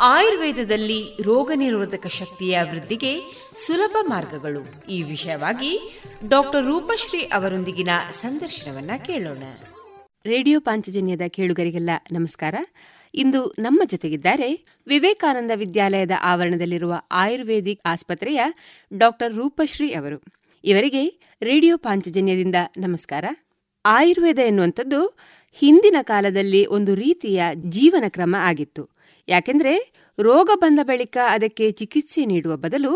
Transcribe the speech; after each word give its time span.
ಆಯುರ್ವೇದದಲ್ಲಿ 0.00 1.22
ರೋಗ 1.22 1.52
ನಿರೋಧಕ 1.54 2.06
ಶಕ್ತಿಯ 2.06 2.62
ವೃದ್ಧಿಗೆ 2.62 3.20
ಸುಲಭ 3.54 3.96
ಮಾರ್ಗಗಳು. 4.00 4.90
ಈ 4.90 5.02
ವಿಷಯವಾಗಿ 5.02 6.00
ಡಾಕ್ಟರ್ 6.28 6.66
ರೂಪಶ್ರೀ 6.66 7.20
ಅವರೊಂದಿಗಿನ 7.20 7.88
ಸಂದರ್ಶನವನ್ನ 8.10 8.90
ಕೇಳೋಣ. 9.06 9.42
ರೇಡಿಯೋ 10.26 10.60
ಪಾಂಚಜನ್ಯದ 10.60 11.20
ಕೇಳುಗರಿಗೆಲ್ಲ 11.28 11.90
ನಮಸ್ಕಾರ. 12.12 12.54
ಇಂದು 13.14 13.54
ನಮ್ಮ 13.58 13.82
ಜೊತೆಗಿದ್ದಾರೆ 13.84 14.64
ವಿವೇಕಾನಂದ 14.86 15.50
ವಿದ್ಯಾಲಯದ 15.54 16.10
ಆವರಣದಲ್ಲಿರುವ 16.22 16.94
ಆಯುರ್ವೇದಿಕ್ 17.10 17.80
ಆಸ್ಪತ್ರೆಯ 17.84 18.44
ಡಾಕ್ಟರ್ 18.98 19.34
ರೂಪಶ್ರೀ 19.34 19.92
ಅವರು. 19.92 20.22
ಇವರಿಗೆ 20.64 21.20
ರೇಡಿಯೋ 21.42 21.76
ಪಾಂಚಜನ್ಯದಿಂದ 21.76 22.54
ನಮಸ್ಕಾರ. 22.78 23.24
ಆಯುರ್ವೇದ 23.86 24.38
ಎನ್ನುವಂಥದ್ದು 24.38 25.18
ಹಿಂದಿನ 25.52 25.96
ಕಾಲದಲ್ಲಿ 26.02 26.66
ಒಂದು 26.66 26.94
ರೀತಿಯ 26.94 27.42
ಜೀವನ 27.54 28.04
ಕ್ರಮ 28.08 28.36
ಆಗಿತ್ತು. 28.38 28.95
ಯಾಕೆಂದ್ರೆ 29.28 29.72
ರೋಗ 30.18 30.50
ಬಂದ 30.54 30.80
ಬಳಿಕ 30.82 31.16
ಅದಕ್ಕೆ 31.26 31.70
ಚಿಕಿತ್ಸೆ 31.70 32.24
ನೀಡುವ 32.24 32.56
ಬದಲು 32.56 32.92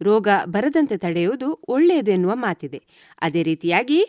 ರೋಗ 0.00 0.28
ಬರದಂತೆ 0.44 0.96
ತಡೆಯುವುದು 0.96 1.60
ಒಳ್ಳೆಯದು 1.68 2.10
ಎನ್ನುವ 2.10 2.34
ಮಾತಿದೆ. 2.34 2.80
ಅದೇ 3.22 3.42
ರೀತಿಯಾಗಿ 3.42 4.00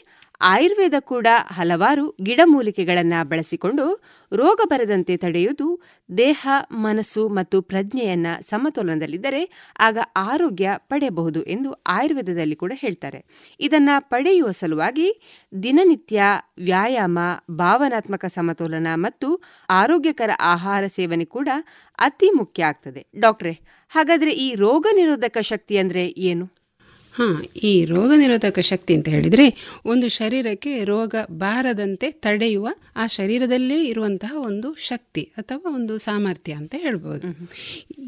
ಆಯುರ್ವೇದ 0.41 0.93
ಕೂಡ 0.99 1.27
ಹಲವಾರು 1.47 2.15
ಗಿಡಮೂಲಿಕೆಗಳನ್ನು 2.23 3.27
ಬಳಸಿಕೊಂಡು 3.27 4.03
ರೋಗ 4.31 4.59
ಬರದಂತೆ 4.65 5.17
ತಡೆಯುವುದು 5.17 5.81
ದೇಹ, 6.17 6.47
ಮನಸ್ಸು 6.71 7.29
ಮತ್ತು 7.29 7.61
ಪ್ರಜ್ಞೆಯನ್ನ 7.61 8.27
ಸಮತೋಲನದಲ್ಲಿದ್ದರೆ 8.41 9.71
ಆಗ 9.79 9.97
ಆರೋಗ್ಯ 10.15 10.71
ಪಡೆಯಬಹುದು 10.77 11.43
ಎಂದು 11.43 11.71
ಆಯುರ್ವೇದದಲ್ಲಿ 11.71 12.55
ಕೂಡ 12.55 12.73
ಹೇಳ್ತಾರೆ. 12.75 13.25
ಇದನ್ನು 13.59 14.09
ಪಡೆಯುವ 14.09 14.51
ಸಲುವಾಗಿ 14.51 15.21
ದಿನನಿತ್ಯ 15.63 16.21
ವ್ಯಾಯಾಮ, 16.57 17.19
ಭಾವನಾತ್ಮಕ 17.51 18.25
ಸಮತೋಲನ 18.25 18.87
ಮತ್ತು 18.95 19.41
ಆರೋಗ್ಯಕರ 19.69 20.29
ಆಹಾರ 20.39 20.83
ಸೇವನೆ 20.87 21.25
ಕೂಡ 21.25 21.49
ಅತಿ 21.99 22.29
ಮುಖ್ಯ 22.29 22.63
ಆಗ್ತದೆ. 22.63 23.05
ಡಾಕ್ಟ್ರೆ, 23.19 23.51
ಹಾಗಾದ್ರೆ 23.89 24.31
ಈ 24.31 24.55
ರೋಗ 24.55 24.87
ನಿರೋಧಕ 24.95 25.37
ಶಕ್ತಿ 25.41 25.77
ಅಂದ್ರೆ 25.77 26.07
ಏನು? 26.07 26.54
ಹಾಂ, 27.15 27.35
ಈ 27.63 27.85
ರೋಗ 27.85 28.11
ನಿರೋಧಕ 28.17 28.59
ಶಕ್ತಿ 28.59 28.93
ಅಂತ 28.93 29.07
ಹೇಳಿದರೆ 29.09 29.45
ಒಂದು 29.85 30.07
ಶರೀರಕ್ಕೆ 30.09 30.83
ರೋಗ 30.83 31.15
ಬಾರದಂತೆ 31.37 32.11
ತಡೆಯುವ 32.11 32.67
ಆ 32.95 33.07
ಶರೀರದಲ್ಲೇ 33.07 33.83
ಇರುವಂತಹ 33.83 34.31
ಒಂದು 34.41 34.75
ಶಕ್ತಿ 34.81 35.23
ಅಥವಾ 35.37 35.75
ಒಂದು 35.75 35.97
ಸಾಮರ್ಥ್ಯ 35.97 36.53
ಅಂತ 36.53 36.75
ಹೇಳ್ಬೋದು. 36.77 37.27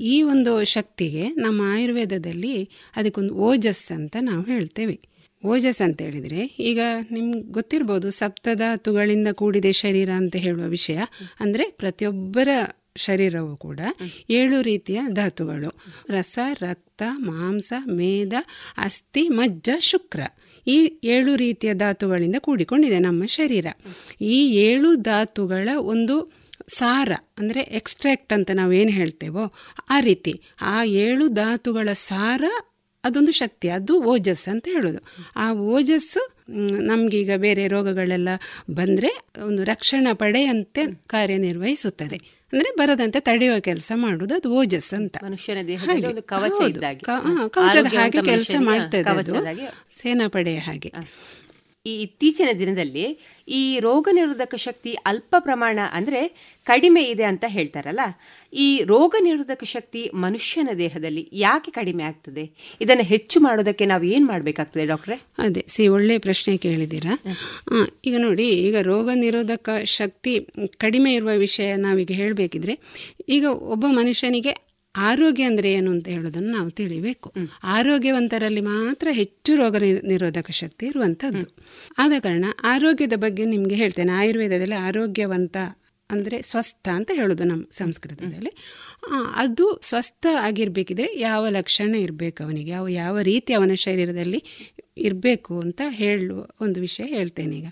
ಈ 0.07 0.21
ಒಂದು 0.23 0.63
ಶಕ್ತಿಗೆ 0.65 1.29
ನಮ್ಮ 1.37 1.61
ಆಯುರ್ವೇದದಲ್ಲಿ 1.73 2.55
ಅದಕ್ಕೊಂದು 2.95 3.35
ಓಜಸ್ 3.49 3.91
ಅಂತ 3.91 4.15
ನಾವು 4.21 4.43
ಹೇಳ್ತೇವೆ. 4.43 4.97
ಓಜಸ್ 5.43 5.81
ಅಂತ 5.81 6.01
ಹೇಳಿದರೆ 6.01 6.41
ಈಗ 6.59 6.79
ನಿಮ್ಗೆ 7.11 7.41
ಗೊತ್ತಿರ್ಬೋದು 7.51 8.09
ಸಪ್ತಧಾತುಗಳಿಂದ 8.11 9.27
ಕೂಡಿದೆ 9.33 9.71
ಶರೀರ 9.71 10.09
ಅಂತ 10.15 10.35
ಹೇಳುವ 10.35 10.67
ವಿಷಯ. 10.69 10.99
ಅಂದರೆ 11.39 11.65
ಪ್ರತಿಯೊಬ್ಬರ 11.77 12.49
ಶರೀರವು 13.05 13.53
ಕೂಡ 13.57 13.79
ಏಳು 14.29 14.57
ರೀತಿಯ 14.61 14.99
ಧಾತುಗಳು. 15.09 15.69
ರಸ, 16.09 16.37
ರಕ್ತ, 16.61 17.03
ಮಾಂಸ, 17.29 17.73
ಮೇದ, 17.99 18.33
ಅಸ್ಥಿ, 18.77 19.23
ಮಜ್ಜ, 19.29 19.69
ಶುಕ್ರ 19.81 20.21
ಈ 20.67 20.77
ಏಳು 21.03 21.35
ರೀತಿಯ 21.35 21.73
ಧಾತುಗಳಿಂದ 21.73 22.37
ಕೂಡಿಕೊಂಡಿದೆ 22.39 22.99
ನಮ್ಮ 22.99 23.23
ಶರೀರ. 23.25 23.67
ಈ 24.21 24.37
ಏಳು 24.69 24.89
ಧಾತುಗಳ 24.95 25.69
ಒಂದು 25.93 26.15
ಸಾರ, 26.79 27.11
ಅಂದರೆ 27.39 27.61
ಎಕ್ಸ್ಟ್ರಾಕ್ಟ್ 27.79 28.33
ಅಂತ 28.33 28.51
ನಾವು 28.53 28.73
ಏನು 28.73 28.91
ಹೇಳ್ತೇವೋ 28.91 29.43
ಆ 29.89 29.99
ರೀತಿ. 29.99 30.33
ಆ 30.61 30.77
ಏಳು 30.83 31.27
ಧಾತುಗಳ 31.27 31.89
ಸಾರ 31.93 32.43
ಅದೊಂದು 33.03 33.31
ಶಕ್ತಿ, 33.31 33.67
ಅದು 33.69 33.93
ಓಜಸ್ 34.01 34.45
ಅಂತ 34.53 34.65
ಹೇಳೋದು. 34.67 35.01
ಆ 35.35 35.45
ಓಜಸ್ಸು 35.75 36.21
ನಮಗೀಗ 36.89 37.31
ಬೇರೆ 37.35 37.63
ರೋಗಗಳೆಲ್ಲ 37.67 38.29
ಬಂದರೆ 38.71 39.11
ಒಂದು 39.45 39.63
ರಕ್ಷಣಾ 39.63 40.13
ಪಡೆಯಂತೆ 40.13 40.83
ಕಾರ್ಯನಿರ್ವಹಿಸುತ್ತದೆ 41.07 42.17
ಅಂದ್ರೆ 42.53 42.75
ಬರದಂತೆ 42.77 43.19
ತಡೆಯುವ 43.19 43.59
ಕೆಲಸ 43.59 43.91
ಮಾಡುದು 43.95 44.35
ಅದು 44.35 44.51
ಓಜಸ್ 44.51 44.93
ಅಂತ. 44.93 45.17
ಮನುಷ್ಯನ 45.23 45.57
ದೇಹದಲ್ಲಿ 45.67 46.07
ಒಂದು 46.07 46.23
ಕವಚ 46.23 46.61
ಇದ್ದಾಗೆ. 46.69 46.99
ಕವಚದ 47.49 47.85
ಹಾಗೆ 47.93 48.21
ಕೆಲಸ 48.23 48.51
ಮಾಡ್ತದೆ 48.59 49.03
ಸೇನಾಪಡೆಯ 49.93 50.57
ಹಾಗೆ. 50.57 50.93
ಈ 51.87 51.93
ಇತ್ತೀಚಿನ 52.01 52.49
ದಿನದಲ್ಲಿ 52.59 53.05
ಈ 53.47 53.61
ರೋಗ 53.79 54.07
ನಿರೋಧಕ 54.11 54.55
ಶಕ್ತಿ 54.65 54.91
ಅಲ್ಪ 55.05 55.35
ಪ್ರಮಾಣ 55.39 55.79
ಅಂದರೆ 55.93 56.21
ಕಡಿಮೆ 56.67 57.01
ಇದೆ 57.13 57.25
ಅಂತ 57.31 57.45
ಹೇಳ್ತಾರಲ್ಲ 57.47 58.03
ಈ 58.53 58.67
ರೋಗ 58.83 59.15
ನಿರೋಧಕ 59.19 59.63
ಶಕ್ತಿ 59.65 60.01
ಮನುಷ್ಯನ 60.15 60.69
ದೇಹದಲ್ಲಿ 60.77 61.23
ಯಾಕೆ 61.37 61.71
ಕಡಿಮೆ 61.71 62.03
ಆಗ್ತದೆ? 62.03 62.43
ಇದನ್ನು 62.81 63.05
ಹೆಚ್ಚು 63.05 63.37
ಮಾಡೋದಕ್ಕೆ 63.39 63.85
ನಾವು 63.85 64.03
ಏನು 64.05 64.25
ಮಾಡಬೇಕಾಗ್ತದೆ 64.25 64.85
ಡಾಕ್ಟ್ರೆ? 64.85 65.17
ಅದೇ 65.39 65.63
ಸಿ 65.67 65.83
ಒಳ್ಳೆ 65.87 66.15
ಪ್ರಶ್ನೆ 66.17 66.53
ಕೇಳಿದ್ದೀರಾ? 66.57 67.13
ಈಗ 68.05 68.15
ನೋಡಿ 68.17 68.47
ಈಗ 68.67 68.77
ರೋಗ 68.81 69.09
ನಿರೋಧಕ 69.15 69.69
ಶಕ್ತಿ 69.97 70.33
ಕಡಿಮೆ 70.77 71.11
ಇರುವ 71.13 71.33
ವಿಷಯ 71.37 71.75
ನಾವೀಗ 71.85 72.13
ಹೇಳಬೇಕಿದ್ರೆ 72.13 72.75
ಈಗ 73.29 73.45
ಒಬ್ಬ 73.75 73.85
ಮನುಷ್ಯನಿಗೆ 73.99 74.53
ಆರೋಗ್ಯ 74.97 75.43
ಅಂದರೆ 75.43 75.71
ಏನು 75.71 75.91
ಅಂತ 75.91 76.07
ಹೇಳೋದನ್ನು 76.07 76.51
ನಾವು 76.51 76.69
ತಿಳಿಬೇಕು. 76.69 77.29
ಆರೋಗ್ಯವಂತರಲ್ಲಿ 77.63 78.61
ಮಾತ್ರ 78.61 79.07
ಹೆಚ್ಚು 79.11 79.55
ರೋಗ 79.55 79.75
ನಿರೋಧಕ 80.03 80.51
ಶಕ್ತಿ 80.51 80.85
ಇರುವಂಥದ್ದು 80.85 81.47
ಆದ 81.97 82.13
ಕಾರಣ 82.19 82.45
ಆರೋಗ್ಯದ 82.63 83.13
ಬಗ್ಗೆ 83.15 83.45
ನಿಮಗೆ 83.45 83.75
ಹೇಳ್ತೇನೆ. 83.75 84.11
ಆಯುರ್ವೇದದಲ್ಲಿ 84.11 84.75
ಆರೋಗ್ಯವಂತ 84.75 85.57
ಅಂದರೆ 86.09 86.41
ಸ್ವಸ್ಥ 86.41 86.87
ಅಂತ 86.93 87.11
ಹೇಳೋದು 87.15 87.43
ನಮ್ಮ 87.43 87.63
ಸಂಸ್ಕೃತದಲ್ಲಿ. 87.71 88.51
ಅದು 89.35 89.65
ಸ್ವಸ್ಥ 89.81 90.25
ಆಗಿರಬೇಕಿದ್ರೆ 90.39 91.19
ಯಾವ 91.19 91.47
ಲಕ್ಷಣ 91.49 91.95
ಇರಬೇಕು 91.95 92.43
ಅವನಿಗೆ? 92.43 92.71
ಯಾವ 92.71 92.87
ಯಾವ 92.87 93.17
ರೀತಿ 93.21 93.53
ಅವನ 93.53 93.75
ಶರೀರದಲ್ಲಿ 93.77 94.39
ಇರಬೇಕು 94.97 95.59
ಅಂತ 95.59 95.81
ಹೇಳುವ 95.89 96.47
ಒಂದು 96.61 96.79
ವಿಷಯ 96.79 97.05
ಹೇಳ್ತೇನೆ 97.05 97.57
ಈಗ. 97.57 97.65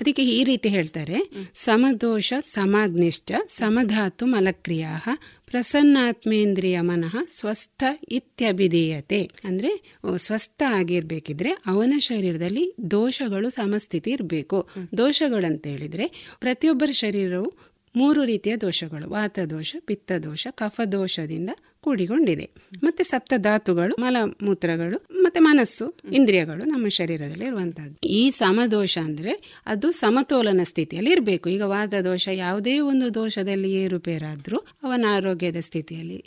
ಅದಕ್ಕೆ 0.00 0.22
ಈ 0.24 0.44
ರೀತಿ 0.44 0.68
ಹೇಳ್ತಾರೆ. 0.68 1.18
ಸಮದೋಷ 1.54 2.32
ಸಮಾಗ್ನಿಷ್ಠ 2.46 3.32
ಸಮಧಾತು 3.48 4.26
ಮಲಕ್ರಿಯಾ 4.26 4.98
ಪ್ರಸನ್ನಾತ್ಮೇಂದ್ರಿಯ 5.46 6.80
ಮನಃ 6.80 7.16
ಸ್ವಸ್ಥ 7.28 7.84
ಇತ್ಯಭಿಧೇಯತೆ. 8.08 9.30
ಅಂದರೆ 9.44 9.94
ಸ್ವಸ್ಥ 10.16 10.62
ಆಗಿರ್ಬೇಕಿದ್ರೆ 10.68 11.50
ಅವನ 11.66 11.94
ಶರೀರದಲ್ಲಿ 11.98 12.74
ದೋಷಗಳು 12.90 13.50
ಸಮಸ್ಥಿತಿ 13.50 14.10
ಇರಬೇಕು. 14.10 14.68
ದೋಷಗಳಂತ 14.98 15.66
ಹೇಳಿದರೆ 15.66 16.36
ಪ್ರತಿಯೊಬ್ಬರ 16.40 16.90
ಶರೀರವು 16.90 17.73
ಮೂರು 17.96 18.24
ರೀತಿಯ 18.24 18.56
ದೋಷಗಳು. 18.56 19.10
ವಾತದೋಷ 19.10 19.76
ಪಿತ್ತದೋಷ 19.80 20.46
ಕಫದೋಷದಿಂದ 20.50 21.50
ಕೂಡಿಕೊಂಡಿದೆ. 21.80 22.50
ಮತ್ತೆ 22.82 23.04
ಸಪ್ತಧಾತುಗಳು 23.04 24.00
ಮಲಮೂತ್ರಗಳು 24.00 25.06
ಮತ್ತೆ 25.22 25.40
ಮನಸ್ಸು 25.40 25.94
ಇಂದ್ರಿಯಗಳು 26.12 26.64
ನಮ್ಮ 26.64 26.88
ಶರೀರದಲ್ಲಿ 26.88 27.44
ಇರುವಂತಹದ್ದು. 27.44 28.06
ಈ 28.06 28.30
ಸಮದೋಷ 28.30 28.98
ಅಂದ್ರೆ 28.98 29.62
ಅದು 29.66 29.90
ಸಮತೋಲನ 29.90 30.60
ಸ್ಥಿತಿಯಲ್ಲಿ 30.64 31.10
ಇರಬೇಕು. 31.10 31.48
ಈಗ 31.48 31.62
ವಾತದೋಷ 31.62 32.28
ಯಾವುದೇ 32.32 32.80
ಒಂದು 32.80 33.14
ದೋಷದಲ್ಲಿ 33.14 33.72
ಏರುಪೇರಾದ್ರೂ 33.72 34.56
ಅವನ 34.82 35.04
ಆರೋಗ್ಯದ 35.08 35.56
ಸ್ಥಿತಿಯಲ್ಲಿ 35.60 36.24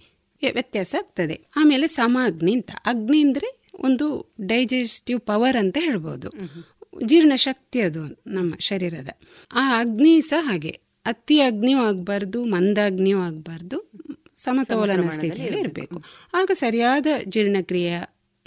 ವ್ಯತ್ಯಾಸ 0.51 0.95
ಆಗ್ತದೆ. 0.97 1.41
ಆಮೇಲೆ 1.55 1.88
ಸಮ 1.88 2.17
ಅಗ್ನಿ 2.23 2.53
ಅಂತ. 2.53 2.72
ಅಗ್ನಿ 2.85 3.22
ಅಂದ್ರೆ 3.22 3.61
ಒಂದು 3.79 4.34
ಡೈಜೆಸ್ಟಿವ್ 4.41 5.19
ಪವರ್ 5.19 5.57
ಅಂತ 5.57 5.78
ಹೇಳ್ಬೋದು. 5.79 6.29
ಜೀರ್ಣಶಕ್ತಿ 7.05 7.81
ಅದು 7.81 8.23
ನಮ್ಮ 8.28 8.53
ಶರೀರದ. 8.59 9.07
ಆ 9.53 9.79
ಅಗ್ನಿ 9.79 10.22
ಸಹ 10.22 10.49
ಹಾಗೆ. 10.49 10.86
ಅತಿ 11.07 11.40
ಅಗ್ನಿಯೂ 11.40 11.79
ಆಗಬಾರ್ದು 11.79 12.45
ಮಂದಾಗ್ನಿಯೂ 12.45 13.19
ಆಗಬಾರ್ದು 13.19 13.91
ಸಮತೋಲನ 14.35 15.09
ಸ್ಥಿತಿಯಲ್ಲಿ 15.09 15.59
ಇರಬೇಕು. 15.59 16.03
ಆಗ 16.34 16.51
ಸರಿಯಾದ 16.53 17.07
ಜೀರ್ಣಕ್ರಿಯೆ 17.28 17.97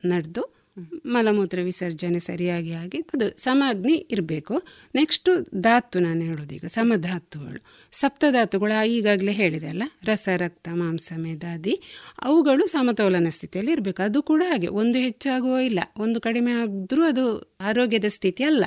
ನಡೆದು 0.04 0.60
ಮಲಮೂತ್ರ 1.06 1.58
ವಿಸರ್ಜನೆ 1.62 2.18
ಸರಿಯಾಗಿ 2.18 2.72
ಆಗಿ 2.72 2.98
ಅದು 2.98 3.26
ಸಮಾಗ್ನಿ 3.38 3.94
ಇರಬೇಕು. 4.10 4.54
ನೆಕ್ಸ್ಟು 4.94 5.30
ಧಾತು 5.60 5.98
ನಾನು 5.98 6.20
ಹೇಳೋದು 6.20 6.54
ಈಗ 6.54 6.64
ಸಮಧಾತುಗಳು. 6.66 7.60
ಸಪ್ತಧಾತುಗಳು 7.92 8.88
ಈಗಾಗಲೇ 8.88 9.32
ಹೇಳಿದೆ 9.32 9.66
ಅಲ್ಲ 9.66 9.82
ರಸ 10.04 10.28
ರಕ್ತ 10.36 10.68
ಮಾಂಸ 10.72 11.12
ಮೇದಾದಿ 11.16 11.74
ಅವುಗಳು 12.22 12.66
ಸಮತೋಲನ 12.66 13.28
ಸ್ಥಿತಿಯಲ್ಲಿ 13.30 13.72
ಇರಬೇಕು. 13.72 14.02
ಅದು 14.02 14.22
ಕೂಡ 14.22 14.42
ಹಾಗೆ 14.48 14.66
ಒಂದು 14.66 14.98
ಹೆಚ್ಚಾಗುವ 14.98 15.58
ಇಲ್ಲ 15.58 15.80
ಒಂದು 15.96 16.20
ಕಡಿಮೆ 16.20 16.52
ಆದರೂ 16.52 17.04
ಅದು 17.04 17.24
ಆರೋಗ್ಯದ 17.60 18.04
ಸ್ಥಿತಿ 18.08 18.44
ಅಲ್ಲ. 18.44 18.64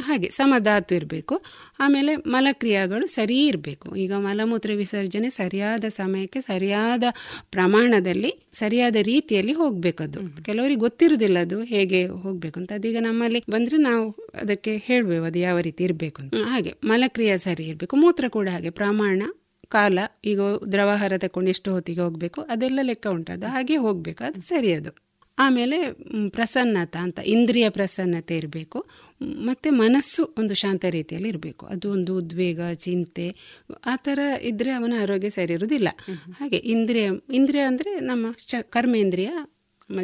ಹಾಗೆ 0.00 0.30
ಸಮಧಾತು 0.30 0.94
ಇರಬೇಕು. 0.94 1.42
ಆಮೇಲೆ 1.80 2.16
ಮಲಕ್ರಿಯಾಗಳು 2.16 3.06
ಸರಿ 3.06 3.46
ಇರಬೇಕು. 3.46 3.96
ಈಗ 3.96 4.12
ಮಲಮೂತ್ರ 4.12 4.70
ವಿಸರ್ಜನೆ 4.76 5.30
ಸರಿಯಾದ 5.30 5.84
ಸಮಯಕ್ಕೆ 5.88 6.40
ಸರಿಯಾದ 6.40 7.04
ಪ್ರಮಾಣದಲ್ಲಿ 7.50 8.48
ಸರಿಯಾದ 8.52 8.96
ರೀತಿಯಲ್ಲಿ 8.96 9.52
ಹೋಗಬೇಕದು 9.52 10.42
ಕೆಲವರಿಗೆ 10.42 10.80
ಗೊತ್ತಿರುವುದಿಲ್ಲ 10.80 11.38
ಅದು 11.38 11.62
ಹೇಗೆ 11.62 12.06
ಹೋಗಬೇಕು 12.06 12.60
ಅಂತ. 12.60 12.72
ಅದೀಗ 12.72 12.96
ನಮ್ಮಲ್ಲಿ 13.00 13.42
ಬಂದರೆ 13.50 13.76
ನಾವು 13.76 14.10
ಅದಕ್ಕೆ 14.42 14.76
ಹೇಳಬೇಕು 14.76 15.24
ಅದು 15.24 15.38
ಯಾವ 15.38 15.60
ರೀತಿ 15.60 15.84
ಇರಬೇಕು 15.84 16.22
ಅಂತ. 16.22 16.34
ಹಾಗೆ 16.44 16.74
ಮಲಕ್ರಿಯೆ 16.84 17.38
ಸರಿ 17.38 17.64
ಇರಬೇಕು. 17.64 17.96
ಮೂತ್ರ 17.96 18.28
ಕೂಡ 18.28 18.48
ಹಾಗೆ 18.48 18.70
ಪ್ರಮಾಣ 18.70 19.22
ಕಾಲ 19.68 19.98
ಈಗ 20.24 20.40
ದ್ರವಾಹಾರ 20.72 21.12
ತಕೊಂಡು 21.18 21.48
ಎಷ್ಟು 21.48 21.72
ಹೊತ್ತಿಗೆ 21.72 22.00
ಹೋಗಬೇಕು 22.00 22.40
ಅದೆಲ್ಲ 22.40 22.78
ಲೆಕ್ಕ 22.82 23.06
ಉಂಟದು. 23.06 23.46
ಹಾಗೆ 23.46 23.76
ಹೋಗಬೇಕು. 23.76 24.24
ಅದು 24.24 24.40
ಸರಿ 24.40 24.72
ಅದು. 24.72 25.04
ಆಮೇಲೆ 25.38 25.92
ಪ್ರಸನ್ನತ 26.28 26.96
ಅಂತ 26.96 27.18
ಇಂದ್ರಿಯ 27.18 27.68
ಪ್ರಸನ್ನತೆ 27.68 28.36
ಇರಬೇಕು. 28.36 28.86
ಮತ್ತು 29.20 29.72
ಮನಸ್ಸು 29.72 30.34
ಒಂದು 30.38 30.54
ಶಾಂತ 30.54 30.84
ರೀತಿಯಲ್ಲಿ 30.84 31.28
ಇರಬೇಕು. 31.28 31.66
ಅದು 31.66 31.90
ಒಂದು 31.90 32.16
ಉದ್ವೇಗ, 32.16 32.60
ಚಿಂತೆ, 32.72 33.26
ಆ 33.86 33.96
ಥರ 33.96 34.18
ಇದ್ದರೆ 34.42 34.70
ಅವನ 34.70 34.92
ಆರೋಗ್ಯ 35.00 35.30
ಸರಿ 35.30 35.52
ಇರುವುದಿಲ್ಲ. 35.52 35.88
ಹಾಗೆ 36.38 36.56
ಇಂದ್ರಿಯ 36.56 37.10
ಇಂದ್ರಿಯ 37.32 37.60
ಅಂದರೆ 37.60 38.00
ನಮ್ಮ 38.00 38.26
ಚ, 38.46 38.54
ಕರ್ಮೇಂದ್ರಿಯ 38.60 39.30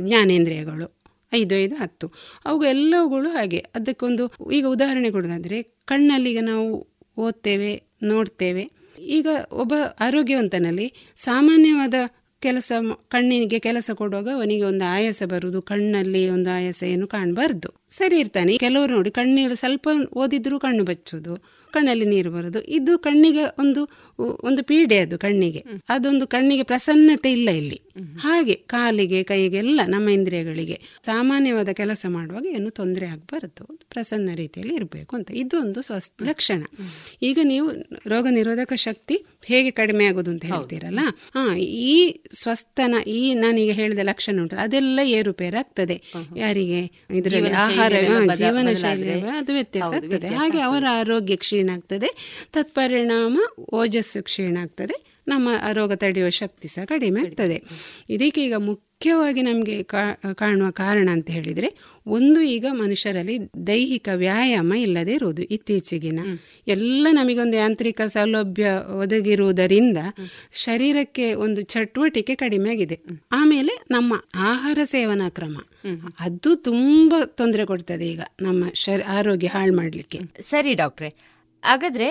ಜ್ಞಾನೇಂದ್ರಿಯಗಳು, 0.00 0.86
ಐದು 1.32 1.54
ಐದು, 1.54 1.74
ಹತ್ತು. 1.74 2.06
ಅವು 2.44 2.64
ಎಲ್ಲವುಗಳು 2.64 3.28
ಹಾಗೆ. 3.28 3.58
ಅದಕ್ಕೊಂದು, 3.58 4.32
ಈಗ 4.52 4.66
ಉದಾಹರಣೆ 4.66 5.10
ಕೊಡೋದಾದರೆ 5.10 5.58
ಈಗ 6.26 6.38
ನಾವು 6.42 6.68
ಓದ್ತೇವೆ, 7.18 7.82
ನೋಡ್ತೇವೆ. 8.02 8.70
ಈಗ 8.98 9.26
ಒಬ್ಬ 9.52 9.74
ಆರೋಗ್ಯವಂತನಲ್ಲಿ 10.00 11.14
ಸಾಮಾನ್ಯವಾದ 11.16 11.94
ಕೆಲಸ 12.40 12.72
ಕಣ್ಣಿಗೆ 13.08 13.58
ಕೆಲಸ 13.58 13.90
ಕೊಡುವಾಗ 13.94 14.28
ಅವನಿಗೆ 14.34 14.62
ಒಂದು 14.62 14.92
ಆಯಾಸ 14.92 15.22
ಬರುವುದು, 15.26 15.62
ಕಣ್ಣಲ್ಲಿ 15.62 16.28
ಒಂದು 16.28 16.50
ಆಯಾಸ 16.54 16.82
ಏನು 16.82 17.06
ಕಾಣಬಾರ್ದು. 17.06 17.68
ಸರಿ 17.90 18.18
ಇರ್ತಾನೆ. 18.18 18.58
ಕೆಲವರು 18.58 18.94
ನೋಡಿ 18.94 19.10
ಕಣ್ಣೀರು 19.10 19.54
ಸ್ವಲ್ಪ 19.54 19.88
ಓದಿದ್ರು 20.14 20.60
ಕಣ್ಣು 20.60 20.84
ಬಚ್ಚೋದು 20.84 21.59
ಕಣ್ಣಲ್ಲಿ 21.72 22.04
ನೀರು 22.04 22.30
ಬರೋದು. 22.30 22.62
ಇದು 22.62 22.98
ಕಣ್ಣಿಗೆ 22.98 23.44
ಒಂದು 23.58 23.82
ಒಂದು 24.42 24.62
ಪೀಡೆ 24.62 24.98
ಅದು 24.98 25.18
ಕಣ್ಣಿಗೆ. 25.18 25.64
ಅದೊಂದು 25.88 26.26
ಕಣ್ಣಿಗೆ 26.26 26.62
ಪ್ರಸನ್ನತೆ 26.62 27.32
ಇಲ್ಲ 27.32 27.50
ಇಲ್ಲಿ. 27.50 27.80
ಹಾಗೆ 28.18 28.54
ಕಾಲಿಗೆ 28.54 29.22
ಕೈಗೆ 29.22 29.56
ಎಲ್ಲ 29.56 29.80
ನಮ್ಮ 29.86 30.08
ಇಂದ್ರಿಯಗಳಿಗೆ 30.08 30.80
ಸಾಮಾನ್ಯವಾದ 31.06 31.68
ಕೆಲಸ 31.68 32.06
ಮಾಡುವಾಗ 32.08 32.46
ಏನು 32.46 32.70
ತೊಂದರೆ 32.70 33.06
ಆಗಬಾರದು. 33.06 33.64
ಪ್ರಸನ್ನ 33.90 34.30
ರೀತಿಯಲ್ಲಿ 34.34 34.74
ಇರಬೇಕು 34.74 35.16
ಅಂತ. 35.16 35.30
ಇದು 35.34 35.60
ಒಂದು 35.60 35.82
ಸ್ವಸ್ 35.82 36.10
ಲಕ್ಷಣ. 36.22 36.62
ಈಗ 37.22 37.38
ನೀವು 37.42 37.70
ರೋಗ 38.06 38.26
ನಿರೋಧಕ 38.30 38.72
ಶಕ್ತಿ 38.74 39.24
ಹೇಗೆ 39.46 39.70
ಕಡಿಮೆ 39.70 40.04
ಆಗೋದು 40.06 40.30
ಅಂತ 40.30 40.44
ಹೇಳ್ತೀರಲ್ಲ? 40.44 41.00
ಹಾ 41.34 41.56
ಈ 41.56 42.20
ಸ್ವಸ್ಥನ 42.42 42.94
ಈ 43.06 43.34
ನಾನೀಗ 43.34 43.72
ಹೇಳಿದ 43.72 43.98
ಲಕ್ಷಣ 44.02 44.40
ಉಂಟು. 44.40 44.56
ಅದೆಲ್ಲ 44.56 45.00
ಏರುಪೇರಾಗ್ತದೆ. 45.04 46.02
ಯಾರಿಗೆ? 46.36 47.06
ಇದರಲ್ಲಿ 47.14 47.50
ಆಹಾರ 47.50 47.92
ಜೀವನ 48.34 48.72
ಶೈಲಿ 48.72 49.20
ಅದು 49.20 49.52
ವ್ಯತ್ಯಾಸ 49.52 49.94
ಆಗ್ತದೆ. 49.94 50.28
ಹಾಗೆ 50.28 50.60
ಅವರ 50.60 50.84
ಆರೋಗ್ಯ 50.90 51.36
ಕ್ಷೀಣ 51.36 51.59
ಆಗ್ತದೆ 51.68 52.38
ತತ್ಪರಿಣಾಮ 52.52 53.40
ಓಜಸ್ಸು 53.72 54.22
ಕ್ಷೀಣ 54.22 54.56
ಆಗ್ತದೆ 54.60 55.20
ನಮ್ಮ 55.28 55.48
ರೋಗ 55.72 55.92
ತಡೆಯುವ 55.92 56.30
ಶಕ್ತಿ 56.30 56.68
ಸಹ 56.68 56.84
ಕಡಿಮೆ 56.84 57.20
ಆಗ್ತದೆ. 57.20 57.62
ಇದಕ್ಕೆ 58.10 58.44
ಈಗ 58.44 58.54
ಮುಖ್ಯವಾಗಿ 58.54 59.42
ನಮಗೆ 59.42 59.82
ಕಾಣುವ 59.82 60.70
ಕಾರಣ 60.70 61.08
ಅಂತ 61.12 61.30
ಹೇಳಿದರೆ 61.30 61.74
ಒಂದು 62.06 62.40
ಈಗ 62.40 62.66
ಮನುಷ್ಯರಲ್ಲಿ 62.70 63.38
ದೈಹಿಕ 63.66 64.08
ವ್ಯಾಯಾಮ 64.14 64.74
ಇಲ್ಲದೆ 64.74 65.12
ಇರುವುದು 65.12 65.42
ಇತ್ತೀಚೆಗಿನ. 65.42 66.20
ಎಲ್ಲ 66.68 67.06
ನಮಗೊಂದು 67.10 67.56
ಯಾಂತ್ರಿಕ 67.56 68.00
ಸೌಲಭ್ಯ 68.06 68.66
ಒದಗಿರುವುದರಿಂದ 69.00 69.98
ಶರೀರಕ್ಕೆ 70.52 71.34
ಒಂದು 71.34 71.62
ಚಟುವಟಿಕೆ 71.62 72.34
ಕಡಿಮೆ 72.34 72.70
ಆಗಿದೆ. 72.70 73.00
ಆಮೇಲೆ 73.32 73.84
ನಮ್ಮ 73.90 74.14
ಆಹಾರ 74.34 74.78
ಸೇವನಾ 74.84 75.28
ಕ್ರಮ. 75.28 75.58
ಅದು 76.20 76.56
ತುಂಬಾ 76.56 77.24
ತೊಂದರೆ 77.24 77.66
ಕೊಡ್ತದೆ 77.66 78.08
ಈಗ 78.08 78.20
ನಮ್ಮ 78.42 78.64
ಶರೀರ 78.74 79.02
ಆರೋಗ್ಯ 79.08 79.46
ಹಾಳು 79.46 79.76
ಮಾಡಲಿಕ್ಕೆ. 79.76 80.20
ಸರಿ 80.42 80.74
ಡಾಕ್ಟ್ರೆ 80.74 81.30
ಹಾಗಾದ್ರೆ, 81.62 82.10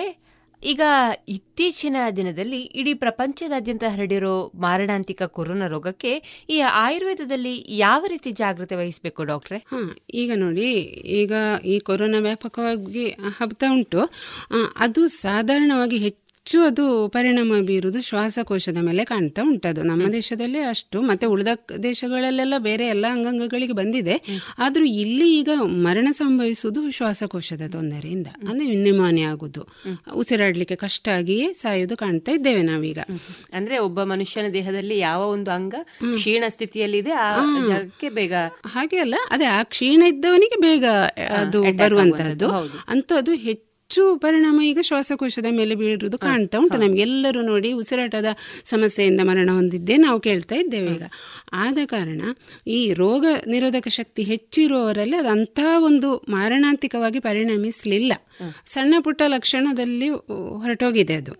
ಈಗ 0.62 0.82
ಇತ್ತೀಚಿನ 1.28 1.96
ದಿನದಲ್ಲಿ 2.16 2.60
ಇಡೀ 2.60 2.94
ಪ್ರಪಂಚದಾದ್ಯಂತ 2.94 3.84
ಹರಡಿರೋ 3.88 4.32
ಮಾರಣಾಂತಿಕ 4.54 5.22
ಕೊರೋನಾ 5.22 5.66
ರೋಗಕ್ಕೆ 5.66 6.12
ಈ 6.50 6.60
ಆಯುರ್ವೇದದಲ್ಲಿ 6.80 7.54
ಯಾವ 7.78 8.04
ರೀತಿ 8.08 8.32
ಜಾಗೃತಿ 8.32 8.74
ವಹಿಸಬೇಕು 8.74 9.24
ಡಾಕ್ಟ್ರೆ? 9.24 9.58
ಹಾ, 9.66 9.80
ಈಗ 10.14 10.32
ನೋಡಿ, 10.36 10.68
ಈಗ 11.20 11.32
ಈ 11.64 11.78
ಕೊರೋನಾ 11.80 12.18
ವ್ಯಾಪಕವಾಗಿ 12.18 13.06
ಹಬ್ಬತಾ 13.38 13.66
ಉಂಟು. 13.72 14.02
ಅದು 14.78 15.08
ಸಾಧಾರಣವಾಗಿ 15.18 15.96
ಹೆಚ್ಚು 15.98 16.29
ಅದು 16.58 17.08
ಪರಿಣಾಮ 17.08 17.52
ಬೀರುವುದು 17.66 18.02
ಶ್ವಾಸಕೋಶದ 18.02 18.76
ಮೇಲೆ 18.76 19.04
ಕಾಣ್ತಾ 19.04 19.42
ಉಂಟದು. 19.42 19.82
ನಮ್ಮ 19.82 20.12
ದೇಶದಲ್ಲಿ 20.12 20.58
ಅಷ್ಟು. 20.58 21.02
ಮತ್ತೆ 21.02 21.26
ಉಳಿದ 21.26 21.48
ದೇಶಗಳಲ್ಲೆಲ್ಲ 21.82 22.54
ಬೇರೆ 22.58 22.86
ಎಲ್ಲ 22.86 23.06
ಅಂಗಾಂಗಗಳಿಗೆ 23.10 23.72
ಬಂದಿದೆ. 23.72 24.38
ಆದ್ರೂ 24.58 24.84
ಇಲ್ಲಿ 24.84 25.38
ಈಗ 25.38 25.48
ಮರಣ 25.64 26.08
ಸಂಭವಿಸುವುದು 26.12 26.90
ಶ್ವಾಸಕೋಶದ 26.90 27.62
ತೊಂದರೆಯಿಂದ. 27.72 28.26
ಅಂದ್ರೆ 28.48 28.70
ನ್ಯೂಮೋನಿಯಾ 28.70 29.30
ಆಗುದು 29.30 29.68
ಉಸಿರಾಡ್ಲಿಕ್ಕೆ 30.14 30.76
ಕಷ್ಟ 30.76 31.08
ಆಗಿಯೇ 31.08 31.52
ಸಾಯೋದು 31.52 31.96
ಕಾಣ್ತಾ 31.96 32.32
ಇದ್ದೇವೆ 32.32 32.62
ನಾವೀಗ. 32.62 32.98
ಅಂದ್ರೆ 33.52 33.78
ಒಬ್ಬ 33.78 34.02
ಮನುಷ್ಯನ 34.02 34.44
ದೇಹದಲ್ಲಿ 34.52 34.98
ಯಾವ 34.98 35.28
ಒಂದು 35.30 35.50
ಅಂಗ 35.50 35.74
ಕ್ಷೀಣ 36.14 36.44
ಸ್ಥಿತಿಯಲ್ಲಿದೆ 36.48 37.10
ಆ 37.10 37.36
ಜಾಗಕ್ಕೆ 37.68 38.08
ಬೇಗ 38.08 38.32
ಹಾಗೆ 38.66 38.98
ಅಲ್ಲ. 38.98 39.14
ಅದೇ 39.30 39.44
ಆ 39.44 39.62
ಕ್ಷೀಣ 39.62 40.02
ಇದ್ದವನಿಗೆ 40.02 40.60
ಬೇಗ 40.60 40.84
ಅದು 41.38 41.62
ಬರುವಂತಹದ್ದು. 41.62 42.48
ಅಂತೂ 42.88 43.14
ಅದು 43.14 43.32
ಹೆಚ್ಚು 43.32 43.69
ಪರಿಣಾಮ 44.16 44.62
ಈಗ 44.62 44.78
ಶ್ವಾಸಕೋಶದ 44.82 45.46
ಮೇಲೆ 45.50 45.74
ಬೀಳಿರುವುದು 45.74 46.18
ಕಾಣ್ತಾ 46.18 46.58
ಉಂಟು. 46.58 46.76
ನಮ್ಗೆ 46.78 47.00
ಎಲ್ಲರೂ 47.00 47.42
ನೋಡಿ 47.42 47.72
ಉಸಿರಾಟದ 47.72 48.24
ಸಮಸ್ಯೆಯಿಂದ 48.64 49.20
ಮರಣ 49.20 49.50
ಹೊಂದಿದ್ದೇ 49.52 49.96
ನಾವು 49.96 50.20
ಕೇಳ್ತಾ 50.20 50.54
ಇದ್ದೇವೆ 50.54 50.90
ಈಗ. 50.94 51.02
ಆದ 51.52 51.78
ಕಾರಣ 51.86 52.22
ಈ 52.66 52.92
ರೋಗ 52.92 53.24
ನಿರೋಧಕ 53.46 53.88
ಶಕ್ತಿ 53.88 54.22
ಹೆಚ್ಚಿರುವವರಲ್ಲಿ 54.22 55.16
ಅದು 55.16 55.28
ಅಂತಹ 55.28 55.82
ಒಂದು 55.82 56.24
ಮಾರಣಾಂತಿಕವಾಗಿ 56.28 57.20
ಪರಿಣಮಿಸಲಿಲ್ಲ. 57.20 58.12
ಸಣ್ಣ 58.66 58.94
ಪುಟ್ಟ 59.00 59.22
ಲಕ್ಷಣದಲ್ಲಿ 59.26 60.08
ಹೊರಟೋಗಿದೆ 60.58 61.14
ಅದು. 61.14 61.34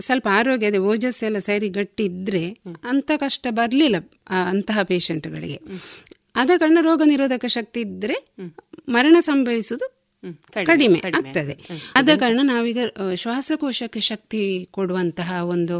ಸ್ವಲ್ಪ 0.00 0.28
ಆರೋಗ್ಯದ 0.30 0.74
ಓಜಸ್ 0.74 1.24
ಎಲ್ಲ 1.24 1.38
ಸರಿ 1.38 1.68
ಗಟ್ಟಿ 1.68 2.04
ಇದ್ರೆ 2.04 2.42
ಅಂತ 2.84 3.10
ಕಷ್ಟ 3.16 3.46
ಬರಲಿಲ್ಲ 3.50 3.96
ಅಂತಹ 4.50 4.82
ಪೇಷಂಟ್ಗಳಿಗೆ 4.82 5.60
ಆದ 6.36 6.50
ಕಾರಣ 6.58 6.78
ರೋಗ 6.80 7.02
ನಿರೋಧಕ 7.04 7.46
ಶಕ್ತಿ 7.46 7.80
ಇದ್ರೆ 7.80 8.16
ಮರಣ 8.88 9.16
ಸಂಭವಿಸುವುದು 9.20 9.97
ಕಡಿಮೆ 10.64 10.98
ಆಗ್ತದೆ. 11.16 11.54
ಆದ 11.96 12.08
ಕಾರಣ 12.16 12.40
ನಾವೀಗ 12.42 12.78
ಶ್ವಾಸಕೋಶಕ್ಕೆ 13.14 14.00
ಶಕ್ತಿ 14.00 14.68
ಕೊಡುವಂತಹ 14.70 15.32
ಒಂದು 15.44 15.76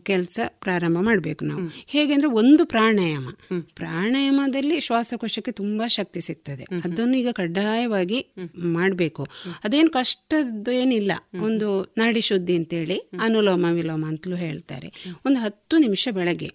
ಕೆಲಸ 0.00 0.40
ಪ್ರಾರಂಭ 0.48 0.98
ಮಾಡಬೇಕು 1.00 1.44
ನಾವು. 1.44 1.60
ಹೇಗೆಂದ್ರೆ 1.86 2.28
ಒಂದು 2.28 2.64
ಪ್ರಾಣಾಯಾಮ. 2.64 3.28
ಪ್ರಾಣಾಯಾಮದಲ್ಲಿ 3.74 4.80
ಶ್ವಾಸಕೋಶಕ್ಕೆ 4.80 5.52
ತುಂಬಾ 5.52 5.86
ಶಕ್ತಿ 5.88 6.20
ಸಿಗ್ತದೆ. 6.20 6.64
ಅದನ್ನು 6.84 7.16
ಈಗ 7.16 7.28
ಕಡ್ಡಾಯವಾಗಿ 7.32 8.26
ಮಾಡಬೇಕು. 8.58 9.28
ಅದೇನು 9.64 9.90
ಕಷ್ಟದ್ದು 9.90 10.70
ಏನಿಲ್ಲ 10.70 11.12
ಒಂದು 11.42 11.94
ನಾಡಿ 11.98 12.20
ಶುದ್ಧಿ 12.20 12.56
ಅಂತೇಳಿ 12.56 12.98
ಅನುಲೋಮ 13.20 13.66
ವಿಲೋಮ 13.72 14.04
ಅಂತಲೂ 14.08 14.36
ಹೇಳ್ತಾರೆ. 14.36 15.04
ಒಂದು 15.26 15.40
ಹತ್ತು 15.40 15.78
ನಿಮಿಷ 15.78 16.08
ಬೆಳಗ್ಗೆ 16.12 16.50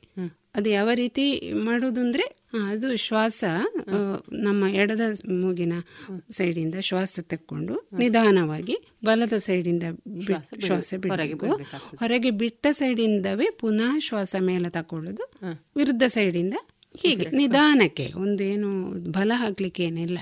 ಅದು 0.55 0.69
ಯಾವ 0.69 0.89
ರೀತಿ 0.93 1.53
ಮಾಡೋದು 1.53 2.01
ಅಂದ್ರೆ 2.01 2.25
ಅದು 2.71 2.97
ಶ್ವಾಸ 2.97 3.43
ನಮ್ಮ 4.33 4.67
ಎಡದ 4.67 5.01
ಮೂಗಿನ 5.31 5.73
ಸೈಡಿಂದ 6.31 6.75
ಶ್ವಾಸ 6.79 7.19
ತಕ್ಕೊಂಡು 7.21 7.89
ನಿಧಾನವಾಗಿ 7.97 8.75
ಬಲದ 9.05 9.33
ಸೈಡಿಂದ 9.37 9.83
ಶ್ವಾಸ 10.65 10.93
ಬಿಡಬೇಕು. 10.99 11.45
ಹೊರಗೆ 11.99 12.31
ಬಿಟ್ಟ 12.31 12.67
ಸೈಡಿಂದವೇ 12.71 13.49
ಪುನಃ 13.59 13.99
ಶ್ವಾಸ 13.99 14.35
ಮೇಲೆ 14.39 14.69
ತಕೊಳ್ಳೋದು 14.69 15.31
ವಿರುದ್ಧ 15.75 16.03
ಸೈಡಿಂದ 16.07 16.53
ಹೀಗೆ 16.97 17.29
ನಿಧಾನಕ್ಕೆ 17.29 18.11
ಒಂದು 18.15 18.43
ಏನು 18.43 18.91
ಬಲ 19.11 19.31
ಹಾಕ್ಲಿಕ್ಕೆ 19.35 19.83
ಏನಿಲ್ಲ. 19.83 20.19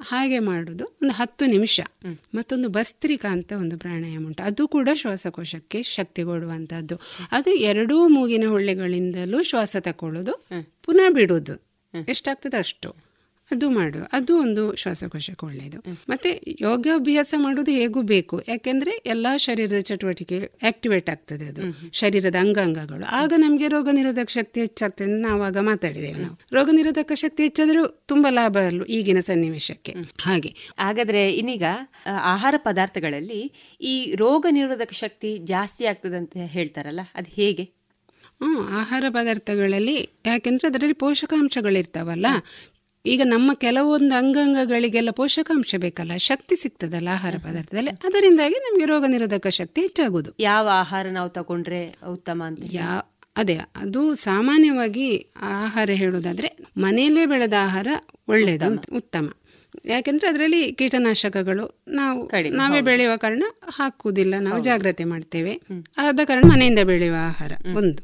ಹಾಗೆ 0.00 0.38
ಮಾಡೋದು 0.38 0.84
ಒಂದು 0.84 1.12
ಹತ್ತು 1.14 1.46
ನಿಮಿಷ. 1.46 1.80
ಮತ್ತೊಂದು 2.34 2.68
ಭಸ್ತ್ರಿಕಾ 2.68 3.32
ಅಂತ 3.32 3.52
ಒಂದು 3.58 3.78
ಪ್ರಾಣಾಯಾಮ 3.78 4.26
ಉಂಟು. 4.26 4.42
ಅದು 4.42 4.68
ಕೂಡ 4.68 4.88
ಶ್ವಾಸಕೋಶಕ್ಕೆ 4.94 5.82
ಶಕ್ತಿ 5.82 6.22
ಕೊಡುವಂಥದ್ದು. 6.22 7.00
ಅದು 7.32 7.50
ಎರಡೂ 7.50 8.08
ಮೂಗಿನ 8.08 8.44
ಹೊಳ್ಳೆಗಳಿಂದಲೂ 8.48 9.42
ಶ್ವಾಸ 9.42 9.76
ತಕೊಳ್ಳೋದು. 9.80 10.46
ಪುನಃ 10.82 11.10
ಬಿಡೋದು. 11.10 11.68
ಎಷ್ಟಾಗ್ತದೆ 12.08 12.56
ಅಷ್ಟು. 12.56 13.07
ಅದು 13.50 13.70
ಮಾಡು. 13.70 13.98
ಅದು 14.12 14.40
ಒಂದು 14.40 14.74
ಶ್ವಾಸಕೋಶಕ್ಕೆ 14.74 15.46
ಒಳ್ಳೆಯದು 15.46 15.78
ಮತ್ತೆ 16.08 16.30
ಯೋಗಾಭ್ಯಾಸ 16.60 17.34
ಮಾಡೋದು 17.36 17.70
ಹೇಗೂ 17.70 18.02
ಬೇಕು? 18.02 18.42
ಯಾಕೆಂದ್ರೆ 18.48 19.02
ಎಲ್ಲಾ 19.06 19.36
ಶರೀರದ 19.36 19.78
ಚಟುವಟಿಕೆ 19.80 20.38
ಆಕ್ಟಿವೇಟ್ 20.66 21.10
ಆಗ್ತದೆ 21.10 21.46
ಅದು. 21.46 21.62
ಶರೀರದ 21.92 22.34
ಅಂಗಾಂಗಗಳು. 22.34 23.04
ಆಗ 23.04 23.32
ನಮಗೆ 23.36 23.68
ರೋಗ 23.68 23.88
ನಿರೋಧಕ 23.92 24.28
ಶಕ್ತಿ 24.28 24.60
ಹೆಚ್ಚಾಗ್ತದೆ 24.60 25.12
ಅಂತ 25.12 25.26
ನಾವು 25.26 25.42
ಆಗ 25.42 25.58
ಮಾತಾಡಿದ್ದೇವೆ 25.60 26.20
ನಾವು. 26.20 26.38
ರೋಗ 26.52 26.68
ನಿರೋಧಕ 26.72 27.12
ಶಕ್ತಿ 27.14 27.42
ಹೆಚ್ಚಾದ್ರೂ 27.42 27.86
ತುಂಬಾ 28.06 28.30
ಲಾಭ 28.30 28.58
ಅಲ್ಲ 28.66 28.84
ಈಗಿನ 28.84 29.20
ಸನ್ನಿವೇಶಕ್ಕೆ. 29.20 29.94
ಹಾಗೆ. 30.22 30.54
ಹಾಗಾದ್ರೆ 30.78 31.32
ಇನ್ನೀಗ 31.32 31.62
ಆಹಾರ 32.06 32.54
ಪದಾರ್ಥಗಳಲ್ಲಿ 32.58 33.52
ಈ 33.80 34.14
ರೋಗ 34.14 34.46
ನಿರೋಧಕ 34.50 34.92
ಶಕ್ತಿ 34.92 35.38
ಜಾಸ್ತಿ 35.38 35.84
ಆಗ್ತದಂತ 35.84 36.36
ಹೇಳ್ತಾರಲ್ಲ 36.36 37.00
ಅದು 37.14 37.30
ಹೇಗೆ? 37.30 37.78
ಹ್ಞೂ 38.42 38.60
ಆಹಾರ 38.62 39.04
ಪದಾರ್ಥಗಳಲ್ಲಿ 39.08 39.94
ಯಾಕೆಂದರೆ 40.26 40.66
ಅದರಲ್ಲಿ 40.68 40.92
ಪೋಷಕಾಂಶಗಳಿರ್ತಾವಲ್ಲ. 40.94 42.26
ಈಗ 43.06 43.20
ನಮ್ಮ 43.24 43.54
ಕೆಲವೊಂದು 43.54 44.14
ಅಂಗಾಂಗಗಳಿಗೆಲ್ಲ 44.14 45.10
ಪೋಷಕಾಂಶ 45.10 45.74
ಬೇಕಲ್ಲ 45.78 46.16
ಶಕ್ತಿ 46.16 46.56
ಸಿಗ್ತದಲ್ಲ 46.56 47.08
ಆಹಾರ 47.12 47.34
ಪದಾರ್ಥದಲ್ಲಿ. 47.44 47.90
ಅದರಿಂದಾಗಿ 47.90 48.54
ನಮ್ಗೆ 48.54 48.84
ರೋಗ 48.84 49.04
ನಿರೋಧಕ 49.08 49.46
ಶಕ್ತಿ 49.46 49.80
ಹೆಚ್ಚಾಗುದು 49.80 50.34
ಯಾವ 50.38 50.68
ಆಹಾರ 50.72 51.06
ನಾವು 51.10 51.28
ತಗೊಂಡ್ರೆ 51.28 51.98
ಉತ್ತಮ 52.08 52.42
ಅಂತ 52.46 52.58
ಯಾ 52.72 53.14
ಅದೇ 53.36 53.54
ಅದು 53.76 54.14
ಸಾಮಾನ್ಯವಾಗಿ 54.14 55.26
ಆಹಾರ 55.40 55.90
ಹೇಳೋದಾದ್ರೆ 55.90 56.56
ಮನೆಯಲ್ಲೇ 56.76 57.26
ಬೆಳೆದ 57.26 57.52
ಆಹಾರ 57.60 57.88
ಒಳ್ಳೆಯದು 58.28 58.96
ಉತ್ತಮ. 58.96 59.32
ಯಾಕೆಂದ್ರೆ 59.84 60.28
ಅದರಲ್ಲಿ 60.28 60.72
ಕೀಟನಾಶಕಗಳು 60.72 61.84
ನಾವು 61.88 62.30
ನಾವೇ 62.50 62.80
ಬೆಳೆಯುವ 62.80 63.16
ಕಾರಣ 63.16 63.44
ಹಾಕುವುದಿಲ್ಲ 63.68 64.34
ನಾವು 64.40 64.62
ಜಾಗ್ರತೆ 64.62 65.04
ಮಾಡ್ತೇವೆ. 65.04 65.60
ಆದ 65.98 66.20
ಕಾರಣ 66.24 66.44
ಮನೆಯಿಂದ 66.46 66.78
ಬೆಳೆಯುವ 66.78 67.16
ಆಹಾರ 67.26 67.52
ಒಂದು. 67.76 68.02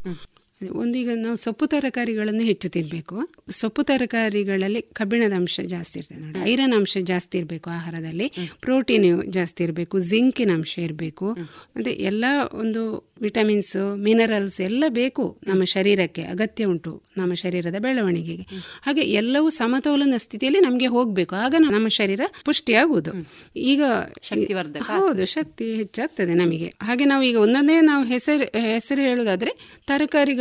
ಒಂದೀಗ 0.72 1.08
ನಾವು 1.14 1.36
ಸೊಪ್ಪು 1.36 1.66
ತರಕಾರಿಗಳನ್ನು 1.66 2.42
ಹೆಚ್ಚು 2.42 2.68
ತಿನ್ನಬೇಕು 2.68 3.28
ಸೊಪ್ಪು 3.50 3.82
ತರಕಾರಿಗಳಲ್ಲಿ 3.82 4.82
ಕಬ್ಬಿಣದ 4.82 5.32
ಅಂಶ 5.32 5.60
ಜಾಸ್ತಿ 5.66 5.98
ಇರ್ತದೆ 5.98 6.18
ನೋಡಿ. 6.18 6.50
ಐರನ್ 6.50 6.72
ಅಂಶ 6.72 6.98
ಜಾಸ್ತಿ 7.02 7.38
ಇರಬೇಕು 7.38 7.70
ಆಹಾರದಲ್ಲಿ. 7.70 8.32
ಪ್ರೋಟೀನ್ 8.60 9.22
ಜಾಸ್ತಿ 9.26 9.64
ಇರಬೇಕು. 9.64 9.98
ಜಿಂಕಿನ 9.98 10.50
ಅಂಶ 10.50 10.78
ಇರಬೇಕು. 10.78 11.32
ಮತ್ತೆ 11.76 11.90
ಎಲ್ಲ 11.90 12.24
ಒಂದು 12.52 13.12
ವಿಟಮಿನ್ಸ್ 13.20 13.96
ಮಿನರಲ್ಸ್ 13.98 14.60
ಎಲ್ಲ 14.60 14.84
ಬೇಕು 14.88 15.40
ನಮ್ಮ 15.46 15.64
ಶರೀರಕ್ಕೆ. 15.64 16.22
ಅಗತ್ಯ 16.22 16.64
ಉಂಟು 16.64 17.02
ನಮ್ಮ 17.16 17.34
ಶರೀರದ 17.34 17.74
ಬೆಳವಣಿಗೆಗೆ. 17.78 18.46
ಹಾಗೆ 18.82 19.00
ಎಲ್ಲವೂ 19.00 19.48
ಸಮತೋಲನ 19.48 20.14
ಸ್ಥಿತಿಯಲ್ಲಿ 20.16 20.60
ನಮಗೆ 20.60 20.86
ಹೋಗಬೇಕು. 20.86 21.34
ಆಗ 21.34 21.54
ನಮ್ಮ 21.58 21.88
ಶರೀರ 21.88 22.20
ಪುಷ್ಟಿಯಾಗುವುದು. 22.44 23.10
ಈಗ 23.56 23.82
ಶಕ್ತಿವರ್ಧಕ 24.22 24.82
ಹೌದು 24.82 25.26
ಶಕ್ತಿ 25.26 25.74
ಹೆಚ್ಚಾಗ್ತದೆ 25.74 26.34
ನಮಗೆ. 26.34 26.74
ಹಾಗೆ 26.82 27.04
ನಾವು 27.04 27.22
ಈಗ 27.22 27.36
ಒಂದೊಂದೇ 27.36 27.80
ನಾವು 27.80 28.04
ಹೆಸರು 28.04 28.58
ಹೆಸರು 28.60 29.02
ಹೇಳುದಾದ್ರೆ 29.02 29.80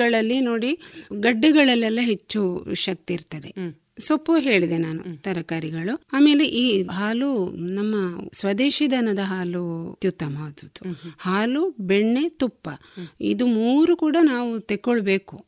ತರಕಾರಿಗಳಲ್ಲಿ 0.04 0.40
ನೋಡಿ 0.42 0.72
ಗಡ್ಡೆಗಳಲ್ಲೆಲ್ಲ 1.20 2.00
ಹೆಚ್ಚು 2.02 2.42
ಶಕ್ತಿ 2.76 3.14
ಇರ್ತದೆ. 3.14 3.50
ಸೊಪ್ಪು 4.00 4.38
ಹೇಳಿದೆ 4.38 4.78
ನಾನು 4.78 5.22
ತರಕಾರಿಗಳು. 5.22 5.94
ಆಮೇಲೆ 6.14 6.46
ಈ 6.46 6.84
ಹಾಲು 6.84 7.50
ನಮ್ಮ 7.52 7.96
ಸ್ವದೇಶಿ 8.34 8.92
ದನದ 8.92 9.20
ಹಾಲು 9.24 9.92
ಅತ್ಯುತ್ತಮವಾದದ್ದು 9.92 10.82
ಹಾಲು 11.20 11.76
ಬೆಣ್ಣೆ 11.80 12.30
ತುಪ್ಪ 12.30 12.70
ಇದು 13.22 13.48
ಮೂರು 13.48 13.98
ಕೂಡ 13.98 14.18
ನಾವು 14.22 14.60
ತೆಕ್ಕೊಳ್ಬೇಕು. 14.60 15.46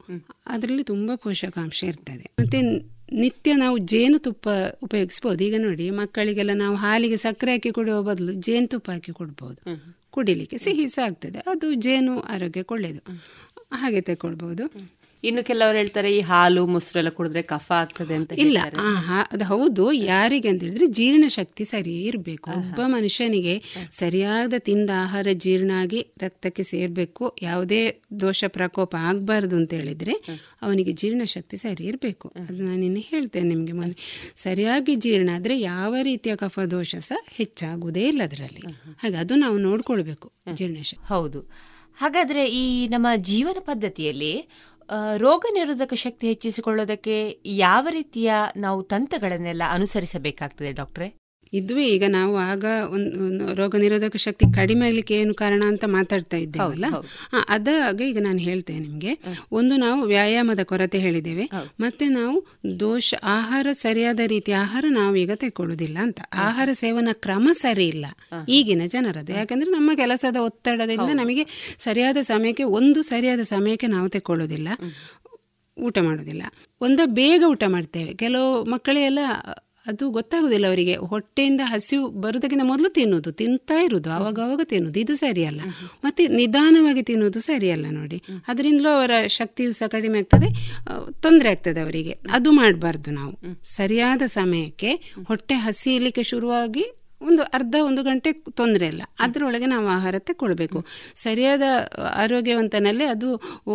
ಅದರಲ್ಲಿ 0.47 0.83
ತುಂಬಾ 0.83 1.15
ಪೋಷಕಾಂಶ 1.15 1.83
ಇರ್ತದೆ. 1.83 2.25
ಮತ್ತೆ 2.39 2.61
ನಿತ್ಯ 3.13 3.55
ನಾವು 3.55 3.77
ಜೇನುತುಪ್ಪ 3.77 4.49
ಉಪಯೋಗಿಸ್ಬೋದು. 4.83 5.43
ಈಗ 5.43 5.55
ನೋಡಿ 5.57 5.89
ಮಕ್ಕಳಿಗೆಲ್ಲ 5.89 6.51
ನಾವು 6.53 6.75
ಹಾಲಿಗೆ 6.75 7.17
ಸಕ್ಕರೆ 7.17 7.51
ಹಾಕಿ 7.51 7.71
ಕೊಡುವ 7.71 8.01
ಬದಲು 8.01 8.33
ಜೇನುತುಪ್ಪ 8.33 8.91
ಹಾಕಿ 8.91 9.11
ಕೊಡ್ಬೋದು. 9.11 9.61
ಕುಡಿಲಿಕ್ಕೆ 10.11 10.57
ಸಿಹಿ 10.57 10.87
ಸಹ 10.87 11.05
ಆಗ್ತದೆ 11.05 11.39
ಅದು 11.39 11.73
ಜೇನು 11.73 12.19
ಆರೋಗ್ಯಕ್ಕೆ 12.19 12.73
ಒಳ್ಳೆಯದು. 12.73 13.01
ಹಾಗೆ 13.71 14.01
ತಗೊಳ್ಬಹುದು 14.01 14.65
ಇನ್ನು 15.23 15.43
ಕೆಲವರು 15.43 15.77
ಹೇಳ್ತಾರೆ 15.77 16.17
ಈ 16.17 16.19
ಹಾಲು 16.19 16.67
ಮೊಸರೆಲ್ಲ 16.67 17.09
ಕುಡಿದ್ರೆ 17.09 17.41
ಕಫ 17.41 17.71
ಆಗ್ತದೆ 17.71 18.13
ಅಂತ 18.13 18.33
ಇಲ್ಲ 18.33 18.57
ಅದು 19.31 19.43
ಹೌದು 19.43 19.91
ಯಾರಿಗೆ 19.91 20.49
ಅಂತ 20.49 20.63
ಹೇಳಿದ್ರೆ 20.63 20.87
ಜೀರ್ಣ 20.87 21.25
ಶಕ್ತಿ 21.27 21.65
ಸರಿ 21.65 22.01
ಇರಬೇಕು. 22.01 22.49
ಒಬ್ಬ 22.51 22.81
ಮನುಷ್ಯನಿಗೆ 22.85 23.63
ಸರಿಯಾದ 23.91 24.53
ತಿಂದ 24.57 24.89
ಆಹಾರ 24.95 25.27
ಜೀರ್ಣ 25.33 25.71
ಆಗಿ 25.77 26.05
ರಕ್ತಕ್ಕೆ 26.21 26.63
ಸೇರ್ಬೇಕು 26.63 27.35
ಯಾವುದೇ 27.41 28.01
ದೋಷ 28.19 28.43
ಪ್ರಕೋಪ 28.47 28.95
ಆಗ್ಬಾರ್ದು 28.99 29.55
ಅಂತ 29.55 29.73
ಹೇಳಿದ್ರೆ 29.73 30.13
ಅವನಿಗೆ 30.61 30.91
ಜೀರ್ಣ 30.91 31.21
ಶಕ್ತಿ 31.25 31.57
ಸರಿ 31.57 31.83
ಇರಬೇಕು. 31.83 32.27
ಅದು 32.39 32.63
ನಾನು 32.63 32.77
ನಿನ್ನೆ 32.77 32.99
ಹೇಳ್ತೇನೆ 32.99 33.47
ನಿಮಗೆ 33.47 33.71
ಮೊನ್ನೆ 33.71 33.97
ಸರಿಯಾಗಿ 34.35 34.95
ಜೀರ್ಣ 34.95 35.29
ಆದ್ರೆ 35.35 35.59
ಯಾವ 35.59 35.95
ರೀತಿಯ 36.01 36.35
ಕಫ 36.35 36.59
ದೋಷ 36.59 36.95
ಸಹ 36.95 37.17
ಹೆಚ್ಚಾಗುವುದೇ 37.29 38.07
ಇಲ್ಲ 38.07 38.21
ಅದರಲ್ಲಿ. 38.23 38.61
ಹಾಗೆ 38.97 39.15
ಅದು 39.15 39.35
ನಾವು 39.35 39.57
ನೋಡ್ಕೊಳ್ಬೇಕು 39.57 40.31
ಜೀರ್ಣಶಕ್ತಿ 40.53 41.07
ಹೌದು. 41.13 41.41
ಹಾಗಾದ್ರೆ 41.97 42.45
ಈ 42.45 42.87
ನಮ್ಮ 42.87 43.07
ಜೀವನ 43.15 43.57
ಪದ್ಧತಿಯಲ್ಲಿ 43.59 44.33
ರೋಗ 45.17 45.45
ನಿರೋಧಕ 45.53 45.93
ಶಕ್ತಿ 45.93 46.27
ಹೆಚ್ಚಿಸಿಕೊಳ್ಳೋದಕ್ಕೆ 46.27 47.39
ಯಾವ 47.45 47.87
ರೀತಿಯ 47.89 48.33
ನಾವು 48.57 48.83
ತಂತ್ರಗಳನ್ನೆಲ್ಲ 48.83 49.63
ಅನುಸರಿಸಬೇಕಾಗ್ತದೆ 49.69 50.71
ಡಾಕ್ಟ್ರೆ? 50.71 51.07
ಇದುವೇ. 51.53 51.87
ಈಗ 51.87 52.03
ನಾವು 52.07 52.37
ಆಗ 52.37 52.65
ಒಂದು 52.89 53.55
ರೋಗ 53.55 53.75
ನಿರೋಧಕ 53.75 54.15
ಶಕ್ತಿ 54.15 54.45
ಕಡಿಮೆ 54.55 54.87
ಆಗ್ಲಿಕ್ಕೆ 54.87 55.15
ಏನು 55.15 55.33
ಕಾರಣ 55.33 55.63
ಅಂತ 55.67 55.85
ಮಾತಾಡ್ತಾ 55.85 56.37
ಇದ್ದೇವಲ್ಲ? 56.37 56.85
ಅದಾಗ 57.49 58.01
ಈಗ 58.01 58.17
ನಾನು 58.21 58.37
ಹೇಳ್ತೇನೆ 58.37 58.79
ನಿಮಗೆ. 58.79 59.19
ಒಂದು 59.51 59.77
ನಾವು 59.77 60.01
ವ್ಯಾಯಾಮದ 60.01 60.59
ಕೊರತೆ 60.63 60.97
ಹೇಳಿದ್ದೇವೆ. 60.97 61.49
ಮತ್ತೆ 61.79 62.09
ನಾವು 62.09 62.45
ದೋಷ 62.79 63.13
ಆಹಾರ 63.23 63.67
ಸರಿಯಾದ 63.71 64.19
ರೀತಿ 64.25 64.51
ಆಹಾರ 64.51 64.85
ನಾವು 64.89 65.15
ಈಗ 65.15 65.31
ತೆಕ್ಕೊಳ್ಳುವುದಿಲ್ಲ 65.35 65.97
ಅಂತ. 66.01 66.21
ಆಹಾರ 66.33 66.69
ಸೇವನ 66.73 67.07
ಕ್ರಮ 67.13 67.49
ಸರಿ 67.53 67.87
ಇಲ್ಲ. 67.87 68.05
ಈಗಿನ 68.49 68.81
ಜನರದ್ದು 68.85 69.33
ಯಾಕಂದ್ರೆ 69.33 69.71
ನಮ್ಮ 69.71 69.91
ಕೆಲಸದ 69.95 70.35
ಒತ್ತಡದಿಂದ 70.35 71.09
ನಮಗೆ 71.13 71.75
ಸರಿಯಾದ 71.79 72.17
ಸಮಯಕ್ಕೆ 72.21 72.63
ಒಂದು 72.63 73.01
ಸರಿಯಾದ 73.01 73.39
ಸಮಯಕ್ಕೆ 73.39 73.87
ನಾವು 73.87 74.09
ತೆಕ್ಕೊಳ್ಳೋದಿಲ್ಲ. 74.09 74.67
ಊಟ 75.77 75.97
ಮಾಡೋದಿಲ್ಲ. 75.97 76.43
ಒಂದ 76.81 76.99
ಬೇಗ 77.05 77.43
ಊಟ 77.47 77.63
ಮಾಡ್ತೇವೆ. 77.67 78.13
ಕೆಲವು 78.13 78.63
ಮಕ್ಕಳೆಲ್ಲ 78.63 79.19
ಅದು 79.87 80.09
ಗೊತ್ತಾಗುದಿಲ್ಲ 80.09 80.67
ಅವರಿಗೆ. 80.67 80.95
ಹೊಟ್ಟೆಯಿಂದ 80.95 81.61
ಹಸಿವು 81.63 82.07
ಬರೋದಕ್ಕಿಂತ 82.07 82.63
ಮೊದಲು 82.63 82.89
ತಿನ್ನೋದು 82.89 83.31
ತಿಂತಾ 83.31 83.81
ಇರುವುದು 83.81 84.11
ಆವಾಗ 84.11 84.39
ಆವಾಗ 84.43 84.61
ತಿನ್ನುವುದು. 84.63 84.99
ಇದು 84.99 85.15
ಸರಿಯಲ್ಲ. 85.15 85.61
ಮತ್ತೆ 86.03 86.27
ನಿಧಾನವಾಗಿ 86.27 87.03
ತಿನ್ನುವುದು 87.03 87.39
ಸರಿಯಲ್ಲ 87.39 87.85
ನೋಡಿ. 87.89 88.21
ಅದರಿಂದಲೂ 88.47 88.89
ಅವರ 88.89 89.11
ಶಕ್ತಿಯು 89.27 89.71
ಸಹ 89.71 89.87
ಕಡಿಮೆ 89.87 90.19
ಆಗ್ತದೆ 90.19 90.49
ತೊಂದರೆ 91.21 91.49
ಆಗ್ತದೆ 91.49 91.79
ಅವರಿಗೆ. 91.81 92.17
ಅದು 92.31 92.51
ಮಾಡಬಾರ್ದು 92.51 93.11
ನಾವು. 93.11 93.65
ಸರಿಯಾದ 93.65 94.21
ಸಮಯಕ್ಕೆ 94.25 94.91
ಹೊಟ್ಟೆ 95.27 95.55
ಹಸಿಯಲಿಕ್ಕೆ 95.55 96.23
ಶುರುವಾಗಿ 96.23 96.85
ಒಂದು 97.21 97.43
ಅರ್ಧ 97.43 97.75
ಒಂದು 97.83 98.03
ಗಂಟೆ 98.03 98.31
ತೊಂದರೆ 98.31 98.87
ಇಲ್ಲ. 98.87 99.03
ಅದರೊಳಗೆ 99.19 99.65
ನಾವು 99.65 99.87
ಆಹಾರ 99.87 100.15
ತಗೊಳ್ಬೇಕು 100.19 100.79
ಸರಿಯಾದ 101.15 101.61
ಆರೋಗ್ಯವಂತನಲ್ಲಿ 102.15 103.05
ಅದು 103.05 103.29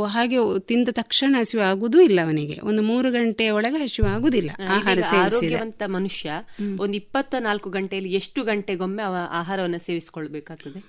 ಹಾಗೆ 0.06 0.36
ತಿಂದ 0.60 0.88
ತಕ್ಷಣ 0.92 1.34
ಹಸಿವು 1.38 1.62
ಆಗುವುದೂ 1.62 2.00
ಇಲ್ಲ 2.00 2.20
ಅವನಿಗೆ. 2.24 2.58
ಒಂದು 2.62 2.82
ಮೂರು 2.82 3.10
ಗಂಟೆ 3.10 3.50
ಒಳಗೆ 3.50 3.76
ಹಸಿವು 3.76 4.08
ಆಗುದಿಲ್ಲ. 4.08 4.50
ಆಹಾರ 4.68 4.98
ಸೇವಿಸಿದಂತ 5.00 5.34
ಆರೋಗ್ಯವಂತ 5.34 5.82
ಮನುಷ್ಯ 5.86 6.30
ಒಂದು 6.60 6.94
ಇಪ್ಪತ್ತ 6.94 7.34
ನಾಲ್ಕು 7.38 7.70
ಗಂಟೆಯಲ್ಲಿ 7.70 8.12
ಎಷ್ಟು 8.12 8.42
ಗಂಟೆಗೊಮ್ಮೆ 8.42 9.02
ಅವ 9.02 9.16
ಆಹಾರವನ್ನು 9.30 9.78
ಸೇವಿಸಿಕೊಳ್ಬೇಕಾಗ್ತದೆ? 9.78 10.80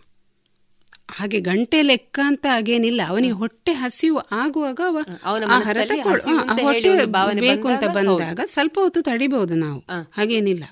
ಹಾಗೆ 1.12 1.40
ಗಂಟೆ 1.40 1.82
ಲೆಕ್ಕ 1.82 2.20
ಅಂತ 2.24 2.46
ಹಾಗೇನಿಲ್ಲ. 2.50 3.02
ಅವನಿಗೆ 3.08 3.34
ಹೊಟ್ಟೆ 3.34 3.72
ಹಸಿವು 3.74 4.18
ಆಗುವಾಗ 4.18 4.82
ಆಹಾರ 5.50 5.78
ಹೊಟ್ಟೆ 6.62 7.06
ಬೇಕು 7.40 7.68
ಅಂತ 7.68 7.84
ಬಂದಾಗ 7.84 8.08
ಬಂದಾಗ 8.08 8.40
ಸ್ವಲ್ಪ 8.46 8.80
ಹೊತ್ತು 8.80 9.02
ತಡಿಬಹುದು 9.02 9.56
ನಾವು. 9.56 9.80
ಹಾಗೇನಿಲ್ಲ. 10.12 10.64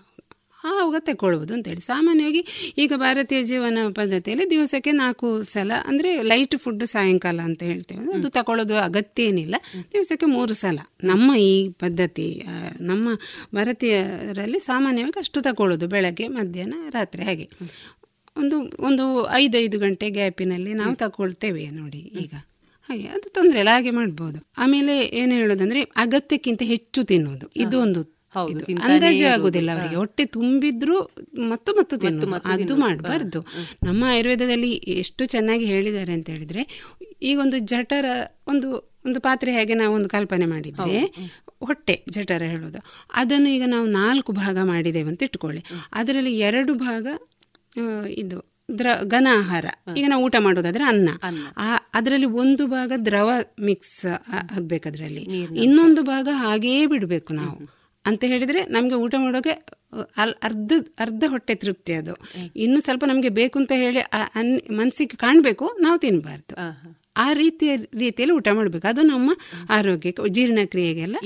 ಆವಾಗ 0.64 0.96
ತಗೊಳ್ಬೋದು 1.00 1.54
ಅಂತೇಳಿ 1.54 1.82
ಸಾಮಾನ್ಯವಾಗಿ 1.82 2.42
ಈಗ 2.78 2.94
ಭಾರತೀಯ 2.98 3.44
ಜೀವನ 3.44 3.78
ಪದ್ಧತಿಯಲ್ಲಿ 3.96 4.46
ದಿವಸಕ್ಕೆ 4.50 4.92
ನಾಲ್ಕು 4.92 5.28
ಸಲ 5.44 5.72
ಅಂದರೆ 5.86 6.10
ಲೈಟ್ 6.22 6.56
ಫುಡ್ 6.58 6.86
ಸಾಯಂಕಾಲ 6.86 7.40
ಅಂತ 7.40 7.62
ಹೇಳ್ತೇವೆ. 7.64 8.04
ಅದು 8.14 8.30
ತಗೊಳ್ಳೋದು 8.30 8.76
ಅಗತ್ಯ 8.78 9.24
ಏನಿಲ್ಲ 9.24 9.56
ದಿವಸಕ್ಕೆ 9.94 10.26
ಮೂರು 10.26 10.54
ಸಲ. 10.54 10.80
ನಮ್ಮ 11.04 11.36
ಈ 11.36 11.54
ಪದ್ಧತಿ 11.70 12.28
ನಮ್ಮ 12.82 13.10
ಭಾರತೀಯರಲ್ಲಿ 13.56 14.60
ಸಾಮಾನ್ಯವಾಗಿ 14.60 15.20
ಅಷ್ಟು 15.20 15.42
ತಗೊಳ್ಳೋದು 15.42 15.88
ಬೆಳಗ್ಗೆ 15.88 16.28
ಮಧ್ಯಾಹ್ನ 16.28 16.74
ರಾತ್ರಿ 16.90 17.24
ಹಾಗೆ. 17.24 17.48
ಒಂದು 18.38 18.58
ಒಂದು 18.80 19.06
ಐದೈದು 19.32 19.80
ಗಂಟೆ 19.80 20.10
ಗ್ಯಾಪಿನಲ್ಲಿ 20.10 20.74
ನಾವು 20.74 20.94
ತಗೊಳ್ತೇವೆ 20.96 21.66
ನೋಡಿ 21.80 21.98
ಈಗ. 21.98 22.34
ಹಾಗೆ 22.90 23.08
ಅದು 23.08 23.28
ತೊಂದರೆ 23.30 23.60
ಇಲ್ಲ 23.60 23.72
ಹಾಗೆ 23.74 23.92
ಮಾಡ್ಬೋದು. 23.92 24.40
ಆಮೇಲೆ 24.58 24.94
ಏನು 25.22 25.34
ಹೇಳೋದಂದ್ರೆ 25.36 25.82
ಅಗತ್ಯಕ್ಕಿಂತ 25.82 26.62
ಹೆಚ್ಚು 26.66 27.04
ತಿನ್ನೋದು 27.04 27.48
ಇದು 27.56 27.76
ಒಂದು 27.80 28.02
ಅಂದಾಜು. 28.84 29.26
ಆಗುದಿಲ್ಲ 29.34 29.72
ಅವರಿಗೆ. 29.72 29.96
ಹೊಟ್ಟೆ 29.96 30.26
ತುಂಬಿದ್ರು 30.26 30.98
ಮತ್ತು 31.50 31.74
ಮತ್ತು 31.74 31.98
ತಿನ್ನು 31.98 32.20
ಅದು 32.54 32.76
ಮಾಡಬಾರ್ದು. 32.76 33.40
ನಮ್ಮ 33.84 34.04
ಆಯುರ್ವೇದದಲ್ಲಿ 34.08 34.72
ಎಷ್ಟು 34.74 35.26
ಚೆನ್ನಾಗಿ 35.26 35.66
ಹೇಳಿದ್ದಾರೆ 35.66 36.14
ಅಂತ 36.14 36.30
ಹೇಳಿದ್ರೆ 36.30 36.64
ಈಗ 37.22 37.40
ಒಂದು 37.40 37.60
ಜಠರ 37.60 38.06
ಒಂದು 38.48 38.70
ಒಂದು 39.06 39.22
ಪಾತ್ರೆ 39.22 39.52
ಹೇಗೆ 39.54 39.74
ನಾವು 39.74 39.96
ಒಂದು 39.96 40.10
ಕಲ್ಪನೆ 40.10 40.46
ಮಾಡಿದ್ರೆ 40.46 41.00
ಹೊಟ್ಟೆ 41.64 42.04
ಜಠರ 42.10 42.42
ಹೇಳೋದು. 42.44 42.80
ಅದನ್ನು 43.14 43.50
ಈಗ 43.50 43.64
ನಾವು 43.68 43.88
ನಾಲ್ಕು 43.88 44.32
ಭಾಗ 44.32 44.58
ಮಾಡಿದ್ದೇವೆ 44.64 45.10
ಅಂತ 45.10 45.24
ಇಟ್ಕೊಳ್ಳಿ. 45.24 45.64
ಅದರಲ್ಲಿ 45.94 46.40
ಎರಡು 46.40 46.74
ಭಾಗ 46.74 47.08
ಇದು 48.14 48.38
ದ್ರ 48.78 48.88
ಘನ 49.04 49.28
ಆಹಾರ. 49.38 49.66
ಈಗ 49.98 50.06
ನಾವು 50.08 50.24
ಊಟ 50.24 50.36
ಮಾಡೋದಾದ್ರೆ 50.40 50.84
ಅನ್ನ. 50.84 51.10
ಆ 51.58 51.68
ಅದರಲ್ಲಿ 51.94 52.26
ಒಂದು 52.26 52.68
ಭಾಗ 52.68 52.92
ದ್ರವ 53.06 53.30
ಮಿಕ್ಸ್ 53.60 54.06
ಆಗ್ಬೇಕು 54.52 54.90
ಅದರಲ್ಲಿ. 54.90 55.24
ಇನ್ನೊಂದು 55.64 56.04
ಭಾಗ 56.04 56.28
ಹಾಗೇ 56.34 56.86
ಬಿಡಬೇಕು 56.86 57.34
ನಾವು. 57.34 57.79
ಅಂತ 58.06 58.24
ಹೇಳಿದ್ರೆ 58.26 58.64
ನಮಗೆ 58.68 58.96
ಊಟ 58.96 59.16
ಮಾಡೋಕೆ 59.18 59.54
ಅಲ್ 60.18 60.34
ಅರ್ಧ 60.44 60.72
ಅರ್ಧ 61.00 61.24
ಹೊಟ್ಟೆ 61.28 61.56
ತೃಪ್ತಿ 61.56 61.94
ಅದು. 61.94 62.14
ಇನ್ನು 62.56 62.80
ಸ್ವಲ್ಪ 62.82 63.06
ನಮಗೆ 63.06 63.30
ಬೇಕು 63.30 63.60
ಅಂತ 63.60 63.72
ಹೇಳಿ 63.76 64.02
ಅನ್ 64.36 64.52
ಮನಸ್ಸಿಗೆ 64.72 65.18
ಕಾಣಬೇಕು 65.18 65.66
ನಾವು 65.80 65.98
ತಿನ್ನಬಾರ್ದು 66.00 66.56
ಆ 67.18 67.34
ರೀತಿಯ 67.34 67.72
ರೀತಿಯಲ್ಲಿ 68.00 68.36
ಊಟ 68.36 68.48
ಮಾಡಬೇಕು. 68.52 68.88
ಅದು 68.88 69.02
ನಮ್ಮ 69.04 69.30
ಆರೋಗ್ಯಕ್ಕೆ 69.70 70.30
ಜೀರ್ಣಕ್ರಿಯೆಗೆಲ್ಲ 70.30 71.18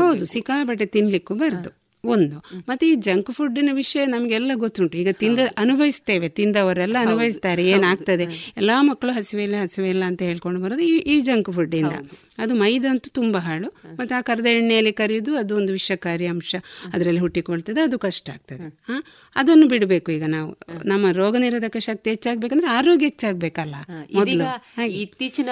ಹೌದು 0.00 0.26
ಸಿಕ್ಕಾಪಟ್ಟೆ 0.26 0.86
ತಿನ್ಲಿಕ್ಕೂ 0.86 1.34
ಬಾರ್ದು 1.34 1.70
ಒಂದು. 2.04 2.38
ಮತ್ತೆ 2.68 2.88
ಈ 2.88 2.94
ಜಂಕ್ 2.94 3.30
ಫುಡ್ಡಿನ 3.30 3.68
ವಿಷಯ 3.72 4.04
ನಮಗೆಲ್ಲ 4.04 4.50
ಗೊತ್ತುಂಟು. 4.54 4.98
ಈಗ 4.98 5.08
ತಿಂದ 5.12 5.38
ಅನುಭವಿಸ್ತೇವೆ. 5.58 6.28
ತಿಂದವರೆಲ್ಲ 6.28 6.96
ಅನುಭವಿಸ್ತಾರೆ. 7.00 7.68
ಏನಾಗ್ತದೆ? 7.68 8.52
ಎಲ್ಲಾ 8.56 8.82
ಮಕ್ಕಳು 8.82 9.12
ಹಸಿವೆ 9.12 9.88
ಇಲ್ಲ 9.88 10.04
ಅಂತ 10.04 10.22
ಹೇಳ್ಕೊಂಡು 10.22 10.60
ಬರೋದು 10.60 10.80
ಈ 10.80 10.96
ಈ 10.96 11.20
ಜಂಕ್ 11.20 11.52
ಫುಡ್ 11.52 11.74
ಇಂದ. 11.74 11.92
ಅದು 12.38 12.54
ಮೈದಂತೂ 12.54 13.10
ತುಂಬ 13.12 13.36
ಹಾಳು. 13.36 13.68
ಮತ್ತೆ 13.96 14.14
ಆ 14.14 14.20
ಕರೆದ 14.20 14.46
ಎಣ್ಣೆಯಲ್ಲಿ 14.46 14.92
ಕರಿಯೋದು 14.92 15.36
ಅದು 15.36 15.56
ಒಂದು 15.56 15.72
ವಿಷಕಾರಿ 15.72 16.26
ಅಂಶ. 16.26 16.54
ಅದರಲ್ಲಿ 16.94 17.20
ಹುಟ್ಟಿಕೊಳ್ತದೆ. 17.20 17.80
ಅದು 17.80 17.98
ಕಷ್ಟ 17.98 18.30
ಆಗ್ತದೆ. 18.30 18.68
ಹಾ. 18.68 19.02
ಅದನ್ನು 19.36 19.68
ಬಿಡಬೇಕು 19.68 20.12
ಈಗ 20.12 20.22
ನಾವು. 20.26 20.58
ನಮ್ಮ 20.84 21.10
ರೋಗ 21.10 21.36
ನಿರೋಧಕ 21.36 21.76
ಶಕ್ತಿ 21.76 22.10
ಹೆಚ್ಚಾಗಬೇಕಂದ್ರೆ 22.10 22.68
ಆರೋಗ್ಯ 22.68 23.06
ಹೆಚ್ಚಾಗಬೇಕಲ್ಲ 23.06 23.74
ಮೊದಲು. 24.14 24.84
ಇತ್ತೀಚಿನ 24.86 25.48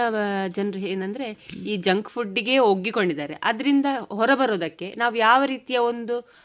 ಜನರು 0.49 0.79
ಏನಂದ್ರೆ 0.79 1.49
ಈ 1.67 1.77
ಜಂಕ್ 1.77 2.09
ಫುಡ್ಗೆ 2.09 2.59
ಒಗ್ಗಿಕೊಂಡಿದ್ದಾರೆ. 2.59 3.35
ಅದರಿಂದ 3.35 3.87
ಹೊರಬರೋದಕ್ಕೆ 4.13 4.95
ನಾವು 4.99 5.17
ಯಾವ 5.17 5.45
ರೀತಿಯ 5.45 5.79
ಒಂದು 5.79 6.38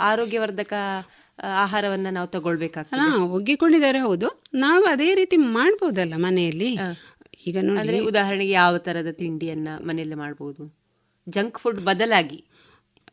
ಆರೋಗ್ಯವರ್ಧಕ 0.00 0.72
ಆಹಾರವನ್ನ 1.62 2.10
ನಾವು 2.10 2.28
ತಗೊಳ್ಬೇಕಾಗ್ತದೆ. 2.28 3.00
ಹಾ 3.00 3.16
ಒಗ್ಗಿಕೊಂಡಿದ್ದಾರೆ 3.36 3.98
ಹೌದು. 3.98 4.28
ನಾವು 4.54 4.84
ಅದೇ 4.84 5.14
ರೀತಿ 5.14 5.36
ಮಾಡ್ಬೋದಲ್ಲ 5.36 6.14
ಮನೆಯಲ್ಲಿ? 6.16 6.70
ಈಗ 7.46 7.56
ನೋಡಿ. 7.62 7.98
ಉದಾಹರಣೆಗೆ 8.00 8.52
ಯಾವ 8.52 8.78
ತರದ 8.78 9.10
ತಿಂಡಿಯನ್ನ 9.12 9.68
ಮನೆಯಲ್ಲಿ 9.80 10.14
ಮಾಡಬಹುದು 10.14 10.62
ಜಂಕ್ 11.28 11.58
ಫುಡ್ 11.58 11.80
ಬದಲಾಗಿ. 11.80 12.38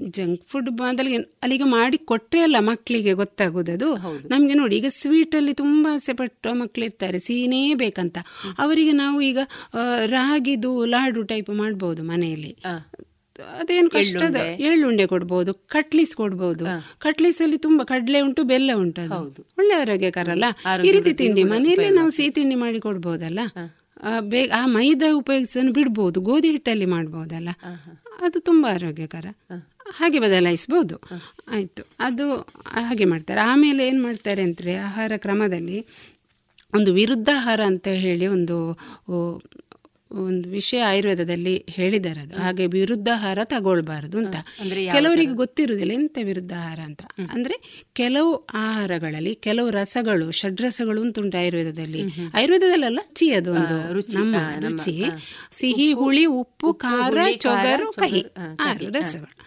ಜಂಕ್ 0.09 0.43
ಫುಡ್ 0.47 0.69
ಬದಲಿಗೆ 0.69 1.17
ಅಲ್ಲಿಗೆ 1.43 1.63
ಮಾಡಿ 1.63 1.97
ಕೊಟ್ಟರೆ 1.97 2.41
ಅಲ್ಲ 2.41 2.55
ಮಕ್ಕಳಿಗೆ 2.59 3.13
ಗೊತ್ತಾಗೋದದು 3.13 3.89
ನಮಗೆ 4.29 4.53
ನೋಡಿ 4.53 4.75
ಈಗ 4.77 4.89
ಸ್ವೀಟಲ್ಲಿ 4.89 5.53
ತುಂಬಾ 5.53 5.93
ಆಸೆ 5.93 6.13
ಪಟ್ಟು 6.13 6.53
ಮಕ್ಳು 6.53 6.83
ಇರ್ತಾರೆ 6.85 7.19
ಸಿಹಿನೇ 7.19 7.73
ಬೇಕಂತ. 7.73 8.17
ಅವರಿಗೆ 8.57 8.91
ನಾವು 8.91 9.21
ಈಗ 9.21 9.39
ರಾಗಿದು 10.05 10.85
ಲಾಡು 10.85 11.23
ಟೈಪ್ 11.23 11.49
ಮಾಡ್ಬೋದು 11.49 12.03
ಮನೆಯಲ್ಲಿ. 12.03 12.53
ಅದೇನು 13.41 13.89
ಕಷ್ಟದ 13.89 14.35
ಎಳ್ಳುಂಡೆ. 14.35 15.07
ಕೊಡ್ಬೋದು 15.07 15.53
ಕಟ್ಲಿಸ್ 15.53 16.15
ಕೊಡ್ಬೋದು. 16.15 16.65
ಕಟ್ಲಿಸ್ 16.99 17.41
ಅಲ್ಲಿ 17.41 17.57
ತುಂಬಾ 17.57 17.83
ಕಡಲೆ 17.83 18.21
ಉಂಟು 18.21 18.43
ಬೆಲ್ಲ 18.43 18.71
ಉಂಟು 18.75 19.01
ಅದು. 19.01 19.41
ಒಳ್ಳೆ 19.57 19.73
ಆರೋಗ್ಯಕರ 19.73 20.29
ಅಲ್ಲ 20.29 20.45
ಈ 20.85 20.91
ರೀತಿ 20.91 21.13
ತಿಂಡಿ 21.13 21.43
ಮನೆಯಲ್ಲೇ 21.43 21.89
ನಾವು 21.89 22.09
ಸಿಹಿ 22.09 22.29
ತಿಂಡಿ 22.29 22.55
ಮಾಡಿ 22.55 22.79
ಕೊಡ್ಬೋದಲ್ಲ? 22.79 23.39
ಬೇಗ 24.19 24.51
ಆ 24.57 24.65
ಮೈದಾ 24.65 25.13
ಉಪಯೋಗಿಸೋನು 25.15 25.73
ಬಿಡ್ಬೋದು 25.73 26.21
ಗೋಧಿ 26.21 26.51
ಹಿಟ್ಟಲ್ಲಿ 26.51 26.85
ಮಾಡ್ಬೋದಲ್ಲ? 26.85 27.49
ಅದು 28.21 28.39
ತುಂಬಾ 28.39 28.73
ಆರೋಗ್ಯಕರ. 28.73 29.25
ಹಾಗೆ 29.91 30.19
ಬದಲಾಯಿಸ್ಬೋದು. 30.19 30.95
ಆಯ್ತು. 31.47 31.83
ಅದು 31.99 32.31
ಹಾಗೆ 32.73 33.05
ಮಾಡ್ತಾರೆ. 33.05 33.41
ಆಮೇಲೆ 33.41 33.87
ಏನು 33.87 34.03
ಮಾಡ್ತಾರೆ 34.03 34.41
ಅಂದ್ರೆ 34.41 34.75
ಆಹಾರ 34.75 35.11
ಕ್ರಮದಲ್ಲಿ 35.17 35.85
ಒಂದು 36.73 36.93
ವಿರುದ್ಧಾಹಾರ 36.93 37.61
ಅಂತ 37.61 37.87
ಹೇಳಿ 37.87 38.27
ಒಂದು 38.27 38.55
ಒಂದು 40.13 40.49
ವಿಷಯ 40.49 40.81
ಆಯುರ್ವೇದದಲ್ಲಿ 40.81 41.65
ಹೇಳಿದ್ದಾರೆ 41.69 42.19
ಅದು 42.19 42.35
ಹಾಗೆ 42.35 42.67
ವಿರುದ್ಧಾಹಾರ 42.67 43.39
ತಗೊಳ್ಬಾರದು 43.43 44.17
ಅಂತ. 44.17 44.35
ಕೆಲವರಿಗೆ 44.93 45.31
ಗೊತ್ತಿರುವುದಿಲ್ಲ 45.33 45.91
ಎಂತ 45.91 46.17
ವಿರುದ್ಧಾಹಾರ 46.23 46.79
ಅಂತ. 46.79 47.01
ಅಂದ್ರೆ 47.31 47.85
ಕೆಲವು 47.93 48.35
ಆಹಾರಗಳಲ್ಲಿ 48.53 49.35
ಕೆಲವು 49.35 49.69
ರಸಗಳು 49.69 50.31
ಷಡ್ರಸಗಳು 50.31 51.01
ಅಂತ 51.01 51.19
ಉಂಟು 51.19 51.37
ಆಯುರ್ವೇದದಲ್ಲಿ 51.37 52.01
ಆಯುರ್ವೇದದಲ್ಲ 52.33 52.99
ಚಿ 53.13 53.31
ಅದು 53.31 53.53
ಒಂದು 53.53 53.93
ನಮ್ಮ 54.19 54.35
ರುಚಿ. 54.69 55.03
ಸಿಹಿ 55.51 55.93
ಹುಳಿ 55.93 56.25
ಉಪ್ಪು 56.25 56.73
ಖಾರ 56.73 57.17
ಚೊಗರು 57.37 57.91
ಕಹಿ. 57.91 58.21
ಆರು 58.59 58.89
ರಸಗಳು. 58.89 59.39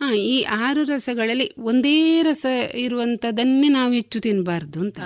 ಹಾ 0.00 0.12
ಈ 0.12 0.42
ಆರು 0.42 0.84
ರಸಗಳಲ್ಲಿ 0.84 1.52
ಒಂದೇ 1.58 2.22
ರಸ 2.22 2.46
ಇರುವಂತದನ್ನೇ 2.74 3.68
ನಾವು 3.68 3.92
ಹೆಚ್ಚು 3.92 4.20
ತಿನ್ನಬಾರ್ದು 4.20 4.80
ಅಂತ. 4.80 5.00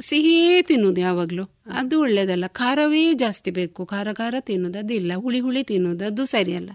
ಸಿಹಿಯೇ 0.00 0.62
ತಿನ್ನುದು 0.62 1.00
ಯಾವಾಗಲೂ? 1.00 1.55
ಅದು 1.72 2.00
ಒಳ್ಳೆಯದಲ್ಲ 2.00 2.44
ಖಾರವೇ 2.46 3.12
ಜಾಸ್ತಿ 3.12 3.50
ಬೇಕು. 3.50 3.86
ಖಾರ 3.86 4.12
ಖಾರ 4.12 4.34
ತಿನ್ನೋದು 4.40 4.78
ಅದಿಲ್ಲ 4.78 5.12
ಹುಳಿ 5.14 5.40
ಹುಳಿ 5.40 5.62
ತಿನ್ನೋದು 5.62 6.04
ಅದು 6.04 6.24
ಸರಿಯಲ್ಲ. 6.24 6.70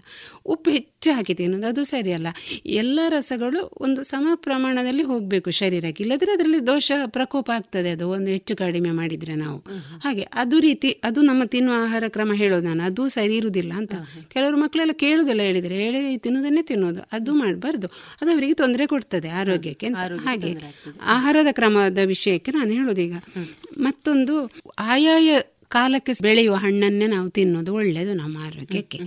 ಉಪ್ಪು 0.46 0.70
ಹೆಚ್ಚು 0.70 1.12
ಹಾಕಿ 1.12 1.34
ತಿನ್ನೋದು 1.34 1.66
ಅದು 1.66 1.84
ಸರಿಯಲ್ಲ. 1.84 2.26
ಎಲ್ಲ 2.66 3.00
ರಸಗಳು 3.08 3.70
ಒಂದು 3.80 4.02
ಸಮ 4.02 4.28
ಪ್ರಮಾಣದಲ್ಲಿ 4.34 5.02
ಹೋಗಬೇಕು 5.02 5.50
ಶರೀರಕ್ಕೆ. 5.50 6.04
ಇಲ್ಲದ್ರೆ 6.04 6.32
ಅದರಲ್ಲಿ 6.32 6.66
ದೋಷ 6.66 6.92
ಪ್ರಕೋಪ 7.06 7.50
ಆಗ್ತದೆ 7.50 7.90
ಅದು. 7.90 8.08
ಒಂದು 8.08 8.30
ಹೆಚ್ಚು 8.30 8.56
ಕಡಿಮೆ 8.56 8.90
ಮಾಡಿದರೆ 8.90 9.34
ನಾವು. 9.34 9.58
ಹಾಗೆ 9.98 10.22
ಅದು 10.34 10.58
ರೀತಿ 10.58 10.90
ಅದು 11.04 11.20
ನಮ್ಮ 11.20 11.44
ತಿನ್ನುವ 11.44 11.74
ಆಹಾರ 11.78 12.04
ಕ್ರಮ 12.08 12.32
ಹೇಳೋದು 12.34 12.66
ನಾನು. 12.66 12.82
ಅದು 12.82 13.08
ಸರಿ 13.08 13.36
ಇರುವುದಿಲ್ಲ 13.36 13.72
ಅಂತ. 13.72 13.94
ಕೆಲವರು 14.28 14.56
ಮಕ್ಕಳೆಲ್ಲ 14.56 14.92
ಕೇಳುವುದಿಲ್ಲ 14.92 15.40
ಹೇಳಿದರೆ 15.40 15.76
ಹೇಳಿ 15.76 16.18
ತಿನ್ನೋದನ್ನೇ 16.18 16.62
ತಿನ್ನೋದು 16.62 17.00
ಅದು 17.12 17.32
ಮಾಡಬಾರ್ದು. 17.32 17.86
ಅದು 18.20 18.30
ಅವರಿಗೆ 18.30 18.54
ತೊಂದರೆ 18.54 18.86
ಕೊಡ್ತದೆ 18.86 19.28
ಆರೋಗ್ಯಕ್ಕೆ 19.28 19.86
ಹಾಗೆ 20.16 20.56
ಆಹಾರದ 21.02 21.46
ಕ್ರಮದ 21.52 21.98
ವಿಷಯಕ್ಕೆ 22.04 22.50
ನಾನು 22.50 22.72
ಹೇಳೋದು 22.72 23.00
ಈಗ 23.00 23.14
ಮತ್ತೊಂದು 23.78 24.50
ಆಯಾಯ 24.82 25.40
ಕಾಲಕ್ಕೆ 25.68 26.12
ಬೆಳೆಯುವ 26.22 26.54
ಹಣ್ಣನ್ನೇ 26.54 27.06
ನಾವು 27.06 27.30
ತಿನ್ನೋದು 27.30 27.74
ಒಳ್ಳೆಯದು 27.74 28.14
ನಮ್ಮ 28.14 28.38
ಆರೋಗ್ಯಕ್ಕೆ. 28.38 28.98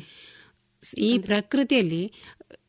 ಈ 0.97 1.17
ಪ್ರಕೃತಿಯಲ್ಲಿ 1.17 2.11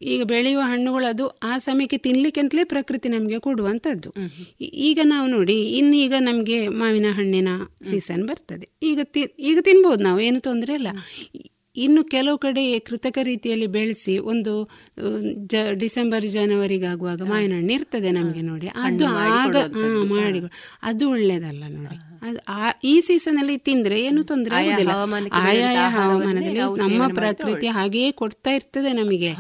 ಈಗ 0.03 0.23
ಬೆಳೆಯುವ 0.23 0.63
ಹಣ್ಣುಗಳು 0.65 1.07
ಅದು 1.07 1.29
ಆ 1.29 1.59
ಸಮಯಕ್ಕೆ 1.59 1.99
ತಿನ್ಲಿಕ್ಕಂತಲೇ 1.99 2.65
ಪ್ರಕೃತಿ 2.65 3.09
ನಮಗೆ 3.09 3.39
ಕೊಡುವಂಥದ್ದು. 3.39 4.15
ಈಗ 4.61 5.01
ನಾವು 5.05 5.27
ನೋಡಿ 5.29 5.63
ಇನ್ನೀಗ 5.65 6.15
ನಮಗೆ 6.19 6.69
ಮಾವಿನ 6.69 7.07
ಹಣ್ಣಿನ 7.11 7.49
ಸೀಸನ್ 7.83 8.29
ಬರ್ತದೆ. 8.29 8.69
ಈಗ 8.83 9.01
ತಿ 9.03 9.21
ಈಗ 9.21 9.59
ತಿನ್ಬೋದು 9.61 10.03
ನಾವು 10.05 10.21
ಏನು 10.21 10.41
ತೊಂದರೆ 10.41 10.75
ಇಲ್ಲ. 10.75 10.89
ಇನ್ನು 11.77 12.05
ಕೆಲವು 12.05 12.39
ಕಡೆ 12.39 12.79
ಕೃತಕ 12.79 13.19
ರೀತಿಯಲ್ಲಿ 13.23 13.67
ಬೆಳೆಸಿ 13.67 14.19
ಒಂದು 14.19 14.71
ಜ 15.33 15.55
ಡಿಸೆಂಬರ್ 15.71 16.25
ಜನವರಿಗಾಗುವಾಗ 16.25 17.23
ಮಾವಿನ 17.23 17.53
ಹಣ್ಣು 17.53 17.73
ಇರ್ತದೆ 17.73 18.11
ನಮಗೆ 18.11 18.41
ನೋಡಿ. 18.41 18.69
ಅದು 18.75 19.05
ಆಗ 19.07 19.57
ಮಾಡಿ 20.05 20.39
ಅದು 20.83 21.11
ಒಳ್ಳೇದಲ್ಲ 21.11 21.65
ನೋಡಿ. 21.69 21.97
ಅದು 22.23 22.39
ಆ- 22.49 22.71
ಈ 22.85 23.01
ಸೀಸನ್ 23.01 23.39
ಅಲ್ಲಿ 23.39 23.59
ತಿಂದ್ರೆ 23.59 24.01
ಏನು 24.01 24.25
ತೊಂದರೆ 24.25 24.55
ಆಗುದಿಲ್ಲ. 24.69 24.91
ಆಯಾಯ 25.33 25.77
ಹವಾಮಾನದಲ್ಲಿ 25.89 26.61
ನಮ್ಮ 26.79 27.03
ಪ್ರಕೃತಿ 27.15 27.67
ಹಾಗೆಯೇ 27.67 28.13
ಕೊಡ್ತಾ 28.13 28.51
ಇರ್ತದೆ 28.51 28.93
ನಮಗೆ. 28.93 29.33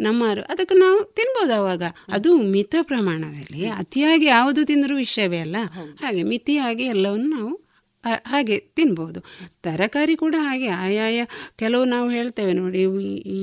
ನಮ್ಮ 0.00 0.24
ಅದಕ್ಕೆ 0.48 0.74
ನಾವು 0.74 1.04
ತಿನ್ಬೋದು 1.04 1.54
ಅವಾಗ. 1.54 1.82
ಅದು 2.12 2.36
ಮಿತ 2.36 2.74
ಪ್ರಮಾಣದಲ್ಲಿ 2.82 3.66
ಅತಿಯಾಗಿ 3.66 4.26
ಯಾವುದು 4.26 4.64
ತಿಂದರೂ 4.64 4.96
ವಿಷಯವೇ 4.96 5.38
ಅಲ್ಲ. 5.38 5.56
ಹಾಗೆ 6.04 6.22
ಮಿತಿಯಾಗಿ 6.22 6.84
ಎಲ್ಲವನ್ನು 6.84 7.28
ನಾವು 7.28 7.61
ಹಾಗೆ 8.04 8.58
ತಿನ್ಬೋದು. 8.76 9.20
ತರಕಾರಿ 9.62 10.16
ಕೂಡ 10.16 10.34
ಹಾಗೆ 10.38 10.68
ಆಯಾಯ 10.68 11.18
ಕೆಲವು 11.56 11.84
ನಾವು 11.84 12.10
ಹೇಳ್ತೇವೆ 12.10 12.52
ನೋಡಿ 12.52 12.80
ಈ 13.34 13.38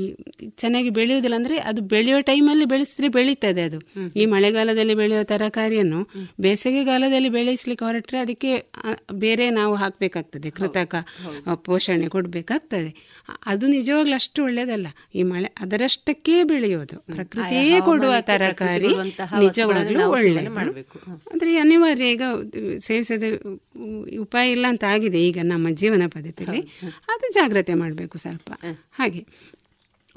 ಚೆನ್ನಾಗಿ 0.57 0.89
ಬೆಳೆಯುವುದಿಲ್ಲ 0.89 1.35
ಅಂದರೆ 1.35 1.57
ಅದು 1.69 1.81
ಬೆಳೆಯೋ 1.81 2.19
ಟೈಮಲ್ಲಿ 2.21 2.65
ಬೆಳೆಸಿದ್ರೆ 2.65 3.07
ಬೆಳೀತದೆ 3.07 3.61
ಅದು. 3.61 3.79
ಈ 4.15 4.25
ಮಳೆಗಾಲದಲ್ಲಿ 4.25 4.95
ಬೆಳೆಯುವ 4.95 5.23
ತರಕಾರಿಯನ್ನು 5.23 6.01
ಬೇಸಿಗೆಗಾಲದಲ್ಲಿ 6.41 7.29
ಬೆಳೆಸಲಿಕ್ಕೆ 7.29 7.85
ಹೊರಟ್ರೆ 7.85 8.19
ಅದಕ್ಕೆ 8.19 8.51
ಬೇರೆ 9.13 9.49
ನಾವು 9.49 9.75
ಹಾಕಬೇಕಾಗ್ತದೆ 9.75 10.49
ಕೃತಕ 10.49 10.95
ಪೋಷಣೆ 11.65 12.07
ಕೊಡಬೇಕಾಗ್ತದೆ. 12.07 12.91
ಅದು 13.45 13.67
ನಿಜವಾಗ್ಲೂ 13.67 14.13
ಅಷ್ಟು 14.13 14.43
ಒಳ್ಳೆಯದಲ್ಲ 14.43 14.87
ಈ 15.15 15.23
ಮಳೆ 15.23 15.49
ಅದರಷ್ಟಕ್ಕೆ 15.59 16.43
ಬೆಳೆಯೋದು. 16.43 16.97
ಪ್ರಕೃತಿಯೇ 17.15 17.79
ಕೊಡುವ 17.81 18.13
ತರಕಾರಿ 18.21 18.91
ನಿಜವಾಗ್ಲೂ 19.39 20.09
ಒಳ್ಳೆಯದು 20.09 20.53
ಅಂದ್ರೆ 21.31 21.57
ಅನಿವಾರ್ಯ 21.57 22.05
ಈಗ 22.05 22.23
ಸೇವಿಸದ 22.79 23.23
ಉಪಾಯ 24.19 24.51
ಇಲ್ಲ 24.51 24.65
ಅಂತ 24.69 24.83
ಆಗಿದೆ 24.83 25.23
ಈಗ 25.27 25.37
ನಮ್ಮ 25.43 25.69
ಜೀವನ 25.69 26.03
ಪದ್ಧತಿಯಲ್ಲಿ. 26.07 26.61
ಅದು 26.85 27.33
ಜಾಗ್ರತೆ 27.33 27.73
ಮಾಡಬೇಕು 27.73 28.17
ಸ್ವಲ್ಪ. 28.17 28.51
ಹಾಗೆ. 28.91 29.25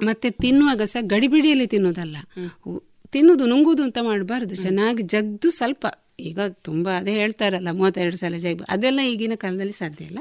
ಮತ್ತೆ 0.01 0.31
ತಿನ್ನುವಾಗ 0.31 0.83
ಸಹ 0.83 1.01
ಗಡಿಬಿಡಿಯಲ್ಲಿ 1.03 1.67
ತಿನ್ನೋದಲ್ಲ 1.67 2.17
ತಿನ್ನೋದು 2.35 2.93
ತಿನ್ನುವುದು 3.13 3.47
ನುಂಗುವುದು 3.47 3.83
ಅಂತ 3.83 3.99
ಮಾಡಬಾರ್ದು. 4.03 4.55
ಚೆನ್ನಾಗಿ 4.55 5.03
ಜಗ್ದು 5.03 5.51
ಸ್ವಲ್ಪ. 5.51 5.87
ಈಗ 6.21 6.41
ತುಂಬ 6.41 6.91
ಅದೇ 6.91 7.13
ಹೇಳ್ತಾರಲ್ಲ 7.13 7.71
ಮೂವತ್ತೆರಡು 7.71 8.17
ಸಲ 8.17 8.35
ಜಗ್ 8.37 8.63
ಅದೆಲ್ಲ 8.69 9.01
ಈಗಿನ 9.01 9.33
ಕಾಲದಲ್ಲಿ 9.35 9.73
ಸಾಧ್ಯ 9.73 10.05
ಇಲ್ಲ. 10.05 10.19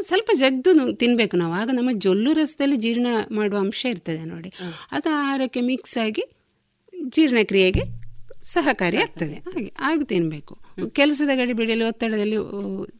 ಸ್ವಲ್ಪ 0.00 0.30
ಜಗ್ದು 0.34 0.92
ತಿನ್ನಬೇಕು 0.94 1.36
ನಾವು. 1.36 1.54
ಆಗ 1.54 1.70
ನಮ್ಮ 1.72 1.90
ಜೊಲ್ಲು 1.92 2.32
ರಸದಲ್ಲಿ 2.32 2.76
ಜೀರ್ಣ 2.76 3.06
ಮಾಡುವ 3.30 3.58
ಅಂಶ 3.58 3.86
ಇರ್ತದೆ 3.88 4.24
ನೋಡಿ. 4.24 4.52
ಅದು 4.92 5.10
ಆಹಾರಕ್ಕೆ 5.10 5.60
ಮಿಕ್ಸ್ 5.60 5.98
ಆಗಿ 5.98 6.24
ಜೀರ್ಣಕ್ರಿಯೆಗೆ 7.08 7.97
ಸಹಕಾರಿ 8.42 8.96
ಆಗ್ತದೆ. 8.96 9.34
ಹಾಗೆ 9.34 9.72
ಆಗ 9.80 10.02
ತಿನ್ಬೇಕು. 10.04 10.58
ಕೆಲಸದ 10.92 11.30
ಗಡಿಬಿಡಿಯಲ್ಲಿ 11.34 11.86
ಒತ್ತಡದಲ್ಲಿ 11.86 12.36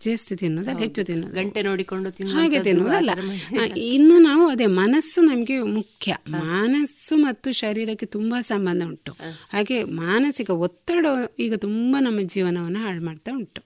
ಜಾಸ್ತಿ 0.05 0.37
ತಿನ್ನೋದು 0.37 0.79
ಹೆಚ್ಚು 0.79 1.05
ತಿನ್ನೋದು 1.05 1.35
ಗಂಟೆ 1.35 1.63
ನೋಡಿಕೊಂಡು 1.63 2.11
ಹಾಗೆ 2.33 2.63
ತಿನ್ನೋದಲ್ಲ 2.63 3.11
ಇನ್ನು 3.77 4.19
ನಾವು 4.19 4.49
ಅದೇ 4.49 4.67
ಮನಸ್ಸು 4.67 5.23
ನಮಗೆ 5.23 5.63
ಮುಖ್ಯ. 5.63 6.17
ಮನಸ್ಸು 6.29 7.17
ಮತ್ತು 7.17 7.53
ಶರೀರಕ್ಕೆ 7.53 8.07
ತುಂಬಾ 8.07 8.41
ಸಂಬಂಧ 8.41 8.83
ಉಂಟು. 8.83 9.13
ಹಾಗೆ 9.53 9.85
ಮಾನಸಿಕ 9.85 10.51
ಒತ್ತಡ 10.51 11.07
ಈಗ 11.39 11.55
ತುಂಬಾ 11.55 12.01
ನಮ್ಮ 12.01 12.21
ಜೀವನವನ್ನು 12.21 12.79
ಹಾಳು 12.79 13.05
ಮಾಡ್ತಾ 13.05 13.33
ಉಂಟು. 13.33 13.63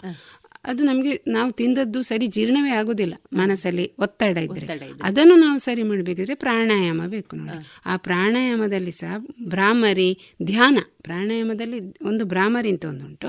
ಅದು 0.64 0.85
ನಮಗೆ 0.85 1.25
ನಾವು 1.27 1.53
ತಿಂದದ್ದು 1.53 2.03
ಸರಿ 2.03 2.27
ಜೀರ್ಣವೇ 2.27 2.70
ಆಗೋದಿಲ್ಲ. 2.70 3.14
ಮನಸ್ಸಲ್ಲಿ 3.33 3.92
ಒತ್ತಡ 3.98 4.37
ಇದ್ರೆ. 4.37 4.66
ಅದನ್ನು 5.03 5.37
ನಾವು 5.37 5.59
ಸರಿ 5.59 5.83
ಮಾಡಬೇಕಿದ್ರೆ 5.83 6.35
ಪ್ರಾಣಾಯಾಮ 6.35 7.03
ಬೇಕು 7.07 7.37
ನೋಡಿ. 7.37 7.66
ಆ 7.87 7.96
ಪ್ರಾಣಾಯಾಮದಲ್ಲಿ 7.96 8.90
ಸಹ 8.90 9.16
ಭ್ರಾಮರಿ 9.42 10.18
ಧ್ಯಾನ. 10.42 10.79
ಪ್ರಾಣಾಯಾಮದಲ್ಲಿ 11.03 11.81
ಒಂದು 12.03 12.25
ಭ್ರಾಮರಿ 12.25 12.70
ಅಂತ 12.70 12.85
ಒಂದುಂಟು. 12.85 13.29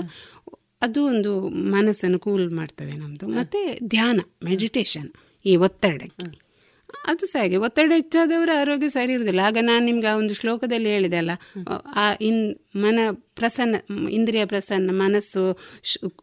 ಅದು 0.81 1.05
ಒಂದು 1.05 1.47
ಮನಸ್ಸನ್ನು 1.49 2.19
ಕೂಲ್ 2.19 2.49
ಮಾಡ್ತದೆ 2.49 2.91
ನಮ್ಮದು 2.91 3.27
ಮತ್ತು 3.27 3.87
ಧ್ಯಾನ 3.87 4.19
ಮೆಡಿಟೇಷನ್ 4.43 5.09
ಈ 5.45 5.55
ಒತ್ತಡಕ್ಕೆ. 5.55 6.43
ಅದು 7.07 7.25
ಸಹ 7.25 7.39
ಹಾಗೆ 7.39 7.57
ಒತ್ತಡ 7.57 7.91
ಹೆಚ್ಚಾದವರ 7.95 8.49
ಆರೋಗ್ಯ 8.59 8.89
ಸರಿ 8.89 9.13
ಇರುವುದಿಲ್ಲ 9.13 9.39
ಆಗ 9.39 9.57
ನಾನು 9.61 9.85
ನಿಮ್ಗೆ 9.85 10.07
ಆ 10.07 10.15
ಒಂದು 10.15 10.33
ಶ್ಲೋಕದಲ್ಲಿ 10.33 10.89
ಹೇಳಿದೆ 10.89 11.17
ಅಲ್ಲ. 11.17 11.31
ಆ 11.95 12.13
ಇನ್ 12.21 12.55
ಮನ 12.75 12.99
ಪ್ರಸನ್ನ 13.35 13.75
ಇಂದ್ರಿಯ 14.09 14.45
ಪ್ರಸನ್ನ 14.45 14.89
ಮನಸ್ಸು 14.93 15.59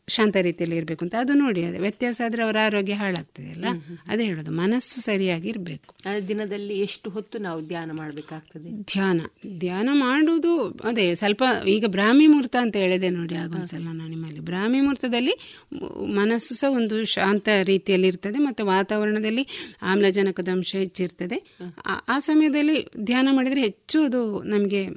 ಶಾಂತ 0.08 0.36
ರೀತಿಯಲ್ಲಿ 0.36 0.76
ಇರಬೇಕು 0.76 1.04
ಅಂತ. 1.04 1.14
ಅದು 1.18 1.34
ನೋಡಿ 1.34 1.64
ಅದೇ 1.64 1.78
ವ್ಯತ್ಯಾಸ 1.78 2.20
ಆದರೆ 2.24 2.42
ಅವರ 2.42 2.56
ಆರೋಗ್ಯ 2.64 2.92
ಹಾಳಾಗ್ತದೆ 2.92 3.50
ಅಲ್ಲ? 3.50 3.64
ಅದೇ 4.06 4.24
ಹೇಳೋದು. 4.24 4.50
ಮನಸ್ಸು 4.50 5.00
ಸರಿಯಾಗಿ 5.00 5.48
ಇರಬೇಕು. 5.48 5.94
ಆ 6.06 6.20
ದಿನದಲ್ಲಿ 6.28 6.78
ಎಷ್ಟು 6.78 7.10
ಹೊತ್ತು 7.10 7.38
ನಾವು 7.38 7.66
ಧ್ಯಾನ 7.66 7.90
ಮಾಡಬೇಕಾಗ್ತದೆ? 7.92 8.70
ಧ್ಯಾನ. 8.70 9.20
ಧ್ಯಾನ 9.58 9.88
ಮಾಡುವುದು 9.92 10.78
ಅದೇ 10.84 11.14
ಸ್ವಲ್ಪ 11.14 11.44
ಈಗ 11.68 11.84
ಬ್ರಾಹ್ಮಿ 11.86 12.26
ಮುಹೂರ್ತ 12.26 12.56
ಅಂತ 12.60 12.76
ಹೇಳಿದೆ 12.76 13.08
ನೋಡಿ 13.10 13.34
ಆಗೊಂದ್ಸಲ 13.34 13.82
ನಾನು 13.82 14.08
ನಿಮ್ಮಲ್ಲಿ. 14.08 14.40
ಬ್ರಾಹ್ಮಿ 14.40 14.80
ಮುಹೂರ್ತದಲ್ಲಿ 14.80 15.58
ಮನಸ್ಸು 16.06 16.54
ಸಹ 16.54 16.72
ಒಂದು 16.72 17.04
ಶಾಂತ 17.04 17.48
ರೀತಿಯಲ್ಲಿ 17.62 18.08
ಇರ್ತದೆ 18.08 18.38
ಮತ್ತು 18.38 18.66
ವಾತಾವರಣದಲ್ಲಿ 18.66 19.46
ಆಮ್ಲಜನಕದ 19.82 20.48
ಅಂಶ 20.48 20.76
ಹೆಚ್ಚಿರ್ತದೆ. 20.76 21.56
ಆ- 21.86 22.04
ಆ 22.08 22.18
ಸಮಯದಲ್ಲಿ 22.18 22.88
ಧ್ಯಾನ 22.98 23.28
ಮಾಡಿದರೆ 23.30 23.60
ಹೆಚ್ಚು 23.60 24.04
ಅದು 24.04 24.42
ನಮಗೆ 24.42 24.88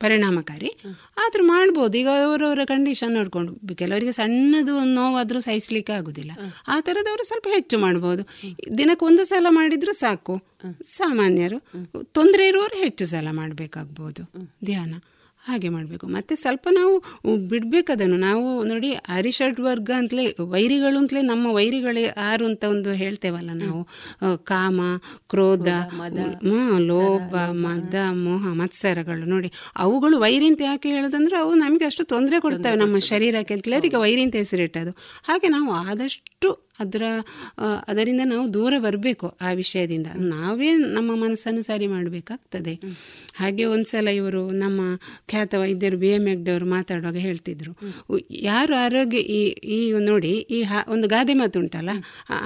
ಪರಿಣಾಮಕಾರಿ. 0.00 0.70
ಆದರೂ 1.16 1.44
ಮಾಡ್ಬೋದು. 1.46 1.98
ಈಗ 1.98 2.08
ಅವರವರ 2.24 2.60
ಕಂಡೀಷನ್ 2.64 3.12
ನೋಡ್ಕೊಂಡು 3.12 3.74
ಕೆಲವರಿಗೆ 3.74 4.12
ಸಣ್ಣದು 4.12 4.76
ಒಂದು 4.76 4.94
ನೋವಾದರೂ 4.94 5.40
ಸಹಿಸ್ಲಿಕ್ಕೆ 5.40 5.92
ಆಗುದಿಲ್ಲ. 5.92 6.32
ಆ 6.68 6.80
ಥರದವರು 6.80 7.24
ಸ್ವಲ್ಪ 7.26 7.48
ಹೆಚ್ಚು 7.48 7.78
ಮಾಡ್ಬೋದು. 7.78 8.22
ದಿನಕ್ಕೆ 8.78 9.06
ಒಂದು 9.06 9.24
ಸಲ 9.24 9.46
ಮಾಡಿದ್ರು 9.50 9.92
ಸಾಕು. 9.92 10.42
ಸಾಮಾನ್ಯರು 10.84 11.58
ತೊಂದರೆ 12.04 12.46
ಇರುವವರು 12.46 12.76
ಹೆಚ್ಚು 12.78 13.06
ಸಲ 13.06 13.28
ಮಾಡಬೇಕಾಗ್ಬೋದು. 13.30 14.22
ಧ್ಯಾನ. 14.64 14.94
ಹಾಗೆ 15.46 15.68
ಮಾಡಬೇಕು. 15.68 16.06
ಮತ್ತೆ 16.06 16.34
ಸ್ವಲ್ಪ 16.36 16.68
ನಾವು 16.72 16.94
ಬಿಡಬೇಕದನ್ನು 17.48 18.16
ನಾವು 18.16 18.44
ನೋಡಿ 18.64 18.90
ಅರಿಷಡ್ 18.92 19.60
ವರ್ಗ 19.60 19.90
ಅಂತಲೇ 19.96 20.24
ವೈರಿಗಳು 20.40 20.98
ಅಂತಲೇ 20.98 21.22
ನಮ್ಮ 21.22 21.46
ವೈರಿಗಳೇ 21.52 22.02
ಯಾರು 22.02 22.44
ಅಂತ 22.46 22.64
ಒಂದು 22.64 22.92
ಹೇಳ್ತೇವಲ್ಲ 22.92 23.50
ನಾವು. 23.54 23.80
ಕಾಮ 24.44 24.80
ಕ್ರೋಧ 25.28 25.68
ಲೋಭ 26.90 27.34
ಮದ 27.64 27.94
ಮೋಹ 28.24 28.46
ಮತ್ಸರಗಳು 28.60 29.24
ನೋಡಿ. 29.24 29.50
ಅವುಗಳು 29.76 30.18
ವೈರಿ 30.18 30.46
ಅಂತ 30.46 30.62
ಯಾಕೆ 30.62 30.88
ಹೇಳೋದಂದ್ರೆ 30.88 31.36
ಅವು 31.36 31.54
ನಮಗೆ 31.54 31.84
ಅಷ್ಟು 31.84 32.04
ತೊಂದರೆ 32.04 32.38
ಕೊಡ್ತವೆ 32.40 32.76
ನಮ್ಮ 32.76 32.98
ಶರೀರಕ್ಕೆ 32.98 33.54
ಅಂತಲೇ. 33.54 33.76
ಅದಕ್ಕೆ 33.76 33.96
ವೈರಿ 33.96 34.22
ಅಂತ 34.22 34.36
ಹೆಸರಿಟ್ಟದು 34.36 34.94
ಹಾಗೆ 35.24 35.48
ನಾವು 35.48 35.72
ಆದಷ್ಟು 35.84 36.50
ಅದರ 36.80 37.02
ಅದರಿಂದ 37.88 38.22
ನಾವು 38.24 38.46
ದೂರ 38.54 38.74
ಬರಬೇಕು 38.78 39.26
ಆ 39.40 39.50
ವಿಷಯದಿಂದ. 39.52 40.08
ನಾವೇ 40.30 40.70
ನಮ್ಮ 40.96 41.10
ಮನಸ್ಸನ್ನು 41.22 41.62
ಸರಿ 41.62 41.86
ಮಾಡಬೇಕಾಗ್ತದೆ. 41.86 42.74
ಹಾಗೆ 43.36 43.64
ಒಂದ್ಸಲ 43.64 44.08
ಇವರು 44.08 44.42
ನಮ್ಮ 44.50 44.80
ಖ್ಯಾತ 45.34 45.54
ವೈದ್ಯರು 45.54 45.96
ಬಿ 45.96 46.08
ಎಂ 46.08 46.28
ಎಗ್ಡವರು 46.28 46.66
ಮಾತಾಡುವಾಗ 46.66 47.16
ಹೇಳ್ತಿದ್ರು. 47.16 47.72
ಯಾರು 48.44 48.76
ಆರೋಗ್ಯ 48.76 49.18
ಈ 49.18 49.40
ಈ 49.76 49.92
ನೋಡಿ 50.00 50.32
ಈ 50.50 50.62
ಹಾ- 50.62 50.92
ಒಂದು 50.92 51.08
ಗಾದೆ 51.08 51.34
ಮಾತುಂಟಲ್ಲ 51.34 51.90
ಉಂಟಲ್ಲ 51.90 51.90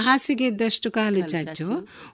ಹಾಸಿಗೆ 0.03 0.47
ಇದ್ದಷ್ಟು 0.47 0.91
ಕಾಲು 0.91 1.21
ಚಾಚು 1.29 1.67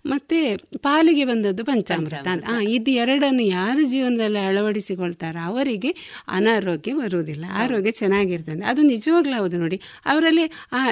ಮತ್ತೆ 0.06 0.38
ಪಾಲಿಗೆ 0.56 1.24
ಬಂದದ್ದು 1.24 1.64
ಪಂಚಾಮೃತ. 1.64 2.28
ಅಂತ 2.28 2.44
ಆ, 2.48 2.58
ಇದು 2.68 2.90
ಎರಡನ್ನು 2.90 3.42
ಯಾರು 3.42 3.82
ಜೀವನದಲ್ಲಿ 3.84 4.38
ಅಳವಡಿಸಿಕೊಳ್ತಾರೋ 4.38 5.42
ಅವರಿಗೆ 5.44 5.90
ಅನಾರೋಗ್ಯ 6.28 6.94
ಬರುವುದಿಲ್ಲ. 6.94 7.44
ಆರೋಗ್ಯ 7.52 7.90
ಚೆನ್ನಾಗಿರ್ತದೆ. 7.90 8.64
ಅದು 8.64 8.82
ನಿಜವಾಗ್ಲೂ 8.82 9.36
ಹೌದು 9.36 9.56
ನೋಡಿ. 9.56 9.80
ಅವರಲ್ಲಿ 10.06 10.46
ಆ, 10.72 10.82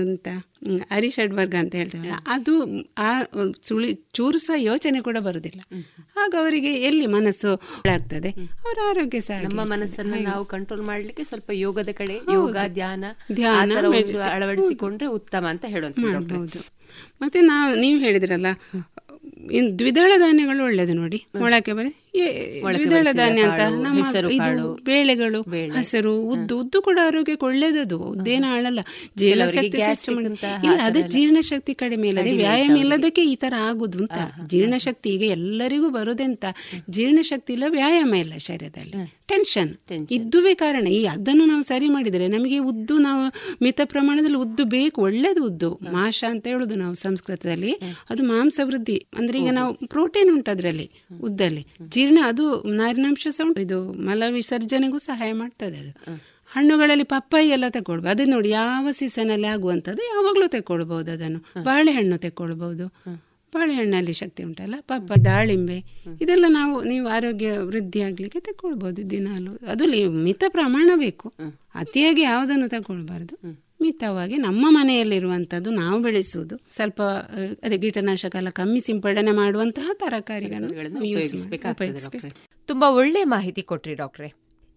ಅಂತ 0.00 0.28
ಹ್ಮ್, 0.64 0.78
ಅರಿಷಡ್ವರ್ಗ 0.90 1.54
ಅಂತ 1.60 1.74
ಹೇಳ್ತೇವೆ 1.76 2.10
ಅದು 2.34 2.52
ಆ 3.00 3.08
ಸುಳಿ 3.62 3.88
ಚೂರು 4.14 4.38
ಸಹ 4.44 4.56
ಯೋಚನೆ 4.62 4.98
ಕೂಡ 5.02 5.18
ಬರುದಿಲ್ಲ. 5.26 5.60
ಹಾಗ 6.16 6.32
ಅವರಿಗೆ 6.40 6.72
ಎಲ್ಲಿ 6.84 7.06
ಮನಸ್ಸು 7.14 7.50
ಆಗ್ತದೆ 7.92 8.30
ಅವರ 8.60 8.76
ಆರೋಗ್ಯ 8.88 9.20
ಸಹ 9.26 9.38
ನಮ್ಮ. 9.44 9.64
ಮನಸ್ಸನ್ನು 9.72 10.18
ನಾವು 10.28 10.44
ಕಂಟ್ರೋಲ್ 10.52 10.84
ಮಾಡ್ಲಿಕ್ಕೆ 10.84 11.24
ಸ್ವಲ್ಪ 11.24 11.50
ಯೋಗದ 11.60 11.92
ಕಡೆ 11.94 12.16
ಯೋಗ 12.34 12.56
ಧ್ಯಾನ 12.74 13.04
ಧ್ಯಾನ, 13.34 13.70
ಅಳವಡಿಸಿಕೊಂಡ್ರೆ 14.32 15.08
ಉತ್ತಮ 15.18 15.44
ಅಂತ 15.52 15.64
ಹೇಳುವಂತ 15.68 16.62
ಮತ್ತೆ 17.22 17.38
ನಾವು 17.48 17.68
ನೀವು 17.78 17.98
ಹೇಳಿದ್ರಲ್ಲ 18.00 18.48
ಇನ್ 19.52 19.68
ದ್ವಿದಳ 19.78 20.12
ಧಾನ್ಯಗಳು 20.20 20.62
ಒಳ್ಳೇದು 20.64 20.94
ನೋಡಿ. 20.94 21.18
ಮೊಳಕೆ 21.40 21.72
ಬರೆ 21.74 21.90
ದ್ವಿದಳ 22.74 23.08
ಧಾನ್ಯ 23.12 23.40
ಅಂತ 23.42 23.60
ನಮ್ಮ 23.82 23.98
ಇದು 24.30 24.74
ಬೇಳೆಗಳು 24.84 25.42
ಹಸಿರು 25.72 26.22
ಉದ್ದು 26.22 26.60
ಉದ್ದು 26.60 26.82
ಕೂಡ 26.82 26.98
ಆರೋಗ್ಯಕ್ಕೆ 27.02 27.46
ಒಳ್ಳೇದದು 27.46 27.98
ಉದ್ದೇನ 27.98 28.44
ಆಳಲ್ಲ. 28.48 28.80
ಜೀರ್ಣಶಕ್ತಿ 29.18 29.78
ಇಲ್ಲ 30.64 30.78
ಅದೇ 30.82 31.02
ಜೀರ್ಣಶಕ್ತಿ 31.02 31.74
ಕಡಿಮೆ 31.74 32.08
ಇಲ್ಲದೆ 32.08 32.32
ವ್ಯಾಯಾಮ 32.36 32.76
ಇಲ್ಲದಕ್ಕೆ 32.76 33.24
ಈ 33.24 33.36
ತರ 33.36 33.54
ಆಗುದು 33.60 33.98
ಅಂತ. 33.98 34.18
ಜೀರ್ಣಶಕ್ತಿ 34.48 35.10
ಈಗ 35.10 35.22
ಎಲ್ಲರಿಗೂ 35.22 35.90
ಬರುದೆಂತ 35.90 36.44
ಜೀರ್ಣಶಕ್ತಿ 36.90 37.52
ಇಲ್ಲ 37.52 37.64
ವ್ಯಾಯಾಮ 37.68 38.14
ಇಲ್ಲ 38.14 38.36
ಶರೀರದಲ್ಲಿ. 38.36 38.92
ಟೆನ್ಷನ್ 39.28 39.74
ಇದ್ದುವೇ 40.10 40.54
ಕಾರಣ. 40.54 40.86
ಈ 40.86 41.04
ಅದನ್ನು 41.04 41.44
ನಾವು 41.44 41.62
ಸರಿ 41.62 41.88
ಮಾಡಿದರೆ 41.88 42.28
ನಮಗೆ 42.28 42.58
ಉದ್ದು 42.58 42.98
ನಾವು 42.98 43.22
ಮಿತ 43.62 43.80
ಪ್ರಮಾಣದಲ್ಲಿ 43.84 44.36
ಉದ್ದು 44.36 44.64
ಬೇಕು 44.64 45.02
ಒಳ್ಳೇದು 45.02 45.46
ಉದ್ದು. 45.46 45.70
ಮಾಷ 45.92 46.24
ಅಂತ 46.28 46.46
ಹೇಳುದು 46.46 46.74
ನಾವು 46.74 46.94
ಸಂಸ್ಕೃತದಲ್ಲಿ. 46.94 47.72
ಅದು 48.10 48.22
ಮಾಂಸ 48.22 48.60
ವೃದ್ಧಿ. 48.64 49.06
ಅಂದ್ರೆ 49.18 49.42
ಈಗ 49.42 49.48
ನಾವು 49.52 49.74
ಪ್ರೋಟೀನ್ 49.74 50.32
ಉಂಟು 50.32 50.50
ಅದರಲ್ಲಿ 50.50 50.90
ಉದ್ದಲ್ಲಿ. 51.20 51.66
ಜೀರ್ಣ 52.04 52.18
ಅದು 52.26 52.44
ನಾರಿನಾಂಶ 52.76 53.26
ಸಹ 53.30 53.46
ಉಂಟು. 53.46 53.60
ಇದು 53.60 53.92
ಮಲ 53.92 54.22
ವಿಸರ್ಜನೆಗೂ 54.28 54.98
ಸಹಾಯ 54.98 55.32
ಮಾಡ್ತದೆ 55.32 55.78
ಅದು. 55.78 55.92
ಹಣ್ಣುಗಳಲ್ಲಿ 56.46 57.04
ಪಪ್ಪಾಯಿ 57.04 57.48
ಎಲ್ಲ 57.48 57.64
ತಗೊಳ್ಬೋದು 57.68 58.10
ಅದನ್ನ 58.10 58.32
ನೋಡಿ 58.32 58.50
ಯಾವ 58.50 58.90
ಸೀಸನ್ 58.90 59.30
ಅಲ್ಲಿ 59.30 59.46
ಆಗುವಂಥದ್ದು 59.46 60.02
ಯಾವಾಗಲೂ 60.02 60.46
ತೆಕ್ಕೊಳ್ಬಹುದು 60.46 61.10
ಅದನ್ನು. 61.10 61.40
ಬಾಳೆಹಣ್ಣು 61.64 62.18
ತೆಕ್ಕೊಳ್ಬಹುದು 62.18 62.86
ಬಾಳೆಹಣ್ಣಲ್ಲಿ 63.52 64.12
ಶಕ್ತಿ 64.12 64.42
ಉಂಟಲ್ಲ 64.44 64.74
ಪಪ್ಪ 64.80 65.12
ದಾಳಿಂಬೆ 65.24 65.78
ಇದೆಲ್ಲ 66.20 66.44
ನಾವು 66.48 66.84
ನೀವು 66.84 67.08
ಆರೋಗ್ಯ 67.08 67.58
ವೃದ್ಧಿ 67.58 68.00
ಆಗ್ಲಿಕ್ಕೆ 68.00 68.40
ತಗೊಳ್ಬಹುದು 68.40 69.10
ದಿನಾಲು. 69.10 69.52
ಅದು 69.66 69.84
ಮಿತ 70.22 70.44
ಪ್ರಮಾಣ 70.48 70.90
ಬೇಕು. 70.96 71.28
ಅತಿಯಾಗಿ 71.74 72.22
ಯಾವುದನ್ನು 72.22 72.68
ತಗೊಳ್ಬಾರ್ದು. 72.68 73.34
ಮಿತವಾಗಿ 73.84 74.36
ನಮ್ಮ 74.36 74.66
ಮನೆಯಲ್ಲಿರುವಂಥದ್ದು 74.70 75.70
ನಾವು 75.70 75.98
ಬೆಳೆಸುವುದು. 76.02 76.56
ಸ್ವಲ್ಪ 76.70 77.02
ಅದೇ 77.62 77.78
ಕೀಟನಾಶಕ 77.78 78.36
ಎಲ್ಲ 78.36 78.48
ಕಮ್ಮಿ 78.48 78.80
ಸಿಂಪಡಣೆ 78.80 79.30
ಮಾಡುವಂತಹ 79.30 79.90
ತರಕಾರಿಗಳನ್ನು 79.94 80.98
ಉಪಯೋಗಿಸ್ಬೇಕು. 80.98 82.36
ತುಂಬಾ 82.66 82.88
ಒಳ್ಳೆ 82.90 83.24
ಮಾಹಿತಿ 83.24 83.62
ಕೊಟ್ರಿ 83.62 83.94
ಡಾಕ್ಟ್ರೆ. 83.94 84.34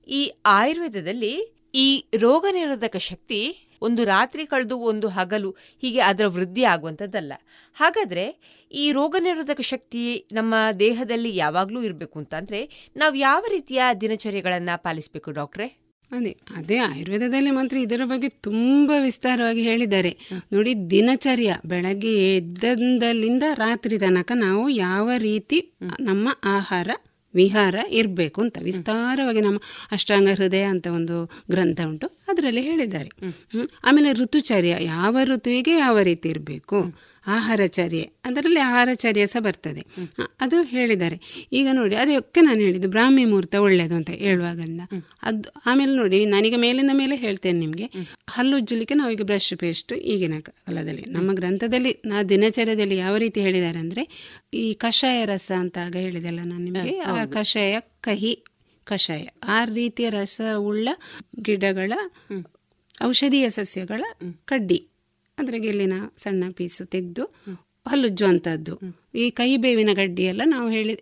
ಈ 0.07 0.21
ಆಯುರ್ವೇದದಲ್ಲಿ 0.45 1.33
ಈ 1.75 2.05
ರೋಗ 2.17 2.45
ನಿರೋಧಕ 2.51 2.95
ಶಕ್ತಿ 2.97 3.39
ಒಂದು 3.81 4.03
ರಾತ್ರಿ 4.03 4.45
ಕಳೆದು 4.45 4.75
ಒಂದು 4.77 5.07
ಹಗಲು 5.07 5.49
ಹೀಗೆ 5.81 5.99
ಅದರ 5.99 6.27
ವೃದ್ಧಿ 6.27 6.63
ಆಗುವಂಥದ್ದಲ್ಲ. 6.63 7.33
ಹಾಗಾದ್ರೆ 7.77 8.25
ಈ 8.71 8.91
ರೋಗ 8.91 9.15
ನಿರೋಧಕ 9.19 9.61
ಶಕ್ತಿ 9.61 10.27
ನಮ್ಮ 10.31 10.53
ದೇಹದಲ್ಲಿ 10.79 11.35
ಯಾವಾಗಲೂ 11.35 11.81
ಇರಬೇಕು 11.81 12.19
ಅಂತಂದ್ರೆ 12.19 12.91
ನಾವು 12.97 13.15
ಯಾವ 13.15 13.43
ರೀತಿಯ 13.49 13.81
ದಿನಚರ್ಯಗಳನ್ನು 14.01 14.83
ಪಾಲಿಸಬೇಕು 14.83 15.31
ಡಾಕ್ಟ್ರೆ? 15.31 15.86
ಅದೇ 16.11 16.37
ಅದೇ 16.55 16.77
ಆಯುರ್ವೇದದಲ್ಲಿ 16.77 17.51
ಮಾತ್ರ 17.51 17.77
ಇದರ 17.77 18.01
ಬಗ್ಗೆ 18.05 18.29
ತುಂಬಾ 18.29 18.99
ವಿಸ್ತಾರವಾಗಿ 18.99 19.61
ಹೇಳಿದ್ದಾರೆ. 19.61 20.17
ನೋಡಿ, 20.53 20.89
ದಿನಚರ್ಯ, 20.89 21.55
ಬೆಳಗ್ಗೆ 21.65 22.37
ಎದ್ದದಲ್ಲಿಂದ 22.37 23.43
ರಾತ್ರಿ 23.53 23.99
ತನಕ 23.99 24.31
ನಾವು 24.35 24.69
ಯಾವ 24.69 25.09
ರೀತಿ 25.17 25.77
ನಮ್ಮ 25.99 26.29
ಆಹಾರ, 26.43 26.89
ವಿಹಾರ 27.33 27.75
ಇರಬೇಕು 27.89 28.41
ಅಂತ 28.41 28.57
ವಿಸ್ತಾರವಾಗಿ 28.61 29.41
ನಮ್ಮ 29.41 29.59
ಅಷ್ಟಾಂಗ 29.91 30.29
ಹೃದಯ 30.35 30.63
ಅಂತ 30.63 30.87
ಒಂದು 30.87 31.31
ಗ್ರಂಥ 31.51 31.79
ಉಂಟು. 31.87 32.17
ಅದರಲ್ಲಿ 32.27 32.61
ಹೇಳಿದ್ದಾರೆ. 32.61 33.09
ಆಮೇಲೆ 33.83 34.13
ಋತುಚರ್ಯ 34.13 34.77
ಯಾವ 34.79 35.17
ಋತುವಿಗೆ 35.23 35.77
ಯಾವ 35.77 35.99
ರೀತಿ 35.99 36.29
ಇರಬೇಕು? 36.29 37.07
ಆಹಾರಚರ್ಯೆ 37.27 38.09
ಅದರಲ್ಲಿ 38.25 38.59
ಆಹಾರಚರ್ಯ 38.59 39.27
ಸಹ 39.27 39.39
ಬರ್ತದೆ. 39.39 39.81
ಅದು 40.41 40.61
ಹೇಳಿದ್ದಾರೆ. 40.63 41.47
ಈಗ 41.53 41.67
ನೋಡಿ 41.71 41.95
ಅದಕ್ಕೆ 41.95 42.41
ನಾನು 42.41 42.59
ಹೇಳಿದ್ದು 42.59 42.89
ಬ್ರಾಹ್ಮಿ 42.89 43.25
ಮುಹೂರ್ತ 43.25 43.55
ಒಳ್ಳೆಯದು 43.55 43.95
ಅಂತ 43.95 44.09
ಹೇಳುವಾಗಲಿಂದ. 44.09 44.81
ಅದು 45.23 45.49
ಆಮೇಲೆ 45.65 45.95
ನೋಡಿ 45.95 46.25
ನನಗೆ 46.25 46.55
ಮೇಲಿಂದ 46.55 46.91
ಮೇಲೆ 46.93 47.15
ಹೇಳ್ತೇನೆ 47.15 47.59
ನಿಮಗೆ. 47.59 47.87
ಹಲ್ಲುಜ್ಜಲಿಕ್ಕೆ 48.29 48.93
ನಾವೀಗ 48.93 49.21
ಬ್ರಷ್ 49.21 49.53
ಪೇಸ್ಟ್ 49.57 49.93
ಈಗಿನ 49.93 50.39
ಕಾಲದಲ್ಲಿ 50.39 51.01
ನಮ್ಮ 51.07 51.33
ಗ್ರಂಥದಲ್ಲಿ 51.33 52.01
ನಾ 52.05 52.23
ದಿನಚರ್ಯದಲ್ಲಿ 52.23 52.97
ಯಾವ 52.97 53.17
ರೀತಿ 53.17 53.41
ಹೇಳಿದ್ದಾರೆ 53.41 53.77
ಅಂದರೆ 53.77 54.05
ಈ 54.53 54.73
ಕಷಾಯ 54.73 55.25
ರಸ 55.25 55.51
ಅಂತ 55.59 55.77
ಆಗ 55.85 55.95
ಹೇಳಿದೆಲ್ಲ 55.95 56.39
ನಾನು 56.43 56.63
ನಿಮಗೆ. 56.63 56.97
ಆ 56.99 57.25
ಕಷಾಯ 57.25 57.75
ಕಹಿ 58.01 58.33
ಕಷಾಯ. 58.87 59.23
ಆ 59.55 59.57
ರೀತಿಯ 59.77 60.09
ರಸ 60.09 60.41
ಉಳ್ಳ 60.69 60.89
ಗಿಡಗಳ 61.41 61.93
ಔಷಧೀಯ 63.05 63.47
ಸಸ್ಯಗಳ 63.49 64.03
ಕಡ್ಡಿ. 64.45 64.79
ಅದರ 65.37 65.55
ಗೆಲ್ಲಿನ 65.65 65.95
ಸಣ್ಣ 66.17 66.43
ಪೀಸು 66.57 66.83
ತೆಗೆದು 66.85 67.25
ಹಲ್ಲುಜ್ಜುವಂಥದ್ದು. 67.85 68.73
ಈ 69.15 69.25
ಕೈ 69.29 69.49
ಬೇವಿನ 69.63 69.91
ಗಡ್ಡಿ 69.93 70.23
ಎಲ್ಲ 70.23 70.41
ನಾವು 70.45 70.67
ಹೇಳಿ 70.69 70.93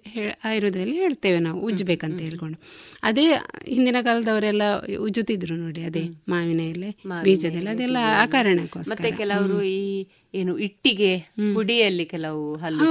ಆಯುರ್ವೇದದಲ್ಲಿ 0.45 0.95
ಹೇಳ್ತೇವೆ 1.03 1.39
ನಾವು 1.39 1.59
ಉಜ್ಜಬೇಕಂತ 1.67 2.19
ಹೇಳ್ಕೊಂಡು. 2.21 2.57
ಅದೇ 3.03 3.25
ಹಿಂದಿನ 3.67 3.97
ಕಾಲದವರೆಲ್ಲ 4.01 4.63
ಉಜ್ಜುತ್ತಿದ್ರು 5.05 5.55
ನೋಡಿ 5.55 5.81
ಅದೇ 5.89 6.03
ಮಾವಿನ 6.29 6.61
ಎಲೆ 6.73 6.89
ಬೀಜದೆಲ್ಲ 7.23 7.69
ಅದೆಲ್ಲ 7.69 7.97
ಆ 8.21 8.25
ಕಾರಣಕ್ಕೋಸ್ಕರ 8.25 9.11
ಕೆಲವರು 9.21 9.57
ಈ 9.77 9.79
ಏನು 10.39 10.53
ಇಟ್ಟಿಗೆ 10.65 11.11
ಹುಡಿಯಲ್ಲಿ 11.55 12.05
ಕೆಲವು 12.13 12.43
ಹಲ್ಲು 12.63 12.87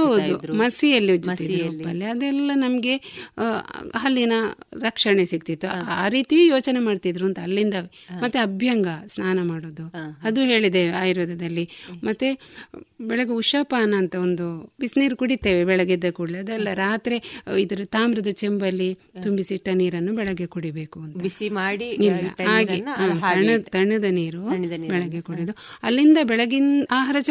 ಮಸಿಯಲ್ಲಿ 0.61 1.13
ಮಸಿಯಲ್ಲಿ. 1.31 1.83
ಅದೆಲ್ಲ 2.11 2.51
ನಮಗೆ 2.65 2.95
ಹಲ್ಲಿನ 4.03 4.33
ರಕ್ಷಣೆ 4.87 5.25
ಸಿಗ್ತಿತ್ತು. 5.31 5.67
ಆ 5.97 6.05
ರೀತಿ 6.15 6.37
ಯೋಚನೆ 6.47 6.81
ಮಾಡ್ತಿದ್ರು 6.87 7.25
ಅಂತ 7.29 7.39
ಅಲ್ಲಿಂದ 7.47 7.75
ಮತ್ತೆ 8.23 8.39
ಅಭ್ಯಂಗ 8.39 8.87
ಸ್ನಾನ 9.13 9.39
ಮಾಡೋದು. 9.51 9.85
ಅದು 10.23 10.41
ಹೇಳಿದೆ 10.51 10.83
ಆಯುರ್ವೇದದಲ್ಲಿ. 11.01 11.65
ಮತ್ತೆ 12.03 12.29
ಬೆಳಗ್ಗೆ 13.09 13.33
ಉಷಾಪಾನ 13.41 13.93
ಅಂತ 13.97 14.15
ಒಂದು 14.25 14.45
ಬಿಸಿನೀರು 14.79 15.15
ಕುಡಿತೇವೆ 15.21 15.61
ಬೆಳಗ್ಗೆ 15.71 15.93
ಎದ್ದ 15.93 16.09
ಕೂಡಲೇ. 16.17 16.37
ಅದೆಲ್ಲ 16.43 16.69
ರಾತ್ರಿ 16.73 17.17
ಇದರ 17.63 17.81
ತಾಮ್ರದ 17.95 18.31
ಚೆಂಬಲ್ಲಿ 18.41 18.89
ತುಂಬಿಸಿಟ್ಟ 19.23 19.67
ನೀರನ್ನು 19.81 20.11
ಬೆಳಗ್ಗೆ 20.19 20.47
ಕುಡಿಬೇಕು 20.55 20.97
ಅಂತ. 21.05 21.15
ಬಿಸಿ 21.25 21.47
ಮಾಡಿ 21.59 21.89
ಹಾಗೆ 22.49 22.77
ತಣ್ಣದ 23.75 24.07
ನೀರು 24.19 24.43
ಬೆಳಗ್ಗೆ 24.93 25.21
ಕುಡಿದು. 25.21 25.55
ಅಲ್ಲಿಂದ 25.83 26.19
ಬೆಳಗಿನ 26.23 26.69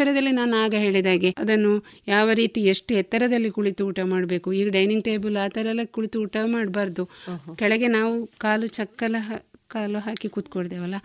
ಆಹಾರಚರ್ಯದಲ್ಲಿ 0.05 0.33
ನಾನು 0.37 0.55
ಆಗ 0.65 0.75
ಹೇಳಿದಾಗೆ 0.85 1.29
ಅದನ್ನು 1.39 1.71
ಯಾವ 2.09 2.27
ರೀತಿ 2.41 2.61
ಎಷ್ಟು 2.73 2.91
ಎತ್ತರದಲ್ಲಿ 2.95 3.51
ಕುಳಿತು 3.51 3.83
ಊಟ 3.91 4.01
ಮಾಡಬೇಕು? 4.05 4.49
ಈಗ 4.53 4.69
ಡೈನಿಂಗ್ 4.69 5.05
ಟೇಬಲ್ 5.05 5.37
ಆ 5.37 5.47
ಥರ 5.49 5.65
ಎಲ್ಲ 5.67 5.85
ಕುಳಿತು 5.97 6.17
ಊಟ 6.25 6.37
ಮಾಡಬಾರ್ದು. 6.55 7.05
ಕೆಳಗೆ 7.61 7.89
ನಾವು 7.89 8.13
ಕಾಲು 8.39 8.67
ಚಕ್ಕಲ 8.77 9.17
ಕಾಲು 9.75 9.99
ಹಾಕಿ 9.99 10.29
ಕೂತ್ಕೊಳ್ತೇವಲ್ಲ? 10.29 10.97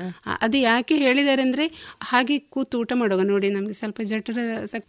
ಅದು 0.42 0.58
ಯಾಕೆ 0.62 0.96
ಹೇಳಿದ್ದಾರೆ 0.98 1.42
ಅಂದ್ರೆ 1.42 1.66
ಹಾಗೆ 2.02 2.36
ಕೂತು 2.56 2.80
ಊಟ 2.80 2.92
ಮಾಡುವಾಗ 2.96 3.26
ನೋಡಿ 3.26 3.48
ನಮ್ಗೆ 3.50 3.74
ಸ್ವಲ್ಪ 3.74 4.02
ಜಠರ 4.04 4.38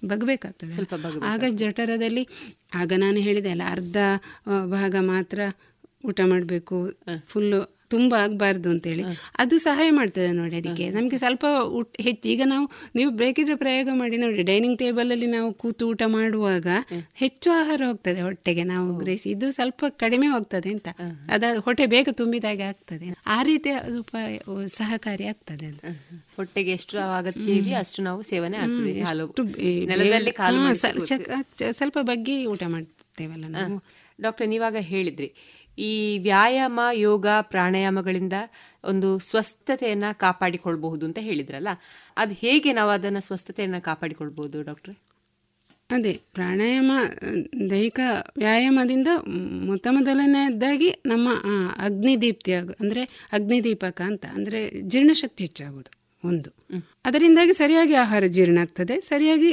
ಬಗ್ಬೇಕಾಗ್ತದೆ. 0.05 0.73
ಸ್ವಲ್ಪ. 0.75 0.95
ಆಗ 1.33 1.45
ಜಠರದಲ್ಲಿ 1.63 2.25
ಆಗ 2.75 2.93
ನಾನು 2.97 3.21
ಹೇಳಿದೆ 3.27 3.51
ಅಲ್ಲ 3.51 3.67
ಅರ್ಧ 3.71 3.97
ಭಾಗ 4.71 4.97
ಮಾತ್ರ 5.13 5.41
ಊಟ 6.05 6.21
ಮಾಡಬೇಕು. 6.25 6.77
ಫುಲ್ಲು 7.27 7.61
ತುಂಬ 7.91 8.15
ಆಗಬಾರ್ದು 8.23 8.69
ಅಂತೇಳಿ. 8.71 9.05
ಅದು 9.39 9.55
ಸಹಾಯ 9.59 9.91
ಮಾಡ್ತದೆ 9.91 10.31
ನೋಡಿ 10.33 10.57
ಅದಕ್ಕೆ. 10.57 10.87
ನಮಗೆ 10.91 11.19
ಸ್ವಲ್ಪ 11.19 11.45
ಊಟ 11.79 11.89
ಹೆಚ್ಚು. 12.01 12.29
ಈಗ 12.29 12.43
ನಾವು 12.47 12.67
ನೀವು 12.97 13.11
ಬೇಕಿದ್ರೆ 13.21 13.55
ಪ್ರಯೋಗ 13.55 13.89
ಮಾಡಿ 13.93 14.17
ನೋಡಿ. 14.17 14.43
ಡೈನಿಂಗ್ 14.43 14.79
ಟೇಬಲಲ್ಲಿ 14.79 15.27
ನಾವು 15.27 15.49
ಕೂತು 15.55 15.89
ಊಟ 15.89 16.03
ಮಾಡುವಾಗ 16.07 16.67
ಹೆಚ್ಚು 17.15 17.51
ಆಹಾರ 17.51 17.81
ಹೋಗ್ತದೆ 17.87 18.21
ಹೊಟ್ಟೆಗೆ 18.21 18.65
ನಾವು 18.65 18.99
ಗ್ರಹಿಸಿ. 18.99 19.29
ಇದು 19.31 19.49
ಸ್ವಲ್ಪ 19.53 19.85
ಕಡಿಮೆ 19.97 20.27
ಹೋಗ್ತದೆ 20.27 20.71
ಅಂತ. 20.71 20.89
ಅದ 21.31 21.45
ಹೊಟ್ಟೆ 21.59 21.87
ಬೇಗ 21.87 22.09
ತುಂಬಿದಾಗೆ 22.13 22.63
ಆಗ್ತದೆ. 22.63 23.09
ಆ 23.27 23.43
ರೀತಿ 23.43 23.71
ಅದು 23.71 24.01
ಸಹಕಾರಿ 24.67 25.27
ಆಗ್ತದೆ 25.27 25.67
ಅದು. 25.67 25.83
ಹೊಟ್ಟೆಗೆ 26.37 26.71
ಎಷ್ಟು 26.71 26.99
ಅಗತ್ಯ 27.19 27.51
ಇದೆಯೋ 27.53 27.79
ಅಷ್ಟು 27.79 28.03
ನಾವು 28.03 28.23
ಸೇವನೆ 28.23 28.57
ಆಗ್ತದೆ. 28.57 28.93
ಸ್ವಲ್ಪ 31.73 31.99
ಬಗ್ಗೆ 32.03 32.47
ಊಟ 32.47 32.63
ಮಾಡ್ತೇವಲ್ಲ 32.69 33.45
ನಾವು. 33.49 33.79
ಡಾಕ್ಟರ್ 34.21 34.49
ನೀವಾಗ 34.49 34.77
ಹೇಳಿದ್ರಿ. 34.77 35.29
ಈ 35.89 35.93
ವ್ಯಾಯಾಮ 36.19 36.81
ಯೋಗ 36.99 37.27
ಪ್ರಾಣಾಯಾಮಗಳಿಂದ 37.43 38.37
ಒಂದು 38.85 39.09
ಸ್ವಸ್ಥತೆಯನ್ನು 39.19 40.11
ಕಾಪಾಡಿಕೊಳ್ಬಹುದು 40.19 41.05
ಅಂತ 41.07 41.19
ಹೇಳಿದ್ರಲ್ಲ. 41.21 41.71
ಅದು 42.17 42.35
ಹೇಗೆ 42.35 42.73
ನಾವು 42.73 42.91
ಅದನ್ನು 42.91 43.21
ಸ್ವಸ್ಥತೆಯನ್ನು 43.21 43.81
ಕಾಪಾಡಿಕೊಳ್ಬಹುದು 43.83 44.59
ಡಾಕ್ಟ್ರೆ? 44.63 44.95
ಅದೇ 45.91 46.13
ಪ್ರಾಣಾಯಾಮ 46.35 46.91
ದೈಹಿಕ 47.71 48.01
ವ್ಯಾಯಾಮದಿಂದ 48.37 49.09
ಮೊತ್ತ 49.69 49.87
ಮೊದಲನೆಯದಾಗಿ 49.91 50.91
ನಮ್ಮ 51.07 51.29
ಅಗ್ನಿದೀಪ್ತಿ 51.79 52.53
ಆಗ 52.53 52.75
ಅಂದರೆ 52.81 53.03
ಅಗ್ನಿದೀಪಕ 53.33 54.01
ಅಂತ 54.11 54.25
ಅಂದರೆ 54.37 54.61
ಜೀರ್ಣಶಕ್ತಿ 54.83 55.43
ಹೆಚ್ಚಾಗೋದು 55.45 55.91
ಒಂದು. 56.25 56.51
ಅದರಿಂದಾಗಿ 57.05 57.53
ಸರಿಯಾಗಿ 57.53 57.95
ಆಹಾರ 57.95 58.25
ಜೀರ್ಣ 58.37 58.59
ಆಗ್ತದೆ 58.59 58.97
ಸರಿಯಾಗಿ 59.01 59.53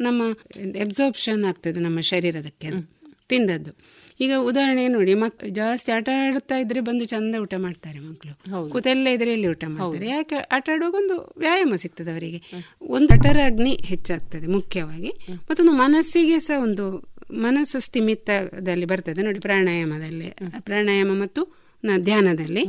ನಮ್ಮ 0.00 0.22
ಎಬ್ಸಾರ್ಪ್ಷನ್ 0.84 1.44
ಆಗ್ತದೆ 1.44 1.78
ನಮ್ಮ 1.80 2.00
ಶರೀರದಕ್ಕೆ 2.12 2.66
ಅದು 2.66 2.82
ತಿಂದದ್ದು. 3.28 3.72
ಈಗ 4.20 4.32
ಉದಾಹರಣೆ 4.40 4.88
ನೋಡಿ 4.88 5.14
ಮಕ್ 5.14 5.50
ಜಾಸ್ತಿ 5.50 5.92
ಆಟ 5.92 6.08
ಆಡ್ತಾ 6.26 6.56
ಇದ್ರೆ 6.56 6.80
ಬಂದು 6.80 7.04
ಚಂದ 7.04 7.34
ಊಟ 7.34 7.54
ಮಾಡ್ತಾರೆ 7.56 7.98
ಮಕ್ಕಳು 7.98 8.70
ಕೂತೆಲ್ಲ 8.70 9.08
ಇದ್ರೆ 9.08 9.32
ಎಲ್ಲಿ 9.32 9.48
ಊಟ 9.48 9.64
ಮಾಡ್ತಾರೆ? 9.68 10.08
ಯಾಕೆ 10.08 10.34
ಆಟ 10.34 10.70
ಆಡುವಾಗ 10.72 10.94
ಒಂದು 10.94 11.34
ವ್ಯಾಯಾಮ 11.38 11.74
ಸಿಗ್ತದೆ 11.76 12.10
ಅವರಿಗೆ. 12.10 12.40
ಒಂದು 12.80 13.12
ಅಟರ 13.14 13.38
ಅಗ್ನಿ 13.46 13.74
ಹೆಚ್ಚಾಗ್ತದೆ 13.84 14.46
ಮುಖ್ಯವಾಗಿ. 14.46 15.12
ಮತ್ತೊಂದು 15.32 15.72
ಮನಸ್ಸಿಗೆ 15.72 16.38
ಸಹ 16.38 16.62
ಒಂದು 16.62 16.86
ಮನಸ್ಸು 17.32 17.78
ಸ್ಥಿಮಿತದಲ್ಲಿ 17.78 18.84
ಬರ್ತದೆ. 18.84 19.22
ನೋಡಿ 19.22 19.40
ಪ್ರಾಣಾಯಾಮದಲ್ಲಿ 19.40 20.30
ಪ್ರಾಣಾಯಾಮ 20.58 21.10
ಮತ್ತು 21.20 21.42
ಧ್ಯಾನದಲ್ಲಿ. 21.98 22.64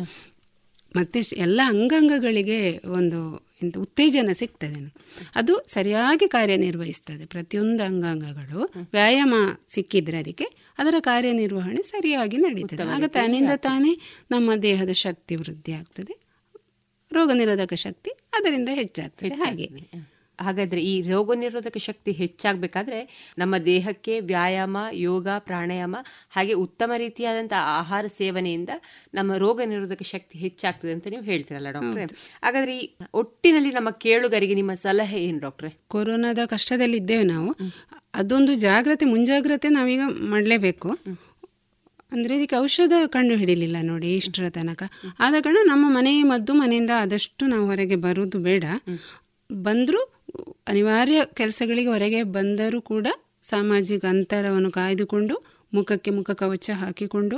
ಮತ್ತೆ 0.96 1.20
ಎಲ್ಲ 1.38 1.62
ಅಂಗಾಂಗಗಳಿಗೆ 1.68 2.60
ಒಂದು 2.88 3.49
ಎಂತ 3.63 3.78
ಉತ್ತೇಜನ 3.78 4.30
ಸಿಗ್ತದೆ. 4.34 4.93
ಅದು 5.36 5.65
ಸರಿಯಾಗಿ 5.67 6.28
ಕಾರ್ಯನಿರ್ವಹಿಸ್ತದೆ. 6.28 7.26
ಪ್ರತಿಯೊಂದು 7.26 7.84
ಅಂಗಾಂಗಗಳು 7.84 8.74
ವ್ಯಾಯಾಮ 8.93 9.34
ಸಿಕ್ಕಿದ್ರೆ 9.67 10.17
ಅದಕ್ಕೆ 10.17 10.45
ಅದರ 10.78 10.95
ಕಾರ್ಯನಿರ್ವಹಣೆ 11.00 11.82
ಸರಿಯಾಗಿ 11.82 12.38
ನಡೀತದೆ. 12.38 12.84
ಆಗ 12.84 13.04
ತಾನಿಂದ 13.08 13.52
ತಾನೇ 13.56 14.00
ನಮ್ಮ 14.32 14.56
ದೇಹದ 14.56 14.91
ಶಕ್ತಿ 14.91 15.36
ವೃದ್ಧಿ 15.36 15.72
ಆಗ್ತದೆ. 15.72 16.30
ರೋಗ 17.13 17.32
ನಿರೋಧಕ 17.34 17.74
ಶಕ್ತಿ 17.74 18.10
ಅದರಿಂದ 18.10 18.69
ಹೆಚ್ಚಾಗ್ತದೆ. 18.74 19.30
ಹಾಗೆ. 19.36 19.65
ಹಾಗಾದ್ರೆ 20.39 20.82
ಈ 20.82 21.02
ರೋಗ 21.02 21.32
ನಿರೋಧಕ 21.36 21.78
ಶಕ್ತಿ 21.78 22.12
ಹೆಚ್ಚಾಗಬೇಕಾದ್ರೆ 22.12 22.99
ನಮ್ಮ 23.38 23.58
ದೇಹಕ್ಕೆ 23.58 24.19
ವ್ಯಾಯಾಮ 24.19 24.78
ಯೋಗ 24.93 25.28
ಪ್ರಾಣಾಯಾಮ 25.39 25.95
ಹಾಗೆ 26.30 26.54
ಉತ್ತಮ 26.54 26.91
ರೀತಿಯಾದಂತಹ 26.97 27.58
ಆಹಾರ 27.58 28.06
ಸೇವನೆಯಿಂದ 28.08 28.69
ನಮ್ಮ 29.13 29.36
ರೋಗ 29.36 29.62
ನಿರೋಧಕ 29.65 30.02
ಶಕ್ತಿ 30.04 30.39
ಹೆಚ್ಚಾಗ್ತದೆ 30.39 30.91
ಅಂತ 30.91 31.08
ನೀವು 31.08 31.23
ಹೇಳ್ತೀರಲ್ಲ 31.23 31.71
ಡಾಕ್ಟ್ರೆ. 31.71 32.06
ಹಾಗಾದ್ರೆ 32.43 32.78
ಈ 32.78 32.89
ಒಟ್ಟಿನಲ್ಲಿ 33.13 33.71
ನಮ್ಮ 33.71 33.89
ಕೇಳುಗರಿಗೆ 33.89 34.54
ನಿಮ್ಮ 34.54 34.73
ಸಲಹೆ 34.73 35.23
ಏನು 35.23 35.39
ಡಾಕ್ಟ್ರೆ? 35.39 35.69
ಕೊರೋನಾದ 35.88 36.39
ಕಷ್ಟದಲ್ಲಿದ್ದೇವೆ 36.45 37.23
ನಾವು. 37.23 37.52
ಅದೊಂದು 38.15 38.54
ಜಾಗ್ರತೆ 38.54 39.06
ಮುಂಜಾಗ್ರತೆ 39.06 39.69
ನಾವೀಗ 39.69 39.99
ಮಾಡಲೇಬೇಕು. 40.06 40.89
ಅಂದರೆ 42.12 42.36
ಇದಕ್ಕೆ 42.36 42.56
ಔಷಧ 42.56 42.93
ಕಂಡು 43.06 43.36
ಹಿಡಿಲಿಲ್ಲ 43.36 43.78
ನೋಡಿ 43.82 44.15
ಇಷ್ಟರ 44.15 44.49
ತನಕ. 44.49 44.84
ಆದ 45.19 45.36
ಕಾರಣ 45.41 45.58
ನಮ್ಮ 45.65 45.86
ಮನೆಯ 45.89 46.23
ಮದ್ದು 46.23 46.54
ಮನೆಯಿಂದ 46.54 46.89
ಆದಷ್ಟು 46.95 47.45
ನಾವು 47.45 47.65
ಹೊರಗೆ 47.65 47.95
ಬರೋದು 47.95 48.39
ಬೇಡ. 48.39 48.63
ಬಂದರೂ 49.54 50.18
ಅನಿವಾರ್ಯ 50.68 51.22
ಕೆಲಸಗಳಿಗೆ 51.34 51.89
ಹೊರಗೆ 51.89 52.24
ಬಂದರೂ 52.24 52.82
ಕೂಡ 52.82 53.08
ಸಾಮಾಜಿಕ 53.42 54.06
ಅಂತರವನ್ನು 54.06 54.72
ಕಾಯ್ದುಕೊಂಡು 54.72 55.36
ಮುಖಕ್ಕೆ 55.74 56.12
ಮುಖ 56.12 56.32
ಕವಚ 56.32 56.70
ಹಾಕಿಕೊಂಡು 56.74 57.38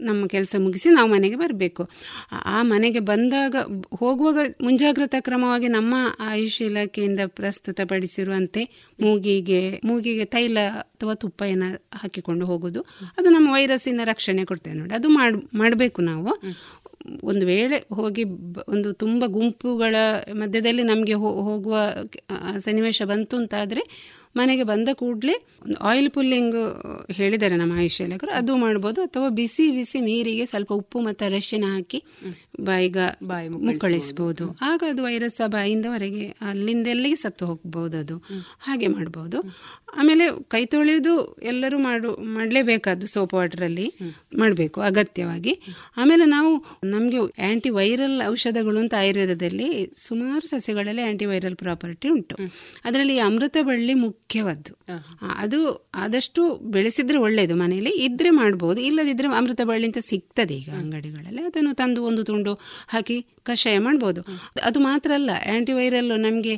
ನಮ್ಮ 0.00 0.26
ಕೆಲಸ 0.26 0.54
ಮುಗಿಸಿ 0.58 0.90
ನಾವು 0.90 1.10
ಮನೆಗೆ 1.10 1.36
ಬರಬೇಕು. 1.36 1.90
ಆ 2.44 2.62
ಮನೆಗೆ 2.62 3.00
ಬಂದಾಗ 3.00 3.56
ಹೋಗುವಾಗ 3.96 4.38
ಮುಂಜಾಗ್ರತಾ 4.62 5.20
ಕ್ರಮವಾಗಿ 5.20 5.68
ನಮ್ಮ 5.68 5.94
ಆಯುಷ್ 6.20 6.62
ಇಲಾಖೆಯಿಂದ 6.62 7.20
ಪ್ರಸ್ತುತಪಡಿಸಿರುವಂತೆ 7.26 8.92
ಮೂಗಿಗೆ 9.00 9.80
ಮೂಗಿಗೆ 9.84 10.24
ತೈಲ 10.24 10.58
ಅಥವಾ 10.68 11.14
ತುಪ್ಪ 11.14 11.42
ಏನ 11.42 11.62
ಹಾಕಿಕೊಂಡು 11.94 12.46
ಹೋಗೋದು 12.46 12.80
ಅದು 13.18 13.30
ನಮ್ಮ 13.30 13.52
ವೈರಸ್ಸಿನ 13.52 14.00
ರಕ್ಷಣೆ 14.04 14.44
ಕೊಡ್ತೇವೆ 14.44 14.76
ನೋಡಿ. 14.76 14.94
ಅದು 14.94 15.08
ಮಾಡ್, 15.08 15.36
ಮಾಡಬೇಕು 15.54 16.02
ನಾವು. 16.02 16.28
ಒಂದು 17.24 17.46
ವೇಳೆ 17.46 17.86
ಹೋಗಿ 17.94 18.24
ಒಂದು 18.68 18.92
ತುಂಬ 18.92 19.24
ಗುಂಪುಗಳ 19.26 19.96
ಮಧ್ಯದಲ್ಲಿ 20.32 20.82
ನಮಗೆ 20.82 21.14
ಹೋಗುವ 21.14 21.76
ಸನ್ನಿವೇಶ 22.58 23.02
ಬಂತು 23.04 23.36
ಅಂತಾದರೆ 23.36 23.82
ಮನೆಗೆ 24.40 24.64
ಬಂದ 24.70 24.88
ಕೂಡಲೇ 25.02 25.36
ಒಂದು 25.64 25.78
ಆಯಿಲ್ 25.90 26.08
ಪುಲ್ಲಿಂಗ್ 26.16 26.56
ಹೇಳಿದ್ದಾರೆ 27.18 27.56
ನಮ್ಮ 27.62 27.78
ಆಯುಷ್ 27.82 27.98
ಇಲಾಖರು 28.06 28.32
ಅದು 28.40 28.52
ಮಾಡ್ಬೋದು 28.64 29.00
ಅಥವಾ 29.06 29.28
ಬಿಸಿ 29.38 29.64
ಬಿಸಿ 29.76 29.98
ನೀರಿಗೆ 30.08 30.44
ಸ್ವಲ್ಪ 30.52 30.70
ಉಪ್ಪು 30.80 30.98
ಮತ್ತು 31.06 31.22
ಅರಶಿನ 31.28 31.64
ಹಾಕಿ 31.74 31.98
ಬಾಯಿಗ 32.68 32.98
ಮುಕ್ಕಳಿಸ್ಬೋದು. 33.66 34.44
ಆಗ 34.68 34.80
ಅದು 34.92 35.00
ವೈರಸ್ 35.06 35.40
ಬಾಯಿಂದ 35.54 35.86
ಹೊರಗೆ 35.94 36.26
ಅಲ್ಲಿಂದ 36.50 36.86
ಎಲ್ಲಿಗೆ 36.94 37.18
ಸತ್ತು 37.24 37.46
ಹೋಗ್ಬೋದು 37.50 37.96
ಅದು. 38.02 38.16
ಹಾಗೆ 38.66 38.88
ಮಾಡ್ಬೋದು. 38.96 39.38
ಆಮೇಲೆ 40.00 40.24
ಕೈ 40.54 40.62
ತೊಳೆಯೋದು 40.74 41.12
ಎಲ್ಲರೂ 41.52 41.76
ಮಾಡು 41.88 42.08
ಮಾಡಲೇಬೇಕಾದ್ದು 42.36 43.06
ಸೋಪ್ 43.14 43.34
ವಾಟ್ರಲ್ಲಿ 43.38 43.86
ಮಾಡಬೇಕು 44.42 44.78
ಅಗತ್ಯವಾಗಿ. 44.90 45.54
ಆಮೇಲೆ 46.00 46.24
ನಾವು 46.36 46.52
ನಮಗೆ 46.94 47.20
ಆ್ಯಂಟಿ 47.48 47.70
ವೈರಲ್ 47.78 48.16
ಔಷಧಗಳು 48.32 48.78
ಅಂತ 48.84 48.94
ಆಯುರ್ವೇದದಲ್ಲಿ 49.02 49.68
ಸುಮಾರು 50.06 50.44
ಸಸ್ಯಗಳಲ್ಲಿ 50.52 51.04
ಆ್ಯಂಟಿ 51.06 51.28
ವೈರಲ್ 51.32 51.58
ಪ್ರಾಪರ್ಟಿ 51.64 52.08
ಉಂಟು. 52.16 52.36
ಅದರಲ್ಲಿ 52.88 53.16
ಅಮೃತ 53.28 53.56
ಬಳ್ಳಿ 53.70 53.94
ಮುಖ್ಯವಾದ್ದು. 54.26 54.72
ಅದು 55.42 55.58
ಆದಷ್ಟು 56.04 56.42
ಬೆಳೆಸಿದ್ರೆ 56.74 57.18
ಒಳ್ಳೆಯದು 57.26 57.54
ಮನೆಯಲ್ಲಿ 57.60 57.92
ಇದ್ರೆ 58.06 58.30
ಮಾಡ್ಬೋದು 58.38 58.80
ಇಲ್ಲದಿದ್ರೆ 58.86 59.28
ಅಮೃತ 59.40 59.62
ಬಳ್ಳಿ 59.70 59.86
ಅಂತ 59.88 60.00
ಸಿಗ್ತದೆ 60.08 60.54
ಈಗ 60.60 60.70
ಅಂಗಡಿಗಳಲ್ಲಿ. 60.80 61.42
ಅದನ್ನು 61.48 61.72
ತಂದು 61.80 62.00
ಒಂದು 62.08 62.22
ತುಂಡು 62.30 62.52
ಹಾಕಿ 62.94 63.16
ಕಷಾಯ 63.50 63.76
ಮಾಡ್ಬೋದು. 63.86 64.20
ಅದು 64.68 64.78
ಮಾತ್ರ 64.88 65.10
ಅಲ್ಲ 65.18 65.30
ಆ್ಯಂಟಿವೈರಲ್ 65.52 66.10
ನಮಗೆ 66.26 66.54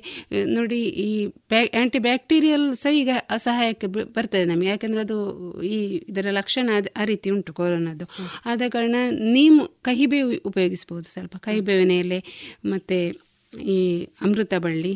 ನೋಡಿ 0.57 0.81
ಈ 1.07 1.11
ಬ್ಯಾ 1.53 1.63
ಆ್ಯಂಟಿ 1.81 2.01
ಬ್ಯಾಕ್ಟೀರಿಯಲ್ 2.09 2.67
ಸಹ 2.83 2.93
ಈಗ 3.03 3.11
ಅಸಹಾಯಕ್ಕೆ 3.37 3.89
ಬರ್ತದೆ 4.17 4.45
ನಮಗೆ. 4.53 4.71
ಯಾಕೆಂದರೆ 4.75 5.03
ಅದು 5.07 5.19
ಈ 5.75 5.79
ಇದರ 6.11 6.27
ಲಕ್ಷಣ 6.41 6.69
ಆ 7.03 7.07
ರೀತಿ 7.13 7.31
ಉಂಟು 7.37 7.55
ಕೊರೋನಾದ್ದು. 7.61 8.07
ಆದ 8.51 8.63
ಕಾರಣ 8.77 8.97
ನೀಮು 9.37 9.65
ಕಹಿಬೇವು 9.89 10.33
ಉಪಯೋಗಿಸ್ಬೋದು 10.53 11.09
ಸ್ವಲ್ಪ. 11.17 11.35
ಕಹಿಬೇವಿನ 11.49 11.95
ಎಲೆ 12.05 12.21
ಮತ್ತು 12.75 12.99
ಈ 13.75 13.81
ಅಮೃತ 14.27 14.55
ಬಳ್ಳಿ. 14.69 14.95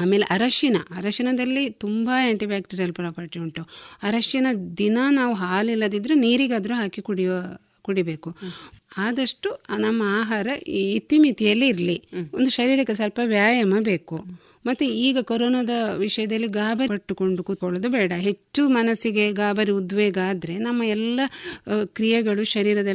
ಆಮೇಲೆ 0.00 0.24
ಅರಶಿನ 0.24 0.76
ಅರಶಿನದಲ್ಲಿ 0.96 1.70
ತುಂಬ 1.70 2.10
ಆ್ಯಂಟಿಬ್ಯಾಕ್ಟೀರಿಯಲ್ 2.14 2.94
ಪ್ರಾಪರ್ಟಿ 2.94 3.38
ಉಂಟು. 3.38 3.62
ಅರಶಿನ 4.02 4.46
ದಿನ 4.78 4.98
ನಾವು 5.10 5.34
ಹಾಲಿಲ್ಲದಿದ್ದರೆ 5.34 6.14
ನೀರಿಗಾದರೂ 6.14 6.74
ಹಾಕಿ 6.74 7.02
ಕುಡಿಯುವ 7.02 7.36
ಕುಡಿಬೇಕು. 7.82 8.36
ಆದಷ್ಟು 8.96 9.64
ನಮ್ಮ 9.78 10.02
ಆಹಾರ 10.06 10.46
ಇತಿಮಿತಿಯಲ್ಲಿ 10.66 11.68
ಇರಲಿ. 11.68 12.02
ಒಂದು 12.34 12.50
ಶರೀರಕ್ಕೆ 12.50 12.94
ಸ್ವಲ್ಪ 12.94 13.20
ವ್ಯಾಯಾಮ 13.24 13.74
ಬೇಕು. 13.80 14.43
ಮತ್ತು 14.66 14.84
ಈಗ 15.06 15.18
ಕೊರೋನಾದ 15.30 15.72
ವಿಷಯದಲ್ಲಿ 16.04 16.48
ಗಾಬರಿ 16.58 16.88
ಪಟ್ಟುಕೊಂಡು 16.92 17.42
ಕೂತ್ಕೊಳ್ಳೋದು 17.48 17.88
ಬೇಡ. 17.88 18.12
ಹೆಚ್ಚು 18.26 18.62
ಮನಸ್ಸಿಗೆ 18.68 19.24
ಗಾಬರಿ, 19.32 19.72
ಉದ್ವೇಗ 19.80 20.18
ಆದರೆ 20.30 20.54
ನಮ್ಮ 20.58 20.82
ಎಲ್ಲ 20.94 21.20
ಕ್ರಿಯೆಗಳು 21.96 22.44
ಶರೀರದ 22.52 22.92